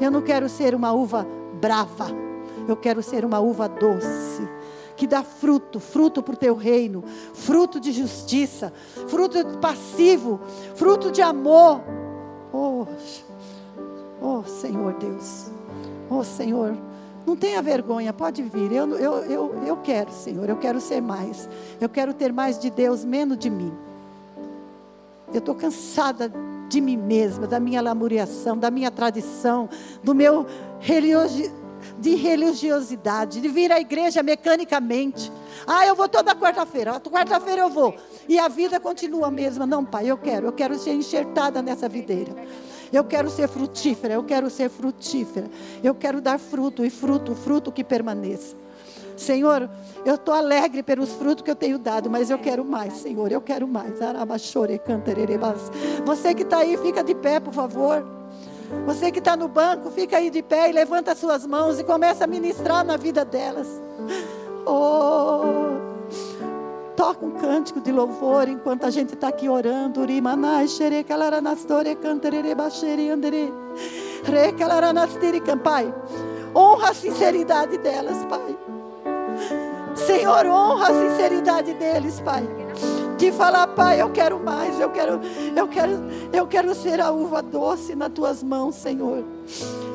Eu 0.00 0.10
não 0.10 0.22
quero 0.22 0.48
ser 0.48 0.74
uma 0.74 0.92
uva 0.92 1.26
brava. 1.60 2.28
Eu 2.68 2.76
quero 2.76 3.02
ser 3.02 3.24
uma 3.24 3.40
uva 3.40 3.66
doce, 3.66 4.46
que 4.94 5.06
dá 5.06 5.22
fruto, 5.22 5.80
fruto 5.80 6.22
para 6.22 6.34
o 6.34 6.36
teu 6.36 6.54
reino, 6.54 7.02
fruto 7.32 7.80
de 7.80 7.92
justiça, 7.92 8.70
fruto 9.08 9.38
passivo, 9.58 10.38
fruto 10.74 11.10
de 11.10 11.22
amor. 11.22 11.80
Oh, 12.52 12.86
oh 14.20 14.42
Senhor 14.44 14.92
Deus, 14.98 15.50
oh 16.10 16.22
Senhor, 16.22 16.76
não 17.28 17.36
tenha 17.36 17.60
vergonha, 17.60 18.12
pode 18.12 18.42
vir. 18.42 18.72
Eu, 18.72 18.88
eu, 18.96 19.12
eu, 19.24 19.62
eu 19.66 19.76
quero, 19.76 20.10
Senhor, 20.10 20.48
eu 20.48 20.56
quero 20.56 20.80
ser 20.80 21.00
mais. 21.00 21.48
Eu 21.80 21.88
quero 21.88 22.14
ter 22.14 22.32
mais 22.32 22.58
de 22.58 22.70
Deus, 22.70 23.04
menos 23.04 23.38
de 23.38 23.50
mim. 23.50 23.72
Eu 25.32 25.38
estou 25.38 25.54
cansada 25.54 26.32
de 26.68 26.80
mim 26.80 26.96
mesma, 26.96 27.46
da 27.46 27.60
minha 27.60 27.82
lamuriação, 27.82 28.56
da 28.56 28.70
minha 28.70 28.90
tradição, 28.90 29.68
do 30.02 30.14
meu 30.14 30.46
religiosidade 30.80 31.58
de 31.98 32.14
religiosidade, 32.14 33.40
de 33.40 33.48
vir 33.48 33.72
à 33.72 33.80
igreja 33.80 34.22
mecanicamente. 34.22 35.32
Ah, 35.66 35.86
eu 35.86 35.94
vou 35.94 36.08
toda 36.08 36.34
quarta-feira. 36.34 37.00
Quarta-feira 37.00 37.62
eu 37.62 37.68
vou. 37.68 37.94
E 38.28 38.38
a 38.38 38.48
vida 38.48 38.78
continua 38.80 39.28
a 39.28 39.30
mesma. 39.30 39.66
Não, 39.66 39.84
pai, 39.84 40.06
eu 40.06 40.16
quero. 40.16 40.46
Eu 40.46 40.52
quero 40.52 40.78
ser 40.78 40.92
enxertada 40.92 41.62
nessa 41.62 41.88
videira. 41.88 42.34
Eu 42.92 43.04
quero 43.04 43.30
ser 43.30 43.48
frutífera. 43.48 44.14
Eu 44.14 44.24
quero 44.24 44.48
ser 44.50 44.68
frutífera. 44.68 45.48
Eu 45.82 45.94
quero 45.94 46.20
dar 46.20 46.38
fruto 46.38 46.84
e 46.84 46.90
fruto, 46.90 47.34
fruto 47.34 47.72
que 47.72 47.84
permaneça. 47.84 48.56
Senhor, 49.16 49.68
eu 50.04 50.14
estou 50.14 50.32
alegre 50.32 50.80
pelos 50.82 51.12
frutos 51.12 51.42
que 51.42 51.50
eu 51.50 51.56
tenho 51.56 51.76
dado, 51.76 52.08
mas 52.08 52.30
eu 52.30 52.38
quero 52.38 52.64
mais, 52.64 52.94
Senhor, 52.94 53.32
eu 53.32 53.40
quero 53.40 53.66
mais. 53.66 53.94
Você 56.04 56.34
que 56.34 56.42
está 56.42 56.58
aí, 56.58 56.76
fica 56.76 57.02
de 57.02 57.16
pé, 57.16 57.40
por 57.40 57.52
favor. 57.52 58.06
Você 58.86 59.10
que 59.10 59.18
está 59.18 59.36
no 59.36 59.48
banco, 59.48 59.90
fica 59.90 60.18
aí 60.18 60.30
de 60.30 60.40
pé 60.40 60.68
e 60.68 60.72
levanta 60.72 61.16
suas 61.16 61.44
mãos 61.44 61.80
e 61.80 61.84
começa 61.84 62.24
a 62.24 62.26
ministrar 62.28 62.84
na 62.84 62.96
vida 62.96 63.24
delas. 63.24 63.66
Oh, 64.64 65.57
toca 67.18 67.26
um 67.26 67.30
cântico 67.32 67.80
de 67.80 67.90
louvor 67.90 68.48
enquanto 68.48 68.84
a 68.84 68.90
gente 68.90 69.14
está 69.14 69.28
aqui 69.28 69.48
orando. 69.48 70.00
Pai, 75.56 75.92
honra 76.54 76.90
a 76.90 76.94
sinceridade 76.94 77.78
delas, 77.78 78.24
Pai. 78.24 78.58
Senhor, 79.94 80.46
honra 80.46 80.88
a 80.88 81.10
sinceridade 81.10 81.74
deles, 81.74 82.20
Pai 82.20 82.46
de 83.16 83.32
falar, 83.32 83.66
Pai, 83.66 84.00
eu 84.00 84.10
quero 84.12 84.38
mais, 84.38 84.78
eu 84.78 84.90
quero, 84.90 85.20
eu 85.56 85.66
quero, 85.66 85.92
eu 86.32 86.46
quero 86.46 86.72
ser 86.72 87.00
a 87.00 87.10
uva 87.10 87.42
doce 87.42 87.96
nas 87.96 88.12
tuas 88.12 88.44
mãos, 88.44 88.76
Senhor. 88.76 89.24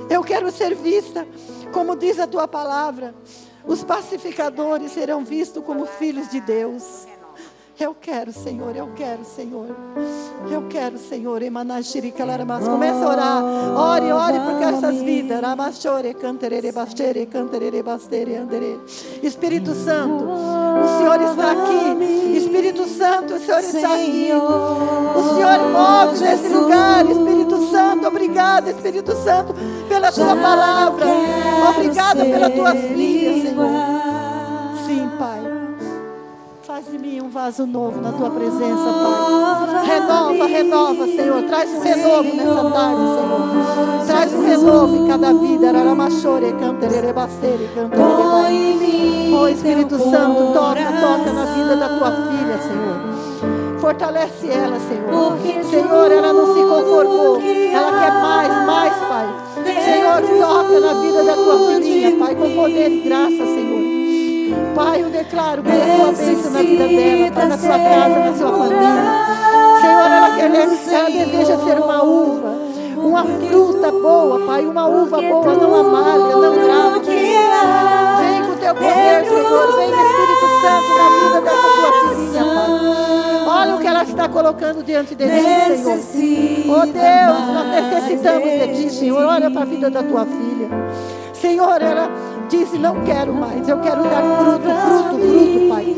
Eu 0.10 0.22
quero 0.26 0.52
ser 0.52 0.76
vista, 0.76 1.26
como 1.72 1.96
diz 1.96 2.20
a 2.20 2.28
tua 2.28 2.50
palavra, 2.50 3.16
os 3.66 3.82
pacificadores 3.82 4.92
serão 4.92 5.24
vistos 5.24 5.64
como 5.64 5.86
filhos 5.86 6.30
de 6.30 6.42
Deus. 6.42 7.08
Eu 7.80 7.96
quero, 8.00 8.32
Senhor, 8.32 8.76
eu 8.76 8.92
quero, 8.96 9.26
Senhor. 9.26 9.76
Eu 10.50 10.68
quero, 10.70 10.98
Senhor. 11.00 11.42
Começa 12.70 13.04
a 13.04 13.10
orar. 13.10 13.44
Ore, 13.76 14.12
ore 14.12 14.40
por 14.40 14.62
essas 14.62 15.02
vidas. 15.02 15.42
Espírito 19.24 19.74
Santo, 19.74 20.24
o 20.24 20.98
Senhor 21.00 21.22
está 21.22 21.52
aqui. 21.52 22.38
Espírito 22.38 22.86
Santo, 22.88 23.34
o 23.34 23.40
Senhor 23.40 23.60
está 23.60 23.94
aqui. 23.96 24.30
O 25.16 25.36
Senhor 25.36 25.60
move 25.72 26.20
nesse 26.20 26.50
lugar. 26.50 27.10
Espírito 27.10 27.72
Santo, 27.72 28.08
obrigada, 28.08 28.70
Espírito 28.70 29.16
Santo, 29.16 29.56
pela 29.90 30.12
tua 30.12 30.36
palavra. 30.36 31.08
Obrigada 31.76 32.24
pelas 32.24 32.54
tuas 32.54 32.80
filhas, 32.80 33.50
Senhor. 33.50 33.93
Faz 36.74 36.90
de 36.90 36.98
mim 36.98 37.22
um 37.22 37.30
vaso 37.30 37.68
novo 37.68 38.02
na 38.02 38.12
tua 38.12 38.32
presença, 38.32 38.84
Pai. 38.84 39.86
Renova, 39.86 40.48
renova, 40.48 41.06
Senhor. 41.06 41.44
Traz 41.44 41.70
um 41.70 41.82
renovo 41.82 42.36
nessa 42.36 42.72
tarde, 42.72 43.02
Senhor. 43.14 44.06
Traz 44.08 44.34
um 44.34 44.44
renovo 44.44 44.96
em 44.96 45.08
cada 45.08 45.34
vida. 45.34 45.70
Aramachore, 45.70 46.52
canterere, 46.54 47.14
bastere, 47.14 47.70
canterere, 47.76 49.36
Oh, 49.40 49.48
Espírito 49.48 50.00
Santo, 50.00 50.52
toca, 50.52 50.84
toca 51.00 51.32
na 51.32 51.46
vida 51.54 51.76
da 51.76 51.90
tua 51.90 52.12
filha, 52.12 52.58
Senhor. 52.58 53.80
Fortalece 53.80 54.48
ela, 54.48 54.80
Senhor. 54.80 55.38
Senhor, 55.70 56.12
ela 56.12 56.34
não 56.34 56.56
se 56.56 56.60
conformou. 56.60 57.40
Ela 57.40 58.00
quer 58.00 58.14
mais, 58.14 58.66
mais, 58.66 58.94
Pai. 58.96 59.28
Senhor, 59.86 60.22
toca 60.40 60.80
na 60.80 60.94
vida 60.96 61.24
da 61.24 61.36
tua 61.36 61.68
filhinha, 61.68 62.18
Pai, 62.18 62.34
com 62.34 62.56
poder 62.56 62.90
e 62.90 63.02
graça, 63.02 63.46
Senhor. 63.46 64.03
Pai, 64.76 65.04
eu 65.04 65.10
declaro 65.10 65.64
pela 65.64 65.86
tua 65.86 66.12
bênção 66.12 66.52
na 66.52 66.60
vida 66.60 66.88
dela, 66.88 67.32
Pai, 67.32 67.48
na 67.48 67.58
sua 67.58 67.80
casa, 67.80 68.20
na 68.20 68.34
sua 68.34 68.52
família. 68.52 69.04
Senhor, 69.82 70.12
ela, 70.12 70.36
quer, 70.36 70.52
ela 70.94 71.10
deseja 71.10 71.58
ser 71.58 71.80
uma 71.80 72.04
uva, 72.04 72.50
uma 72.98 73.24
fruta 73.24 73.92
boa, 73.92 74.40
Pai, 74.46 74.66
uma 74.66 74.88
uva 74.88 75.22
boa, 75.22 75.54
não 75.56 75.76
amarga, 75.76 76.36
não 76.36 76.54
grave. 76.54 77.12
Vem 78.20 78.44
com 78.44 78.52
o 78.52 78.58
teu 78.58 78.76
poder, 78.76 79.26
Senhor, 79.26 79.76
vem 79.76 79.90
Espírito 79.90 80.48
Santo 80.62 80.90
na 80.98 81.08
vida 81.20 81.42
dessa 81.42 81.68
tua 81.76 81.92
filhinha, 82.10 82.44
Pai. 82.44 82.94
Olha 83.46 83.76
o 83.76 83.80
que 83.80 83.88
ela 83.88 84.04
está 84.04 84.28
colocando 84.28 84.84
diante 84.84 85.16
de 85.16 85.26
ti, 85.26 85.78
Senhor. 86.02 86.78
Oh 86.78 86.86
Deus, 86.86 87.48
nós 87.54 87.68
necessitamos 87.68 88.50
de 88.50 88.68
ti, 88.76 88.90
Senhor. 88.90 89.24
Olha 89.26 89.50
para 89.52 89.62
a 89.62 89.66
vida 89.66 89.90
da 89.90 90.04
tua 90.04 90.26
filha. 90.26 90.70
Senhor, 91.34 91.82
ela 91.82 92.10
disse: 92.58 92.78
Não 92.78 93.02
quero 93.04 93.34
mais, 93.34 93.68
eu 93.68 93.80
quero 93.80 94.04
dar 94.04 94.22
fruto, 94.22 94.62
fruto, 94.62 95.20
fruto, 95.20 95.70
Pai. 95.70 95.96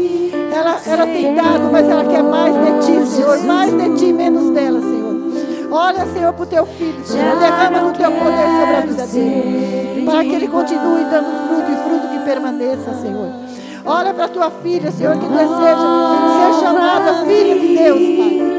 Ela, 0.53 0.79
ela 0.85 1.05
tem 1.05 1.35
dado, 1.35 1.69
mas 1.71 1.89
ela 1.89 2.05
quer 2.05 2.23
mais 2.23 2.53
de 2.53 2.85
Ti, 2.85 3.07
Senhor. 3.07 3.37
Mais 3.43 3.71
de 3.71 3.95
Ti, 3.95 4.13
menos 4.13 4.51
dela, 4.51 4.79
Senhor. 4.79 5.15
Olha, 5.69 6.05
Senhor, 6.05 6.31
para 6.33 6.43
o 6.43 6.45
teu 6.45 6.65
filho, 6.65 7.05
Senhor. 7.05 7.37
Derrama 7.37 7.89
o 7.89 7.91
teu 7.91 8.11
poder 8.11 8.47
sobre 8.59 8.75
a 8.75 8.81
vida 8.81 9.07
dele. 9.07 10.05
Para 10.05 10.23
que 10.23 10.33
ele 10.33 10.47
continue 10.47 11.03
dando 11.05 11.47
fruto 11.47 11.71
e 11.71 11.89
fruto 11.89 12.07
que 12.07 12.19
permaneça, 12.19 12.93
Senhor. 13.01 13.29
Olha 13.85 14.13
para 14.13 14.25
a 14.25 14.29
tua 14.29 14.49
filha, 14.49 14.91
Senhor, 14.91 15.17
que 15.17 15.25
deseja 15.25 16.55
ser 16.55 16.63
chamada 16.63 17.25
filha 17.25 17.59
de 17.59 17.77
Deus, 17.77 17.99
Pai. 17.99 18.55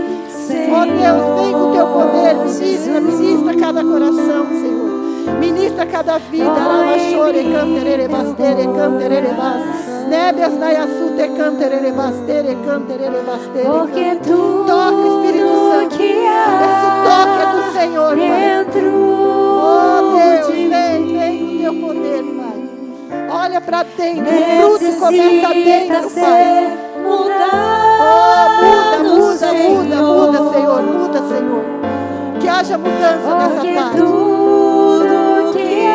Ó 0.69 0.81
oh, 0.81 0.85
Deus, 0.85 1.41
vem 1.41 1.53
com 1.53 1.71
o 1.71 1.73
teu 1.73 1.87
poder, 1.87 2.35
ministra, 2.35 3.01
ministra 3.01 3.57
cada 3.57 3.83
coração, 3.83 4.47
Senhor. 4.51 4.76
Ministra 5.47 5.87
cada 5.87 6.19
vida. 6.19 6.51
Arabachore, 6.51 7.45
canterere, 7.53 8.09
bastere, 8.09 8.65
canterere, 8.65 9.29
bastere. 9.29 9.87
Nébias 10.09 10.55
naiaçute 10.59 11.29
canterere 11.37 11.93
bastere, 11.93 12.57
canterere 12.65 13.23
bastere. 13.23 13.67
Porque 13.67 14.17
tu 14.23 14.65
toca 14.67 15.03
Espírito 15.09 15.55
Santo. 15.71 15.95
Esse 15.95 16.89
toque 17.07 17.39
é 17.43 17.47
do 17.53 17.63
Senhor, 17.73 18.15
Pai. 18.17 18.67
Oh 19.59 20.01
Deus, 20.17 20.47
vem, 20.49 21.01
vem 21.17 21.39
com 21.39 21.47
o 21.47 21.59
teu 21.61 21.75
poder, 21.75 22.23
Pai. 22.39 22.59
Olha 23.31 23.61
para 23.61 23.83
dentro, 23.85 24.33
o 24.33 24.79
fruto 24.79 24.99
começa 24.99 25.49
dentro, 25.55 26.11
Pai. 26.11 26.79
Oh, 27.05 27.11
muda, 28.65 28.99
muda, 28.99 29.49
muda, 29.53 29.97
muda, 30.03 30.39
Senhor, 30.53 30.83
muda, 30.83 31.19
Senhor. 31.29 31.65
Que 32.41 32.49
haja 32.49 32.77
mudança 32.79 33.35
nessa 33.35 33.63
tarde. 33.75 34.36